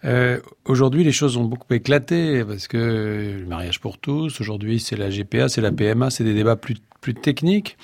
Euh, 0.05 0.41
aujourd'hui, 0.65 1.05
les 1.05 1.12
choses 1.12 1.37
ont 1.37 1.45
beaucoup 1.45 1.73
éclaté 1.73 2.45
parce 2.45 2.67
que 2.67 3.39
le 3.39 3.47
mariage 3.47 3.81
pour 3.81 3.99
tous, 3.99 4.41
aujourd'hui, 4.41 4.81
c'est 4.81 4.97
la 4.97 5.11
GPA, 5.11 5.49
c'est 5.49 5.61
la 5.61 5.71
PMA, 5.71 6.11
c'est 6.11 6.25
des 6.25 6.35
débats 6.35 6.57
plus 6.57 6.77
plus 7.07 7.14
techniques. 7.14 7.77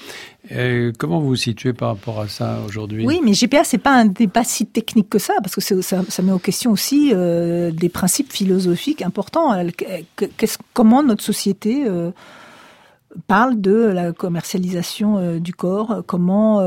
Euh, 0.55 0.93
comment 0.99 1.21
vous 1.21 1.29
vous 1.29 1.37
situez 1.37 1.73
par 1.73 1.89
rapport 1.89 2.21
à 2.21 2.29
ça 2.29 2.59
aujourd'hui? 2.67 3.07
Oui, 3.07 3.21
mais 3.25 3.33
GPA, 3.33 3.65
c'est 3.65 3.79
pas 3.79 3.93
un 3.93 4.05
débat 4.05 4.45
si 4.45 4.67
technique 4.67 5.09
que 5.09 5.19
ça, 5.19 5.35
parce 5.43 5.55
que 5.55 5.83
ça, 5.83 6.23
met 6.23 6.33
en 6.33 6.39
question 6.39 6.73
aussi 6.73 7.13
euh, 7.15 7.71
des 7.71 7.89
principes 7.89 8.33
philosophiques 8.33 9.03
importants. 9.03 9.55
Comment 10.75 11.03
notre 11.03 11.23
société 11.23 11.85
euh, 11.87 12.11
parle 13.27 13.61
de 13.61 13.73
la 13.73 14.13
commercialisation 14.13 15.39
du 15.39 15.53
corps, 15.55 16.03
comment 16.07 16.61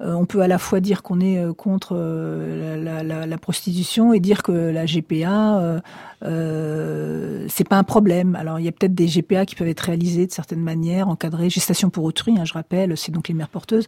on 0.00 0.26
peut 0.26 0.40
à 0.40 0.48
la 0.48 0.58
fois 0.58 0.80
dire 0.80 1.02
qu'on 1.02 1.20
est 1.20 1.54
contre 1.54 1.96
la, 1.96 3.38
prostitution 3.38 4.12
et 4.12 4.20
dire 4.20 4.42
que 4.42 4.52
la 4.52 4.86
GPA 4.86 5.80
euh, 6.22 7.46
c'est 7.48 7.68
pas 7.68 7.76
un 7.76 7.84
problème. 7.84 8.36
Alors 8.36 8.58
il 8.58 8.64
y 8.64 8.68
a 8.68 8.72
peut-être 8.72 8.94
des 8.94 9.06
GPA 9.06 9.46
qui 9.46 9.54
peuvent 9.54 9.68
être 9.68 9.80
réalisés 9.80 10.26
de 10.26 10.32
certaines 10.32 10.62
manières, 10.62 11.08
encadrés, 11.08 11.50
gestation 11.50 11.90
pour 11.90 12.04
autrui, 12.04 12.38
hein, 12.38 12.44
je 12.44 12.54
rappelle, 12.54 12.96
c'est 12.96 13.12
donc 13.12 13.28
les 13.28 13.34
mères 13.34 13.48
porteuses. 13.48 13.86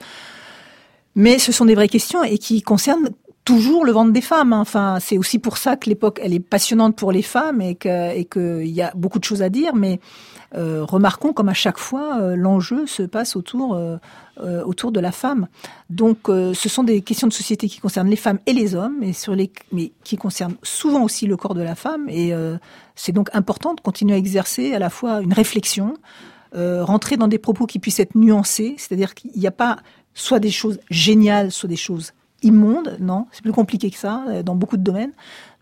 Mais 1.14 1.38
ce 1.38 1.52
sont 1.52 1.64
des 1.64 1.74
vraies 1.74 1.88
questions 1.88 2.22
et 2.22 2.38
qui 2.38 2.62
concernent 2.62 3.10
toujours 3.48 3.86
le 3.86 3.92
ventre 3.92 4.12
des 4.12 4.20
femmes. 4.20 4.52
Hein. 4.52 4.60
Enfin, 4.60 4.98
c'est 5.00 5.16
aussi 5.16 5.38
pour 5.38 5.56
ça 5.56 5.76
que 5.76 5.88
l'époque, 5.88 6.20
elle 6.22 6.34
est 6.34 6.38
passionnante 6.38 6.94
pour 6.96 7.12
les 7.12 7.22
femmes 7.22 7.62
et 7.62 7.76
que 7.76 8.14
et 8.14 8.26
qu'il 8.26 8.70
y 8.70 8.82
a 8.82 8.92
beaucoup 8.94 9.18
de 9.18 9.24
choses 9.24 9.40
à 9.40 9.48
dire. 9.48 9.74
Mais 9.74 10.00
euh, 10.54 10.84
remarquons 10.84 11.32
comme 11.32 11.48
à 11.48 11.54
chaque 11.54 11.78
fois, 11.78 12.20
euh, 12.20 12.36
l'enjeu 12.36 12.86
se 12.86 13.02
passe 13.02 13.36
autour 13.36 13.74
euh, 13.74 13.96
autour 14.64 14.92
de 14.92 15.00
la 15.00 15.12
femme. 15.12 15.48
Donc, 15.88 16.18
ce 16.28 16.68
sont 16.68 16.84
des 16.84 17.00
questions 17.00 17.26
de 17.26 17.32
société 17.32 17.68
qui 17.68 17.80
concernent 17.80 18.10
les 18.10 18.16
femmes 18.16 18.38
et 18.44 18.52
les 18.52 18.74
hommes, 18.74 19.02
et 19.02 19.14
sur 19.14 19.34
les 19.34 19.50
mais 19.72 19.92
qui 20.04 20.18
concernent 20.18 20.58
souvent 20.62 21.02
aussi 21.02 21.26
le 21.26 21.38
corps 21.38 21.54
de 21.54 21.62
la 21.62 21.74
femme. 21.74 22.06
Et 22.10 22.32
c'est 22.94 23.12
donc 23.12 23.30
important 23.32 23.72
de 23.74 23.80
continuer 23.80 24.14
à 24.14 24.18
exercer 24.18 24.74
à 24.74 24.78
la 24.78 24.90
fois 24.90 25.22
une 25.22 25.32
réflexion, 25.32 25.94
rentrer 26.54 27.16
dans 27.16 27.26
des 27.26 27.38
propos 27.38 27.66
qui 27.66 27.80
puissent 27.80 27.98
être 27.98 28.14
nuancés, 28.14 28.76
c'est-à-dire 28.78 29.14
qu'il 29.14 29.32
n'y 29.34 29.48
a 29.48 29.56
pas 29.66 29.78
soit 30.14 30.38
des 30.38 30.52
choses 30.52 30.78
géniales, 30.88 31.50
soit 31.50 31.68
des 31.68 31.76
choses 31.76 32.12
immondes, 32.42 32.96
non, 33.00 33.26
c'est 33.32 33.42
plus 33.42 33.52
compliqué 33.52 33.90
que 33.90 33.98
ça 33.98 34.42
dans 34.44 34.54
beaucoup 34.54 34.76
de 34.76 34.82
domaines. 34.82 35.12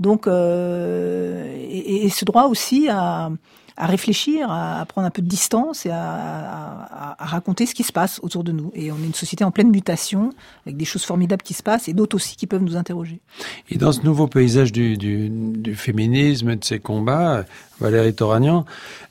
Donc, 0.00 0.26
euh, 0.26 1.56
et, 1.70 2.08
ce 2.10 2.24
droit 2.24 2.44
aussi 2.44 2.88
à, 2.90 3.30
réfléchir, 3.78 4.50
à, 4.50 4.84
prendre 4.86 5.06
un 5.06 5.10
peu 5.10 5.22
de 5.22 5.26
distance 5.26 5.86
et 5.86 5.90
à, 5.90 7.16
raconter 7.18 7.66
ce 7.66 7.74
qui 7.74 7.82
se 7.82 7.92
passe 7.92 8.20
autour 8.22 8.44
de 8.44 8.52
nous. 8.52 8.70
Et 8.74 8.92
on 8.92 8.96
est 8.96 9.06
une 9.06 9.14
société 9.14 9.42
en 9.42 9.50
pleine 9.50 9.70
mutation, 9.70 10.30
avec 10.66 10.76
des 10.76 10.84
choses 10.84 11.04
formidables 11.04 11.42
qui 11.42 11.54
se 11.54 11.62
passent 11.62 11.88
et 11.88 11.94
d'autres 11.94 12.16
aussi 12.16 12.36
qui 12.36 12.46
peuvent 12.46 12.62
nous 12.62 12.76
interroger. 12.76 13.20
Et 13.70 13.78
dans 13.78 13.92
ce 13.92 14.02
nouveau 14.02 14.26
paysage 14.26 14.72
du, 14.72 14.96
du, 14.96 15.30
du 15.30 15.74
féminisme 15.74 16.56
de 16.56 16.64
ces 16.64 16.78
combats, 16.78 17.44
Valérie 17.80 18.14
Toragnan, 18.14 18.64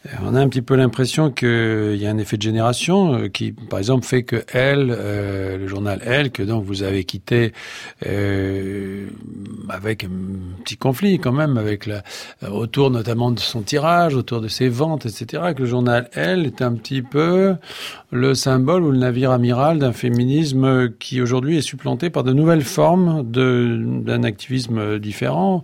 euh, 0.08 0.10
on 0.24 0.34
a 0.34 0.42
un 0.42 0.50
petit 0.50 0.62
peu 0.62 0.76
l'impression 0.76 1.30
qu'il 1.32 1.96
y 1.98 2.08
a 2.08 2.10
un 2.10 2.18
effet 2.18 2.38
de 2.38 2.42
génération 2.42 3.16
euh, 3.16 3.28
qui, 3.28 3.52
par 3.52 3.80
exemple, 3.80 4.06
fait 4.06 4.24
que 4.24 4.44
euh, 4.56 5.58
le 5.58 5.68
journal 5.68 6.02
Elle, 6.04 6.32
que 6.32 6.42
donc 6.42 6.66
vous 6.66 6.82
avez 6.84 7.04
quitté 7.04 7.54
euh, 8.06 9.08
avec 9.70 10.04
un 10.04 10.10
petit 10.64 10.78
conflit 10.78 11.20
quand 11.20 11.32
même, 11.32 11.62
autour 12.50 12.90
notamment 12.90 13.32
de 13.32 13.40
son 13.40 13.62
tirage, 13.62 14.16
autour 14.16 14.42
de 14.42 14.48
ses 14.48 14.70
ventes, 14.70 15.06
etc., 15.06 15.54
que 15.56 15.62
le 15.62 15.68
journal 15.68 16.10
Elle 16.14 16.46
est 16.46 16.62
un 16.62 16.74
petit 16.74 17.02
peu 17.02 17.56
le 18.12 18.34
symbole 18.34 18.84
ou 18.84 18.92
le 18.92 18.98
navire 18.98 19.32
amiral 19.32 19.80
d'un 19.80 19.94
féminisme 19.94 20.92
qui 21.00 21.22
aujourd'hui 21.22 21.58
est 21.58 21.62
supplanté 21.62 22.10
par 22.10 22.24
de 22.24 22.34
nouvelles 22.34 22.64
formes 22.64 23.24
d'un 23.30 24.24
activisme 24.24 25.00
différent 25.00 25.64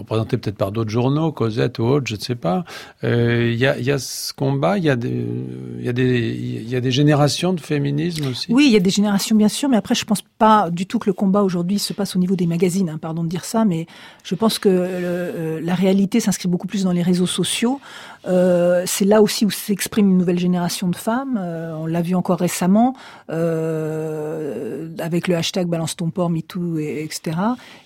représenté 0.00 0.36
peut-être 0.36 0.56
par 0.56 0.72
d'autres 0.72 0.90
journaux, 0.90 1.32
Cosette 1.32 1.78
ou 1.78 1.84
autres, 1.84 2.06
je 2.06 2.16
ne 2.16 2.20
sais 2.20 2.34
pas. 2.34 2.64
Il 3.02 3.08
euh, 3.08 3.54
y, 3.54 3.66
a, 3.66 3.78
y, 3.78 3.90
a, 3.90 3.98
ce 3.98 4.32
combat, 4.32 4.78
il 4.78 4.84
y, 4.84 4.90
a 4.90 4.96
des, 4.96 5.08
y, 5.10 6.68
y 6.68 6.76
a 6.76 6.80
des 6.80 6.90
générations 6.90 7.52
de 7.52 7.60
féminisme 7.60 8.28
aussi? 8.28 8.52
Oui, 8.52 8.66
il 8.66 8.72
y 8.72 8.76
a 8.76 8.80
des 8.80 8.90
générations 8.90 9.36
bien 9.36 9.48
sûr, 9.48 9.68
mais 9.68 9.76
après 9.76 9.94
je 9.94 10.04
pense 10.04 10.22
pas 10.38 10.70
du 10.70 10.86
tout 10.86 10.98
que 10.98 11.08
le 11.08 11.12
combat 11.12 11.42
aujourd'hui 11.42 11.78
se 11.78 11.92
passe 11.92 12.16
au 12.16 12.18
niveau 12.18 12.36
des 12.36 12.46
magazines, 12.46 12.88
hein, 12.88 12.98
pardon 13.00 13.24
de 13.24 13.28
dire 13.28 13.44
ça, 13.44 13.64
mais 13.64 13.86
je 14.24 14.34
pense 14.34 14.58
que 14.58 14.68
euh, 14.70 15.60
la 15.62 15.74
réalité 15.74 16.20
s'inscrit 16.20 16.48
beaucoup 16.48 16.66
plus 16.66 16.84
dans 16.84 16.92
les 16.92 17.02
réseaux 17.02 17.26
sociaux. 17.26 17.80
Euh, 18.26 18.82
c'est 18.86 19.04
là 19.04 19.22
aussi 19.22 19.46
où 19.46 19.50
s'exprime 19.50 20.10
une 20.10 20.18
nouvelle 20.18 20.38
génération 20.38 20.88
de 20.88 20.96
femmes. 20.96 21.38
Euh, 21.40 21.74
on 21.74 21.86
l'a 21.86 22.02
vu 22.02 22.14
encore 22.14 22.38
récemment 22.38 22.94
euh, 23.30 24.88
avec 24.98 25.26
le 25.28 25.36
hashtag 25.36 25.68
Balance 25.68 25.96
ton 25.96 26.10
port, 26.10 26.28
MeToo, 26.28 26.78
et, 26.78 27.02
etc. 27.02 27.36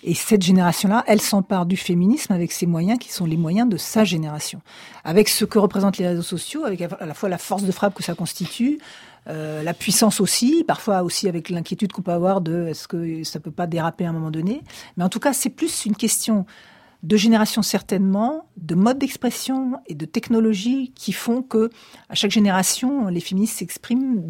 Et 0.03 0.15
cette 0.15 0.43
génération-là, 0.43 1.05
elle 1.07 1.21
s'empare 1.21 1.67
du 1.67 1.77
féminisme 1.77 2.04
avec 2.31 2.53
ses 2.53 2.67
moyens 2.67 2.99
qui 2.99 3.13
sont 3.13 3.27
les 3.27 3.37
moyens 3.37 3.69
de 3.69 3.77
sa 3.77 4.05
génération. 4.05 4.61
Avec 5.05 5.29
ce 5.29 5.45
que 5.45 5.59
représentent 5.59 5.99
les 5.99 6.09
réseaux 6.09 6.23
sociaux, 6.23 6.65
avec 6.65 6.81
à 6.83 7.07
la 7.07 7.15
fois 7.15 7.29
la 7.29 7.39
force 7.39 7.65
de 7.65 7.73
frappe 7.73 7.95
que 7.95 8.03
ça 8.03 8.15
constitue, 8.15 8.79
euh, 9.29 9.63
la 9.63 9.73
puissance 9.73 10.21
aussi, 10.21 10.65
parfois 10.67 11.03
aussi 11.03 11.29
avec 11.29 11.49
l'inquiétude 11.49 11.93
qu'on 11.93 12.03
peut 12.03 12.13
avoir 12.13 12.41
de 12.41 12.67
est-ce 12.69 12.87
que 12.87 13.25
ça 13.25 13.41
peut 13.41 13.51
pas 13.51 13.67
déraper 13.67 14.05
à 14.05 14.11
un 14.11 14.13
moment 14.13 14.31
donné. 14.31 14.63
Mais 14.97 15.05
en 15.05 15.09
tout 15.09 15.21
cas, 15.21 15.33
c'est 15.33 15.51
plus 15.51 15.87
une 15.87 15.97
question 15.97 16.45
de 17.03 17.17
génération 17.17 17.63
certainement, 17.63 18.49
de 18.57 18.75
mode 18.75 18.99
d'expression 18.99 19.75
et 19.87 19.95
de 19.95 20.07
technologie 20.07 20.93
qui 20.95 21.13
font 21.13 21.43
que 21.43 21.71
à 22.09 22.15
chaque 22.15 22.31
génération, 22.31 23.09
les 23.09 23.21
féministes 23.21 23.59
s'expriment 23.59 24.23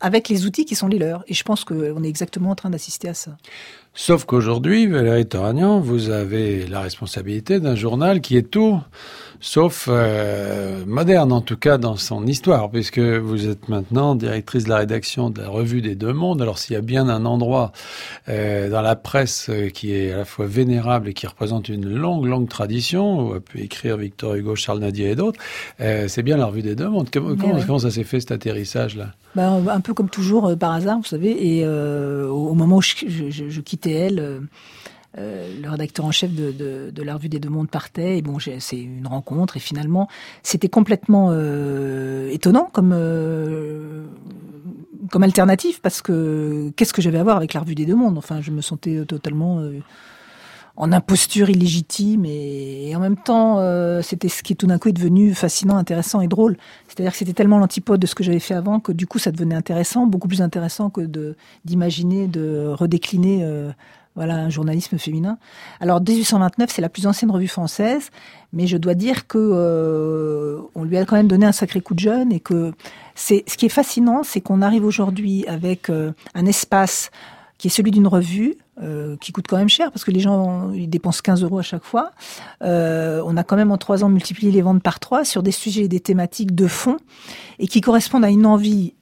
avec 0.00 0.28
les 0.28 0.46
outils 0.46 0.64
qui 0.64 0.74
sont 0.74 0.88
les 0.88 0.98
leurs. 0.98 1.24
Et 1.28 1.34
je 1.34 1.44
pense 1.44 1.64
qu'on 1.64 2.02
est 2.02 2.08
exactement 2.08 2.50
en 2.50 2.54
train 2.56 2.70
d'assister 2.70 3.08
à 3.08 3.14
ça. 3.14 3.36
Sauf 3.96 4.24
qu'aujourd'hui, 4.24 4.88
Valérie 4.88 5.24
Toragnan, 5.24 5.78
vous 5.78 6.10
avez 6.10 6.66
la 6.66 6.80
responsabilité 6.80 7.60
d'un 7.60 7.76
journal 7.76 8.20
qui 8.20 8.36
est 8.36 8.50
tout 8.50 8.80
sauf 9.44 9.88
euh, 9.90 10.84
moderne 10.86 11.30
en 11.30 11.42
tout 11.42 11.58
cas 11.58 11.76
dans 11.76 11.96
son 11.96 12.26
histoire, 12.26 12.70
puisque 12.70 12.98
vous 12.98 13.46
êtes 13.46 13.68
maintenant 13.68 14.14
directrice 14.14 14.64
de 14.64 14.70
la 14.70 14.78
rédaction 14.78 15.28
de 15.28 15.42
la 15.42 15.48
Revue 15.48 15.82
des 15.82 15.94
Deux 15.94 16.14
Mondes. 16.14 16.40
Alors 16.40 16.58
s'il 16.58 16.72
y 16.74 16.78
a 16.78 16.80
bien 16.80 17.08
un 17.10 17.26
endroit 17.26 17.70
dans 18.26 18.82
la 18.82 18.96
presse 18.96 19.48
euh, 19.50 19.68
qui 19.68 19.92
est 19.92 20.12
à 20.12 20.18
la 20.18 20.24
fois 20.24 20.46
vénérable 20.46 21.08
et 21.08 21.14
qui 21.14 21.26
représente 21.26 21.68
une 21.68 21.88
longue, 21.88 22.24
longue 22.24 22.48
tradition, 22.48 23.28
où 23.28 23.34
a 23.34 23.40
pu 23.40 23.60
écrire 23.60 23.96
Victor 23.96 24.34
Hugo, 24.34 24.56
Charles 24.56 24.80
Nadier 24.80 25.10
et 25.10 25.16
d'autres, 25.16 25.40
c'est 25.78 26.22
bien 26.22 26.36
la 26.36 26.46
Revue 26.46 26.62
des 26.62 26.74
Deux 26.74 26.88
Mondes. 26.88 27.08
Comment, 27.12 27.36
comment, 27.36 27.78
ça 27.78 27.90
s'est 27.90 28.04
fait 28.04 28.20
cet 28.20 28.32
atterrissage-là 28.32 29.12
ben, 29.34 29.62
Un 29.68 29.80
peu 29.80 29.94
comme 29.94 30.08
toujours 30.08 30.56
par 30.58 30.72
hasard, 30.72 30.98
vous 30.98 31.04
savez, 31.04 31.58
et 31.58 31.66
au 31.66 32.54
moment 32.54 32.76
où 32.76 32.82
je, 32.82 32.94
je, 33.08 33.48
je 33.48 33.60
quittais 33.60 33.92
elle 33.92 34.40
euh, 35.16 35.60
le 35.62 35.70
rédacteur 35.70 36.04
en 36.06 36.10
chef 36.10 36.34
de, 36.34 36.50
de, 36.50 36.90
de, 36.90 37.02
la 37.04 37.14
revue 37.14 37.28
des 37.28 37.38
Deux 37.38 37.48
Mondes 37.48 37.70
partait 37.70 38.18
et 38.18 38.22
bon 38.22 38.38
c'est 38.40 38.76
une 38.76 39.06
rencontre 39.06 39.56
et 39.56 39.60
finalement 39.60 40.08
c'était 40.42 40.68
complètement 40.68 41.28
euh, 41.30 42.28
étonnant 42.30 42.68
comme 42.72 42.90
euh, 42.92 44.06
comme 45.10 45.22
alternative 45.22 45.80
parce 45.80 46.02
que 46.02 46.72
qu'est-ce 46.76 46.92
que 46.92 47.02
j'avais 47.02 47.18
à 47.18 47.22
voir 47.24 47.36
avec 47.36 47.54
la 47.54 47.60
revue 47.60 47.74
des 47.74 47.86
Deux 47.86 47.94
Mondes? 47.94 48.18
Enfin 48.18 48.40
je 48.40 48.50
me 48.50 48.60
sentais 48.60 49.04
totalement 49.06 49.62
en 50.76 50.92
imposture 50.92 51.50
illégitime 51.50 52.24
et, 52.24 52.94
en 52.96 53.00
même 53.00 53.16
temps 53.16 53.58
c'était 54.02 54.28
ce 54.28 54.42
qui 54.42 54.56
tout 54.56 54.66
d'un 54.66 54.78
coup 54.78 54.88
est 54.88 54.92
devenu 54.92 55.34
fascinant 55.34 55.76
intéressant 55.76 56.20
et 56.20 56.28
drôle. 56.28 56.56
C'est-à-dire 56.88 57.12
que 57.12 57.18
c'était 57.18 57.32
tellement 57.32 57.58
l'antipode 57.58 58.00
de 58.00 58.06
ce 58.06 58.14
que 58.14 58.24
j'avais 58.24 58.40
fait 58.40 58.54
avant 58.54 58.80
que 58.80 58.92
du 58.92 59.06
coup 59.06 59.18
ça 59.18 59.30
devenait 59.30 59.54
intéressant 59.54 60.06
beaucoup 60.06 60.28
plus 60.28 60.42
intéressant 60.42 60.90
que 60.90 61.00
de 61.00 61.36
d'imaginer 61.64 62.26
de 62.26 62.68
redécliner 62.68 63.44
voilà, 64.14 64.36
un 64.36 64.48
journalisme 64.48 64.96
féminin. 64.98 65.38
Alors 65.80 66.00
1829, 66.00 66.70
c'est 66.70 66.82
la 66.82 66.88
plus 66.88 67.06
ancienne 67.06 67.30
revue 67.30 67.48
française, 67.48 68.10
mais 68.52 68.66
je 68.66 68.76
dois 68.76 68.94
dire 68.94 69.26
que 69.26 69.38
euh, 69.38 70.60
on 70.74 70.84
lui 70.84 70.96
a 70.96 71.04
quand 71.04 71.16
même 71.16 71.26
donné 71.26 71.46
un 71.46 71.52
sacré 71.52 71.80
coup 71.80 71.94
de 71.94 72.00
jeune 72.00 72.32
et 72.32 72.40
que 72.40 72.72
c'est 73.16 73.42
ce 73.48 73.56
qui 73.56 73.66
est 73.66 73.70
fascinant, 73.70 74.22
c'est 74.22 74.40
qu'on 74.40 74.62
arrive 74.62 74.84
aujourd'hui 74.84 75.44
avec 75.48 75.90
euh, 75.90 76.12
un 76.34 76.46
espace 76.46 77.10
qui 77.58 77.68
est 77.68 77.70
celui 77.70 77.90
d'une 77.90 78.06
revue, 78.06 78.56
euh, 78.82 79.16
qui 79.20 79.32
coûte 79.32 79.46
quand 79.48 79.56
même 79.56 79.68
cher 79.68 79.90
parce 79.90 80.04
que 80.04 80.10
les 80.10 80.20
gens 80.20 80.70
ils 80.72 80.88
dépensent 80.88 81.20
15 81.22 81.42
euros 81.42 81.58
à 81.58 81.62
chaque 81.62 81.84
fois. 81.84 82.12
On 82.60 83.36
a 83.36 83.44
quand 83.44 83.56
même 83.56 83.72
en 83.72 83.78
trois 83.78 84.04
ans 84.04 84.08
multiplié 84.08 84.52
les 84.52 84.62
ventes 84.62 84.82
par 84.82 85.00
trois 85.00 85.24
sur 85.24 85.42
des 85.42 85.52
sujets 85.52 85.82
et 85.82 85.88
des 85.88 86.00
thématiques 86.00 86.54
de 86.54 86.68
fond 86.68 86.98
et 87.58 87.66
qui 87.66 87.80
correspondent 87.80 88.24
à 88.24 88.30
une 88.30 88.46
envie 88.46 88.94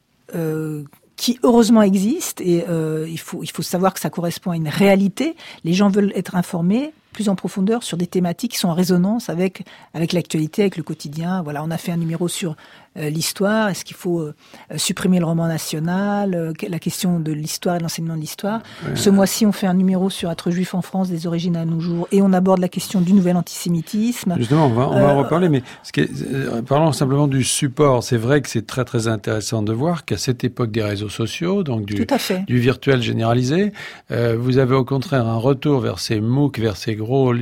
qui 1.23 1.39
heureusement 1.45 1.83
existe 1.83 2.41
et 2.41 2.65
euh, 2.69 3.07
il 3.09 3.17
faut 3.17 3.45
il 3.45 3.51
faut 3.53 3.63
savoir 3.63 3.95
que 3.95 4.01
ça 4.01 4.11
correspond 4.11 4.51
à 4.51 4.57
une 4.57 4.67
réalité. 4.67 5.37
Les 5.63 5.73
gens 5.73 5.89
veulent 5.89 6.13
être 6.17 6.35
informés 6.35 6.93
plus 7.13 7.29
en 7.29 7.37
profondeur 7.37 7.85
sur 7.85 7.97
des 7.97 8.09
thématiques 8.09 8.53
qui 8.53 8.59
sont 8.59 8.71
en 8.71 8.75
résonance 8.75 9.29
avec 9.29 9.63
avec 9.95 10.13
l'actualité, 10.13 10.63
avec 10.63 10.77
le 10.77 10.83
quotidien. 10.83 11.41
Voilà, 11.43 11.63
on 11.63 11.71
a 11.71 11.79
fait 11.79 11.93
un 11.93 11.97
numéro 11.97 12.27
sur 12.27 12.57
l'histoire 12.97 13.69
Est-ce 13.69 13.85
qu'il 13.85 13.97
faut 13.97 14.21
euh, 14.21 14.35
supprimer 14.77 15.19
le 15.19 15.25
roman 15.25 15.47
national 15.47 16.35
euh, 16.35 16.53
La 16.69 16.79
question 16.79 17.21
de 17.21 17.33
l'histoire 17.33 17.77
et 17.77 17.79
de 17.79 17.83
l'enseignement 17.83 18.17
de 18.17 18.21
l'histoire. 18.21 18.61
Ce 18.95 19.11
mois-ci, 19.11 19.47
on 19.47 19.53
fait 19.53 19.67
un 19.67 19.75
numéro 19.75 20.11
sur 20.11 20.31
être 20.31 20.51
juif 20.51 20.75
en 20.75 20.83
France, 20.83 21.09
des 21.09 21.27
origines 21.27 21.57
à 21.57 21.65
nos 21.65 21.81
jours, 21.81 22.09
et 22.13 22.23
on 22.23 22.33
aborde 22.33 22.61
la 22.61 22.69
question 22.69 23.01
du 23.01 23.13
nouvel 23.13 23.37
antisémitisme. 23.37 24.35
Justement, 24.39 24.67
on 24.67 24.71
va, 24.71 24.89
on 24.89 25.01
va 25.01 25.15
en 25.15 25.19
reparler, 25.19 25.49
mais 25.49 25.63
ce 25.83 25.93
qui 25.93 26.01
est, 26.01 26.63
parlons 26.67 26.93
simplement 26.93 27.29
du 27.29 27.45
support. 27.45 28.03
C'est 28.03 28.17
vrai 28.17 28.41
que 28.41 28.49
c'est 28.49 28.67
très 28.67 28.85
très 28.85 29.09
intéressant 29.09 29.63
de 29.63 29.73
voir 29.73 30.05
qu'à 30.05 30.17
cette 30.17 30.45
époque 30.45 30.71
des 30.71 30.83
réseaux 30.83 31.09
sociaux, 31.09 31.63
donc 31.63 31.87
du, 31.87 32.07
du 32.47 32.59
virtuel 32.59 33.03
généralisé, 33.03 33.73
euh, 34.11 34.37
vous 34.39 34.59
avez 34.59 34.75
au 34.75 34.85
contraire 34.85 35.27
un 35.27 35.37
retour 35.37 35.81
vers 35.81 35.99
ces 35.99 36.21
MOOC, 36.21 36.59
vers 36.59 36.77
ces 36.77 36.95
gros, 36.95 37.33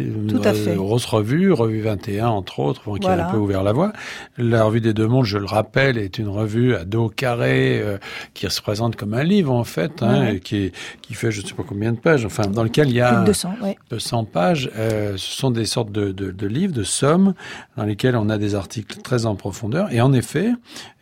grosses 0.76 1.06
revues, 1.06 1.52
Revue 1.52 1.80
21 1.80 2.28
entre 2.28 2.60
autres, 2.60 2.98
qui 2.98 3.06
a 3.06 3.28
un 3.28 3.30
peu 3.30 3.38
ouvert 3.38 3.62
la 3.62 3.72
voie. 3.72 3.92
La 4.38 4.64
revue 4.64 4.80
des 4.80 4.92
deux 4.92 5.06
mondes, 5.06 5.24
je 5.24 5.38
le 5.40 5.46
rappelle, 5.46 5.98
est 5.98 6.18
une 6.18 6.28
revue 6.28 6.74
à 6.74 6.84
dos 6.84 7.08
carré 7.08 7.80
euh, 7.82 7.98
qui 8.34 8.48
se 8.50 8.62
présente 8.62 8.96
comme 8.96 9.14
un 9.14 9.24
livre 9.24 9.52
en 9.52 9.64
fait, 9.64 10.02
hein, 10.02 10.20
Ouais. 10.26 10.36
et 10.36 10.40
qui, 10.40 10.72
qui 11.02 11.14
fait 11.14 11.30
je 11.32 11.42
ne 11.42 11.46
sais 11.46 11.54
pas 11.54 11.64
combien 11.66 11.92
de 11.92 11.98
pages, 11.98 12.24
enfin 12.24 12.46
dans 12.46 12.62
lequel 12.62 12.88
il 12.88 12.94
y 12.94 13.00
a 13.00 13.12
Plus 13.14 13.20
de 13.22 13.26
200, 13.26 13.54
ouais. 13.62 13.76
200 13.90 14.24
pages. 14.24 14.70
Euh, 14.76 15.16
ce 15.16 15.32
sont 15.40 15.50
des 15.50 15.64
sortes 15.64 15.90
de, 15.92 16.12
de, 16.12 16.30
de 16.30 16.46
livres, 16.46 16.72
de 16.74 16.82
sommes, 16.84 17.34
dans 17.76 17.84
lesquels 17.84 18.16
on 18.16 18.28
a 18.28 18.38
des 18.38 18.54
articles 18.54 19.00
très 19.02 19.26
en 19.26 19.34
profondeur. 19.34 19.92
Et 19.92 20.00
en 20.00 20.12
effet, 20.12 20.50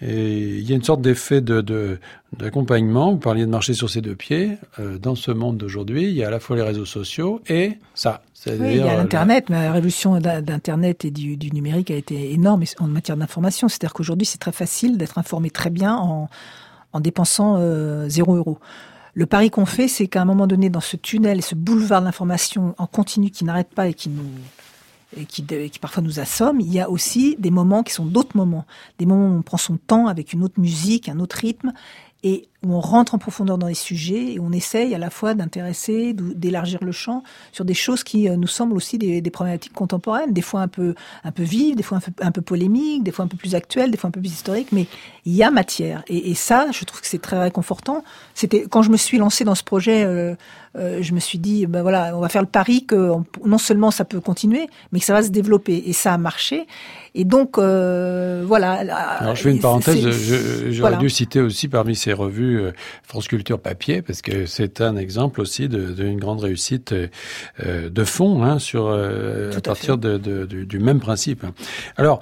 et 0.01 0.59
il 0.59 0.69
y 0.69 0.73
a 0.73 0.77
une 0.77 0.83
sorte 0.85 1.01
d'effet 1.03 1.41
de, 1.41 1.61
de, 1.61 1.99
d'accompagnement. 2.37 3.13
Vous 3.13 3.19
parliez 3.19 3.45
de 3.45 3.51
marcher 3.51 3.75
sur 3.75 3.91
ses 3.91 4.01
deux 4.01 4.15
pieds. 4.15 4.53
Euh, 4.79 4.99
dans 4.99 5.15
ce 5.15 5.31
monde 5.31 5.57
d'aujourd'hui, 5.59 6.05
il 6.05 6.13
y 6.13 6.23
a 6.25 6.29
à 6.29 6.31
la 6.31 6.41
fois 6.41 6.57
les 6.57 6.63
réseaux 6.63 6.85
sociaux 6.87 7.41
et 7.49 7.79
ça. 7.95 8.23
Oui, 8.47 8.53
il 8.61 8.77
y 8.77 8.81
a 8.81 8.93
euh, 8.93 8.97
l'Internet, 8.97 9.47
mais 9.49 9.63
la 9.63 9.73
révolution 9.73 10.19
d'Internet 10.19 11.05
et 11.05 11.11
du, 11.11 11.37
du 11.37 11.51
numérique 11.51 11.91
a 11.91 11.97
été 11.97 12.33
énorme 12.33 12.65
en 12.79 12.87
matière 12.87 13.17
d'information. 13.17 13.69
C'est-à-dire 13.69 13.93
qu'aujourd'hui, 13.93 14.27
c'est 14.27 14.39
très 14.39 14.53
facile 14.53 14.97
d'être 14.97 15.19
informé 15.19 15.51
très 15.51 15.71
bien 15.71 15.97
en, 15.97 16.29
en 16.93 17.01
dépensant 17.01 17.57
euh, 17.59 18.09
zéro 18.09 18.37
euro. 18.37 18.59
Le 19.15 19.27
pari 19.27 19.51
qu'on 19.51 19.67
fait, 19.67 19.89
c'est 19.89 20.07
qu'à 20.07 20.23
un 20.23 20.25
moment 20.25 20.47
donné, 20.47 20.71
dans 20.71 20.81
ce 20.81 20.97
tunnel 20.97 21.39
et 21.39 21.43
ce 21.43 21.55
boulevard 21.55 22.03
d'information 22.03 22.75
en 22.79 22.87
continu 22.87 23.31
qui 23.31 23.45
n'arrête 23.45 23.71
pas 23.71 23.89
et 23.89 23.95
qui 23.95 24.09
nous 24.09 24.25
et 25.17 25.25
qui, 25.25 25.45
et 25.51 25.71
qui 25.71 25.79
parfois 25.79 26.03
nous 26.03 26.21
assomme, 26.21 26.61
il 26.61 26.71
y 26.73 26.81
a 26.81 26.91
aussi 26.91 27.35
des 27.39 27.51
moments 27.51 27.83
qui 27.83 27.95
sont 27.95 28.05
d'autres 28.05 28.37
moments, 28.37 28.67
des 28.99 29.07
moments 29.07 29.35
où 29.35 29.39
on 29.39 29.43
prend 29.43 29.57
son 29.57 29.79
temps 29.79 30.07
avec 30.07 30.35
une 30.35 30.45
autre 30.45 30.61
musique, 30.61 31.09
un 31.09 31.19
autre 31.19 31.37
rythme, 31.37 31.73
et 32.23 32.49
où 32.67 32.75
on 32.75 32.81
rentre 32.81 33.15
en 33.15 33.19
profondeur 33.19 33.57
dans 33.57 33.69
les 33.69 33.75
sujets 33.75 34.33
et 34.35 34.41
on 34.41 34.51
essaye 34.51 34.93
à 34.95 34.99
la 34.99 35.11
fois 35.11 35.35
d'intéresser, 35.35 36.13
d'élargir 36.13 36.81
le 36.83 36.91
champ 36.91 37.23
sur 37.53 37.65
des 37.65 37.75
choses 37.75 38.03
qui 38.03 38.29
euh, 38.29 38.37
nous 38.37 38.49
semblent 38.49 38.75
aussi 38.75 38.99
des, 38.99 39.21
des 39.21 39.31
problématiques 39.31 39.73
contemporaines, 39.75 40.33
des 40.33 40.43
fois 40.43 40.63
un 40.63 40.69
peu 40.69 40.95
un 41.23 41.31
peu 41.31 41.45
vives, 41.45 41.77
des 41.77 41.85
fois 41.85 41.99
un 41.99 42.01
peu, 42.01 42.11
un 42.21 42.33
peu 42.33 42.41
polémiques, 42.43 43.05
des 43.05 43.13
fois 43.13 43.25
un 43.25 43.29
peu 43.29 43.37
plus 43.37 43.55
actuelles, 43.55 43.93
des 43.93 43.97
fois 43.97 44.09
un 44.09 44.11
peu 44.11 44.21
plus 44.21 44.31
historiques, 44.33 44.73
mais 44.73 44.87
il 45.25 45.35
y 45.35 45.45
a 45.45 45.51
matière. 45.53 46.03
Et, 46.09 46.31
et 46.31 46.35
ça, 46.35 46.67
je 46.73 46.85
trouve 46.85 47.01
que 47.01 47.07
c'est 47.07 47.23
très 47.23 47.39
réconfortant. 47.39 48.03
C'était 48.35 48.67
quand 48.69 48.83
je 48.83 48.91
me 48.91 48.97
suis 48.97 49.19
lancée 49.19 49.45
dans 49.45 49.55
ce 49.55 49.63
projet, 49.63 50.05
euh, 50.05 50.35
euh, 50.77 50.99
je 51.01 51.13
me 51.15 51.21
suis 51.21 51.39
dit, 51.39 51.67
ben 51.67 51.83
voilà, 51.83 52.17
on 52.17 52.21
va 52.21 52.29
faire 52.29 52.43
le 52.43 52.49
pari 52.49 52.85
que 52.87 52.97
on- 53.11 53.25
non 53.47 53.59
seulement 53.59 53.91
ça 53.93 54.05
peut 54.05 54.21
continuer, 54.21 54.69
mais 54.91 54.99
que 54.99 55.05
ça 55.05 55.13
va 55.13 55.23
se 55.23 55.31
développer. 55.31 55.85
Et 55.87 55.93
ça 55.93 56.13
a 56.15 56.19
marché. 56.19 56.67
Et 57.15 57.25
donc 57.25 57.57
euh, 57.59 58.43
voilà. 58.47 58.73
Alors 59.21 59.37
je 59.37 59.43
fais 59.43 59.51
une 59.53 59.61
parenthèse, 59.61 60.01
j'aurais 60.71 60.91
voilà. 60.91 60.97
dû 60.97 61.09
citer 61.11 61.41
aussi 61.41 61.69
parmi 61.69 61.95
ces 61.95 62.13
revues 62.13 62.48
euh, 62.57 62.73
France 63.03 63.29
Culture 63.29 63.61
Papier, 63.61 64.03
parce 64.03 64.23
que 64.23 64.47
c'est 64.47 64.81
un 64.81 64.97
exemple 64.97 65.41
aussi 65.41 65.69
d'une 65.69 66.19
grande 66.19 66.41
réussite 66.41 66.93
euh, 66.93 67.09
euh, 67.65 67.89
de 67.91 68.05
fond 68.05 68.43
hein, 68.43 68.59
sur 68.59 68.89
à 68.89 69.57
à 69.57 69.61
partir 69.61 69.95
fait. 69.95 70.01
de, 70.01 70.19
de- 70.19 70.47
du, 70.47 70.67
du 70.67 70.79
même 70.79 71.01
principe. 71.01 71.45
Alors 71.97 72.21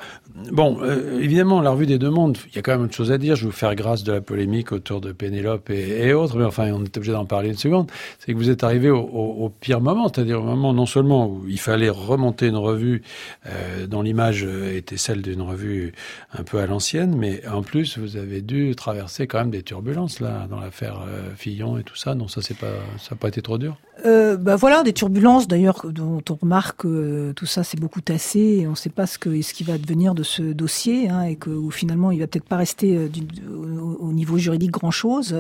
bon, 0.53 0.79
euh, 0.83 1.19
évidemment 1.21 1.61
la 1.61 1.71
revue 1.71 1.87
des 1.87 1.99
deux 1.99 2.11
mondes, 2.11 2.39
il 2.51 2.57
y 2.57 2.59
a 2.59 2.63
quand 2.63 2.73
même 2.73 2.83
autre 2.83 2.95
chose 2.95 3.13
à 3.13 3.19
dire. 3.19 3.37
Je 3.37 3.43
vais 3.43 3.51
vous 3.51 3.57
faire 3.57 3.75
grâce 3.75 4.05
de 4.05 4.13
la 4.13 4.21
polémique 4.21 4.73
autour 4.73 5.01
de 5.01 5.13
Pénélope 5.13 5.71
et, 5.71 6.13
autres, 6.13 6.37
mais 6.37 6.45
enfin 6.45 6.71
on 6.73 6.85
est 6.85 6.97
obligé 6.97 7.13
d'en 7.13 7.25
parler 7.25 7.49
une 7.49 7.57
seconde. 7.57 7.91
C'est 8.19 8.33
que 8.33 8.39
vous 8.39 8.51
êtes 8.51 8.65
arrivé 8.65 8.91
au, 8.91 9.53
pire 9.61 9.81
moment, 9.81 10.09
c'est-à-dire 10.09 10.41
au 10.41 10.45
moment 10.45 10.73
non 10.73 10.87
seulement 10.87 11.29
où 11.29 11.45
il 11.49 11.61
fallait 11.61 11.89
remonter 11.89 12.49
une 12.49 12.57
revue 12.57 13.03
euh, 13.47 13.87
dont 13.87 14.03
l'image 14.03 14.45
euh, 14.45 14.77
était 14.77 14.97
celle 14.97 15.23
d'une 15.23 15.43
revue 15.43 15.93
un 16.33 16.43
peu 16.43 16.59
à 16.59 16.67
l'ancienne, 16.67 17.17
mais 17.17 17.47
en 17.47 17.63
plus 17.63 17.99
vous 17.99 18.17
avez 18.17 18.43
dû 18.43 18.75
traverser 18.75 19.27
quand 19.27 19.39
même 19.39 19.51
des 19.51 19.63
turbulences 19.63 20.21
là 20.21 20.47
dans 20.49 20.61
l'affaire 20.61 21.05
Fillon 21.37 21.79
et 21.79 21.83
tout 21.83 21.97
ça. 21.97 22.15
Non, 22.15 22.29
ça 22.29 22.43
c'est 22.43 22.57
pas, 22.57 22.73
ça 22.99 23.15
n'a 23.15 23.19
pas 23.19 23.29
été 23.29 23.43
trop 23.43 23.59
dur. 23.59 23.77
Euh, 24.05 24.37
bah 24.37 24.57
voilà, 24.57 24.83
des 24.83 24.93
turbulences 24.93 25.49
d'ailleurs 25.49 25.87
dont 25.89 26.23
on 26.29 26.35
remarque 26.35 26.83
que 26.83 27.33
tout 27.33 27.47
ça 27.47 27.65
c'est 27.65 27.81
beaucoup 27.81 28.03
tassé 28.03 28.59
et 28.61 28.67
on 28.67 28.73
ne 28.73 28.77
sait 28.77 28.91
pas 28.91 29.07
ce, 29.07 29.19
que, 29.19 29.41
ce 29.41 29.55
qui 29.55 29.65
va 29.65 29.79
devenir 29.79 30.15
de 30.15 30.23
ce 30.23 30.43
dossier 30.43 31.09
hein, 31.09 31.23
et 31.23 31.37
que 31.37 31.51
finalement 31.71 32.11
il 32.11 32.21
va 32.21 32.27
peut-être 32.27 32.45
pas 32.45 32.59
rester 32.59 32.95
euh, 32.95 33.09
au, 33.51 34.09
au 34.09 34.13
niveau 34.13 34.37
juridique 34.37 34.71
grand 34.71 34.91
chose. 34.91 35.35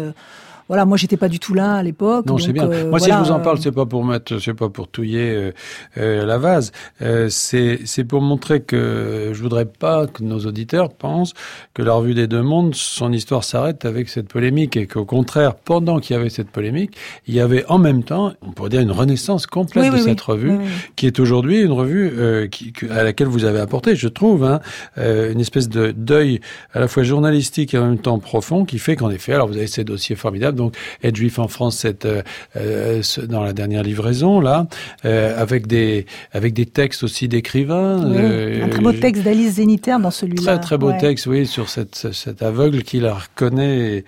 Voilà, 0.68 0.84
moi 0.84 0.96
j'étais 0.96 1.16
pas 1.16 1.28
du 1.28 1.38
tout 1.38 1.54
là 1.54 1.74
à 1.74 1.82
l'époque. 1.82 2.26
Non, 2.26 2.38
c'est 2.38 2.52
bien. 2.52 2.68
euh, 2.70 2.90
Moi, 2.90 2.98
si 2.98 3.10
je 3.10 3.16
vous 3.16 3.30
en 3.30 3.40
parle, 3.40 3.58
euh, 3.58 3.60
c'est 3.62 3.72
pas 3.72 3.86
pour 3.86 4.04
mettre, 4.04 4.38
c'est 4.38 4.54
pas 4.54 4.68
pour 4.68 4.88
touiller 4.88 5.30
euh, 5.34 5.52
euh, 5.98 6.26
la 6.26 6.38
vase. 6.38 6.72
Euh, 7.02 7.28
c'est 7.30 7.80
c'est 7.84 8.04
pour 8.04 8.20
montrer 8.22 8.60
que 8.60 9.30
je 9.32 9.42
voudrais 9.42 9.64
pas 9.66 10.06
que 10.06 10.22
nos 10.22 10.40
auditeurs 10.46 10.90
pensent 10.92 11.34
que 11.74 11.82
la 11.82 11.92
revue 11.92 12.14
des 12.14 12.26
deux 12.26 12.42
mondes, 12.42 12.74
son 12.74 13.12
histoire 13.12 13.44
s'arrête 13.44 13.84
avec 13.84 14.08
cette 14.08 14.28
polémique 14.28 14.76
et 14.76 14.86
qu'au 14.86 15.04
contraire, 15.04 15.54
pendant 15.54 15.98
qu'il 16.00 16.16
y 16.16 16.18
avait 16.18 16.30
cette 16.30 16.50
polémique, 16.50 16.96
il 17.26 17.34
y 17.34 17.40
avait 17.40 17.64
en 17.68 17.78
même 17.78 18.02
temps, 18.02 18.32
on 18.42 18.50
pourrait 18.52 18.70
dire 18.70 18.80
une 18.80 18.92
renaissance 18.92 19.46
complète 19.46 19.84
oui, 19.84 19.90
de 19.90 19.94
oui, 19.96 20.02
cette 20.02 20.26
oui. 20.26 20.32
revue, 20.34 20.58
qui 20.96 21.06
est 21.06 21.20
aujourd'hui 21.20 21.60
une 21.62 21.72
revue 21.72 22.10
euh, 22.16 22.46
qui, 22.48 22.72
à 22.90 23.02
laquelle 23.02 23.28
vous 23.28 23.44
avez 23.44 23.60
apporté, 23.60 23.96
je 23.96 24.08
trouve, 24.08 24.44
hein, 24.44 24.60
une 24.96 25.40
espèce 25.40 25.68
de 25.68 25.92
deuil 25.92 26.40
à 26.72 26.80
la 26.80 26.88
fois 26.88 27.02
journalistique 27.02 27.74
et 27.74 27.78
en 27.78 27.86
même 27.86 27.98
temps 27.98 28.18
profond, 28.18 28.64
qui 28.64 28.78
fait 28.78 28.96
qu'en 28.96 29.10
effet, 29.10 29.32
alors 29.32 29.46
vous 29.48 29.56
avez 29.56 29.66
ces 29.66 29.84
dossiers 29.84 30.16
formidables, 30.16 30.55
donc 30.57 30.74
être 31.04 31.14
juif 31.16 31.38
en 31.38 31.48
France, 31.48 31.76
cette, 31.78 32.04
euh, 32.07 32.22
euh, 32.57 33.02
dans 33.28 33.42
la 33.42 33.52
dernière 33.52 33.82
livraison 33.82 34.40
là, 34.40 34.66
euh, 35.04 35.40
avec 35.40 35.66
des 35.66 36.07
avec 36.32 36.52
des 36.54 36.66
textes 36.66 37.04
aussi 37.04 37.28
d'écrivains. 37.28 38.02
Oui, 38.04 38.16
euh, 38.18 38.64
un 38.64 38.68
très 38.68 38.80
beau 38.82 38.92
texte 38.92 39.22
d'Alice 39.22 39.54
Zénitaire 39.54 40.00
dans 40.00 40.11
celui-là. 40.11 40.42
Très 40.57 40.61
très 40.61 40.78
beau 40.78 40.88
Ouais. 40.90 40.98
texte, 40.98 41.26
oui, 41.26 41.46
sur 41.46 41.68
cette, 41.68 41.94
ce- 41.94 42.12
cet 42.12 42.42
aveugle 42.42 42.82
qui 42.82 43.00
la 43.00 43.14
reconnaît 43.14 43.78
et, 43.78 44.04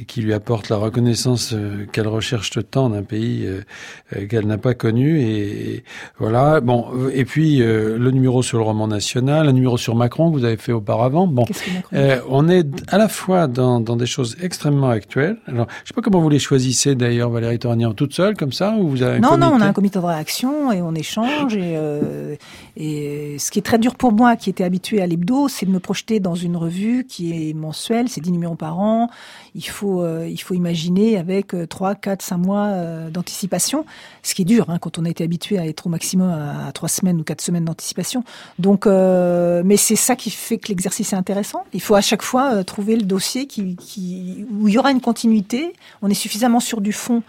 et 0.00 0.04
qui 0.04 0.20
lui 0.20 0.32
apporte 0.34 0.68
la 0.68 0.76
reconnaissance 0.76 1.52
euh, 1.54 1.86
qu'elle 1.92 2.08
recherche 2.08 2.50
tant 2.70 2.90
d'un 2.90 3.02
pays 3.02 3.46
euh, 3.46 4.26
qu'elle 4.26 4.46
n'a 4.46 4.58
pas 4.58 4.74
connu. 4.74 5.20
Et, 5.20 5.74
et 5.76 5.84
voilà. 6.18 6.60
Bon, 6.60 6.86
et 7.12 7.24
puis 7.24 7.62
euh, 7.62 7.96
le 7.98 8.10
numéro 8.10 8.42
sur 8.42 8.58
le 8.58 8.64
roman 8.64 8.88
national, 8.88 9.48
un 9.48 9.52
numéro 9.52 9.76
sur 9.78 9.94
Macron 9.94 10.30
que 10.30 10.36
vous 10.38 10.44
avez 10.44 10.56
fait 10.56 10.72
auparavant. 10.72 11.26
Bon, 11.26 11.44
euh, 11.92 12.18
on 12.28 12.48
est 12.48 12.66
à 12.88 12.98
la 12.98 13.08
fois 13.08 13.46
dans, 13.46 13.80
dans 13.80 13.96
des 13.96 14.06
choses 14.06 14.36
extrêmement 14.42 14.90
actuelles. 14.90 15.36
Alors, 15.46 15.66
je 15.86 15.90
sais 15.90 15.94
pas 15.94 16.02
comment 16.02 16.20
vous 16.20 16.28
les 16.28 16.40
choisissez 16.40 16.96
d'ailleurs, 16.96 17.30
Valérie 17.30 17.60
Toragnan, 17.60 17.92
toute 17.92 18.12
seule 18.12 18.36
comme 18.36 18.50
ça, 18.50 18.74
ou 18.76 18.88
vous 18.88 19.04
avez 19.04 19.18
un 19.18 19.20
Non, 19.20 19.38
non, 19.38 19.52
on 19.54 19.60
a 19.60 19.66
un 19.66 19.72
comité 19.72 20.00
de 20.00 20.04
réaction 20.04 20.72
et 20.72 20.82
on 20.82 20.92
échange. 20.96 21.54
Et, 21.54 21.76
euh, 21.76 22.34
et 22.76 23.38
ce 23.38 23.50
qui 23.50 23.58
est 23.58 23.62
très 23.62 23.78
dur 23.78 23.94
pour 23.94 24.12
moi, 24.12 24.36
qui 24.36 24.50
était 24.50 24.64
habitué 24.64 25.00
à 25.00 25.06
l'hebdo, 25.06 25.48
c'est 25.48 25.64
de 25.64 25.70
me 25.70 25.80
projeter 25.80 26.20
dans 26.20 26.34
une 26.34 26.56
revue 26.56 27.04
qui 27.04 27.50
est 27.50 27.54
mensuelle, 27.54 28.08
c'est 28.08 28.20
10 28.20 28.32
numéros 28.32 28.54
par 28.54 28.78
an. 28.78 29.08
Il 29.54 29.66
faut, 29.66 30.02
euh, 30.02 30.28
il 30.28 30.36
faut 30.36 30.54
imaginer 30.54 31.16
avec 31.16 31.54
euh, 31.54 31.66
3, 31.66 31.94
4, 31.94 32.20
5 32.22 32.36
mois 32.36 32.66
euh, 32.66 33.10
d'anticipation, 33.10 33.86
ce 34.22 34.34
qui 34.34 34.42
est 34.42 34.46
dur 34.46 34.68
hein, 34.68 34.78
quand 34.78 34.98
on 34.98 35.06
a 35.06 35.08
été 35.08 35.24
habitué 35.24 35.58
à 35.58 35.66
être 35.66 35.86
au 35.86 35.90
maximum 35.90 36.30
à, 36.30 36.70
3 36.72 36.88
semaines 36.88 37.20
ou 37.20 37.24
4 37.24 37.40
semaines 37.40 37.64
d'anticipation. 37.64 38.24
Donc, 38.58 38.86
euh, 38.86 39.62
mais 39.64 39.76
c'est 39.76 39.96
ça 39.96 40.16
qui 40.16 40.30
fait 40.30 40.58
que 40.58 40.68
l'exercice 40.68 41.12
est 41.12 41.16
intéressant. 41.16 41.64
Il 41.72 41.80
faut 41.80 41.94
à 41.94 42.00
chaque 42.00 42.22
fois 42.22 42.54
euh, 42.54 42.62
trouver 42.62 42.96
le 42.96 43.04
dossier 43.04 43.46
qui, 43.46 43.76
qui, 43.76 44.46
où 44.52 44.68
il 44.68 44.74
y 44.74 44.78
aura 44.78 44.90
une 44.90 45.00
continuité. 45.00 45.72
On 46.02 46.10
est 46.10 46.14
suffisamment 46.14 46.60
sur 46.60 46.80
du 46.80 46.92
fond 46.92 47.22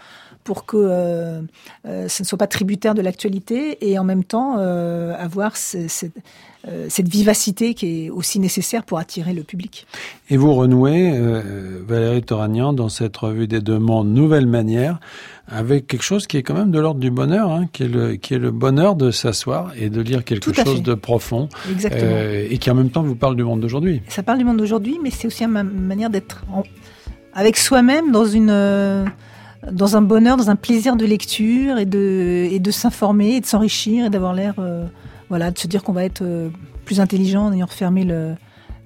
pour 0.48 0.64
que 0.64 0.78
euh, 0.78 1.42
euh, 1.86 2.08
ce 2.08 2.22
ne 2.22 2.26
soit 2.26 2.38
pas 2.38 2.46
tributaire 2.46 2.94
de 2.94 3.02
l'actualité 3.02 3.76
et 3.86 3.98
en 3.98 4.04
même 4.04 4.24
temps 4.24 4.54
euh, 4.58 5.14
avoir 5.18 5.52
euh, 5.74 6.86
cette 6.88 7.08
vivacité 7.08 7.74
qui 7.74 8.06
est 8.06 8.10
aussi 8.10 8.40
nécessaire 8.40 8.82
pour 8.84 8.98
attirer 8.98 9.34
le 9.34 9.42
public. 9.42 9.86
Et 10.30 10.38
vous 10.38 10.54
renouez, 10.54 11.10
euh, 11.12 11.82
Valérie 11.86 12.22
Toragnan, 12.22 12.72
dans 12.72 12.88
cette 12.88 13.14
revue 13.18 13.46
des 13.46 13.60
deux 13.60 13.78
mondes, 13.78 14.08
Nouvelle 14.08 14.46
Manière, 14.46 15.00
avec 15.48 15.86
quelque 15.86 16.02
chose 16.02 16.26
qui 16.26 16.38
est 16.38 16.42
quand 16.42 16.54
même 16.54 16.70
de 16.70 16.78
l'ordre 16.80 16.98
du 17.00 17.10
bonheur, 17.10 17.50
hein, 17.52 17.66
qui, 17.70 17.82
est 17.82 17.88
le, 17.88 18.16
qui 18.16 18.32
est 18.32 18.38
le 18.38 18.50
bonheur 18.50 18.96
de 18.96 19.10
s'asseoir 19.10 19.72
et 19.78 19.90
de 19.90 20.00
lire 20.00 20.24
quelque 20.24 20.54
chose 20.54 20.76
fait. 20.76 20.80
de 20.80 20.94
profond, 20.94 21.50
Exactement. 21.70 22.02
euh, 22.10 22.48
et 22.50 22.56
qui 22.56 22.70
en 22.70 22.74
même 22.74 22.88
temps 22.90 23.02
vous 23.02 23.16
parle 23.16 23.36
du 23.36 23.44
monde 23.44 23.60
d'aujourd'hui. 23.60 24.00
Ça 24.08 24.22
parle 24.22 24.38
du 24.38 24.44
monde 24.44 24.56
d'aujourd'hui, 24.56 24.96
mais 25.02 25.10
c'est 25.10 25.26
aussi 25.26 25.44
une 25.44 25.50
ma- 25.50 25.62
manière 25.62 26.08
d'être 26.08 26.42
en- 26.50 26.62
avec 27.34 27.58
soi-même 27.58 28.12
dans 28.12 28.24
une 28.24 28.48
euh, 28.50 29.04
dans 29.70 29.96
un 29.96 30.02
bonheur, 30.02 30.36
dans 30.36 30.50
un 30.50 30.56
plaisir 30.56 30.96
de 30.96 31.04
lecture 31.04 31.78
et 31.78 31.86
de 31.86 32.48
et 32.50 32.58
de 32.58 32.70
s'informer 32.70 33.36
et 33.36 33.40
de 33.40 33.46
s'enrichir 33.46 34.06
et 34.06 34.10
d'avoir 34.10 34.34
l'air 34.34 34.54
euh, 34.58 34.86
voilà 35.28 35.50
de 35.50 35.58
se 35.58 35.66
dire 35.66 35.82
qu'on 35.82 35.92
va 35.92 36.04
être 36.04 36.22
euh, 36.22 36.48
plus 36.84 37.00
intelligent 37.00 37.46
en 37.46 37.52
ayant 37.52 37.66
refermé 37.66 38.04
le, 38.04 38.34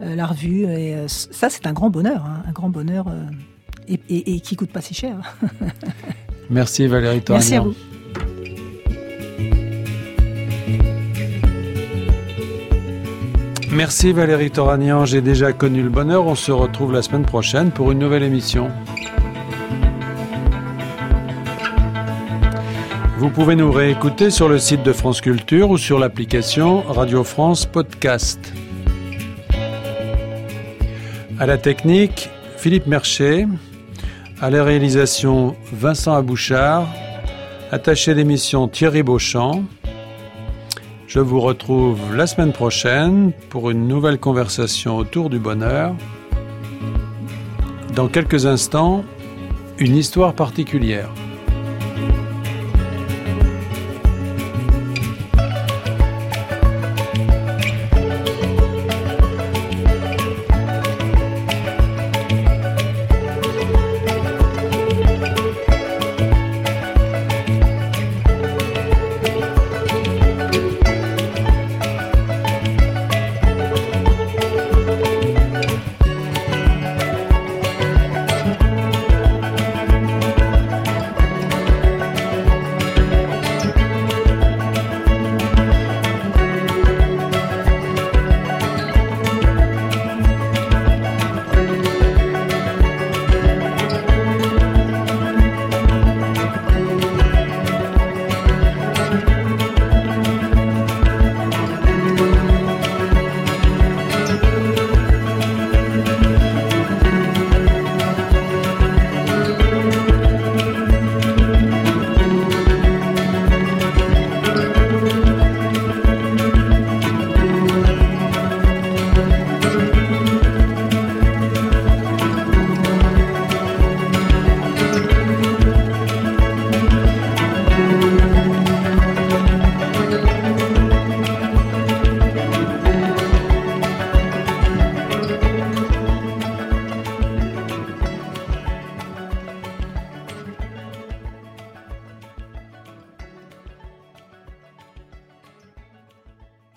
euh, 0.00 0.16
la 0.16 0.26
revue 0.26 0.64
et 0.64 0.96
ça 1.06 1.50
c'est 1.50 1.66
un 1.66 1.72
grand 1.72 1.90
bonheur, 1.90 2.24
hein, 2.26 2.42
un 2.48 2.52
grand 2.52 2.70
bonheur 2.70 3.06
et, 3.88 4.00
et, 4.08 4.34
et 4.34 4.40
qui 4.40 4.56
coûte 4.56 4.70
pas 4.70 4.80
si 4.80 4.94
cher. 4.94 5.16
Merci 6.50 6.86
Valérie 6.86 7.22
Toragnan. 7.22 7.40
Merci 7.40 7.54
à 7.54 7.60
vous. 7.60 7.74
Merci 13.72 14.12
Valérie 14.12 14.50
Toragnan, 14.50 15.06
j'ai 15.06 15.22
déjà 15.22 15.52
connu 15.52 15.82
le 15.82 15.88
bonheur. 15.88 16.26
On 16.26 16.34
se 16.34 16.52
retrouve 16.52 16.92
la 16.92 17.00
semaine 17.00 17.24
prochaine 17.24 17.70
pour 17.70 17.90
une 17.90 18.00
nouvelle 18.00 18.22
émission. 18.22 18.70
Vous 23.22 23.30
pouvez 23.30 23.54
nous 23.54 23.70
réécouter 23.70 24.30
sur 24.30 24.48
le 24.48 24.58
site 24.58 24.82
de 24.82 24.92
France 24.92 25.20
Culture 25.20 25.70
ou 25.70 25.78
sur 25.78 26.00
l'application 26.00 26.80
Radio 26.80 27.22
France 27.22 27.66
Podcast. 27.66 28.52
À 31.38 31.46
la 31.46 31.56
technique, 31.56 32.30
Philippe 32.56 32.88
Mercher. 32.88 33.46
À 34.40 34.50
la 34.50 34.64
réalisation, 34.64 35.54
Vincent 35.72 36.14
Abouchard. 36.14 36.88
Attaché 37.70 38.16
d'émission, 38.16 38.66
Thierry 38.66 39.04
Beauchamp. 39.04 39.62
Je 41.06 41.20
vous 41.20 41.38
retrouve 41.38 42.16
la 42.16 42.26
semaine 42.26 42.52
prochaine 42.52 43.30
pour 43.50 43.70
une 43.70 43.86
nouvelle 43.86 44.18
conversation 44.18 44.96
autour 44.96 45.30
du 45.30 45.38
bonheur. 45.38 45.94
Dans 47.94 48.08
quelques 48.08 48.46
instants, 48.46 49.04
une 49.78 49.94
histoire 49.94 50.34
particulière. 50.34 51.12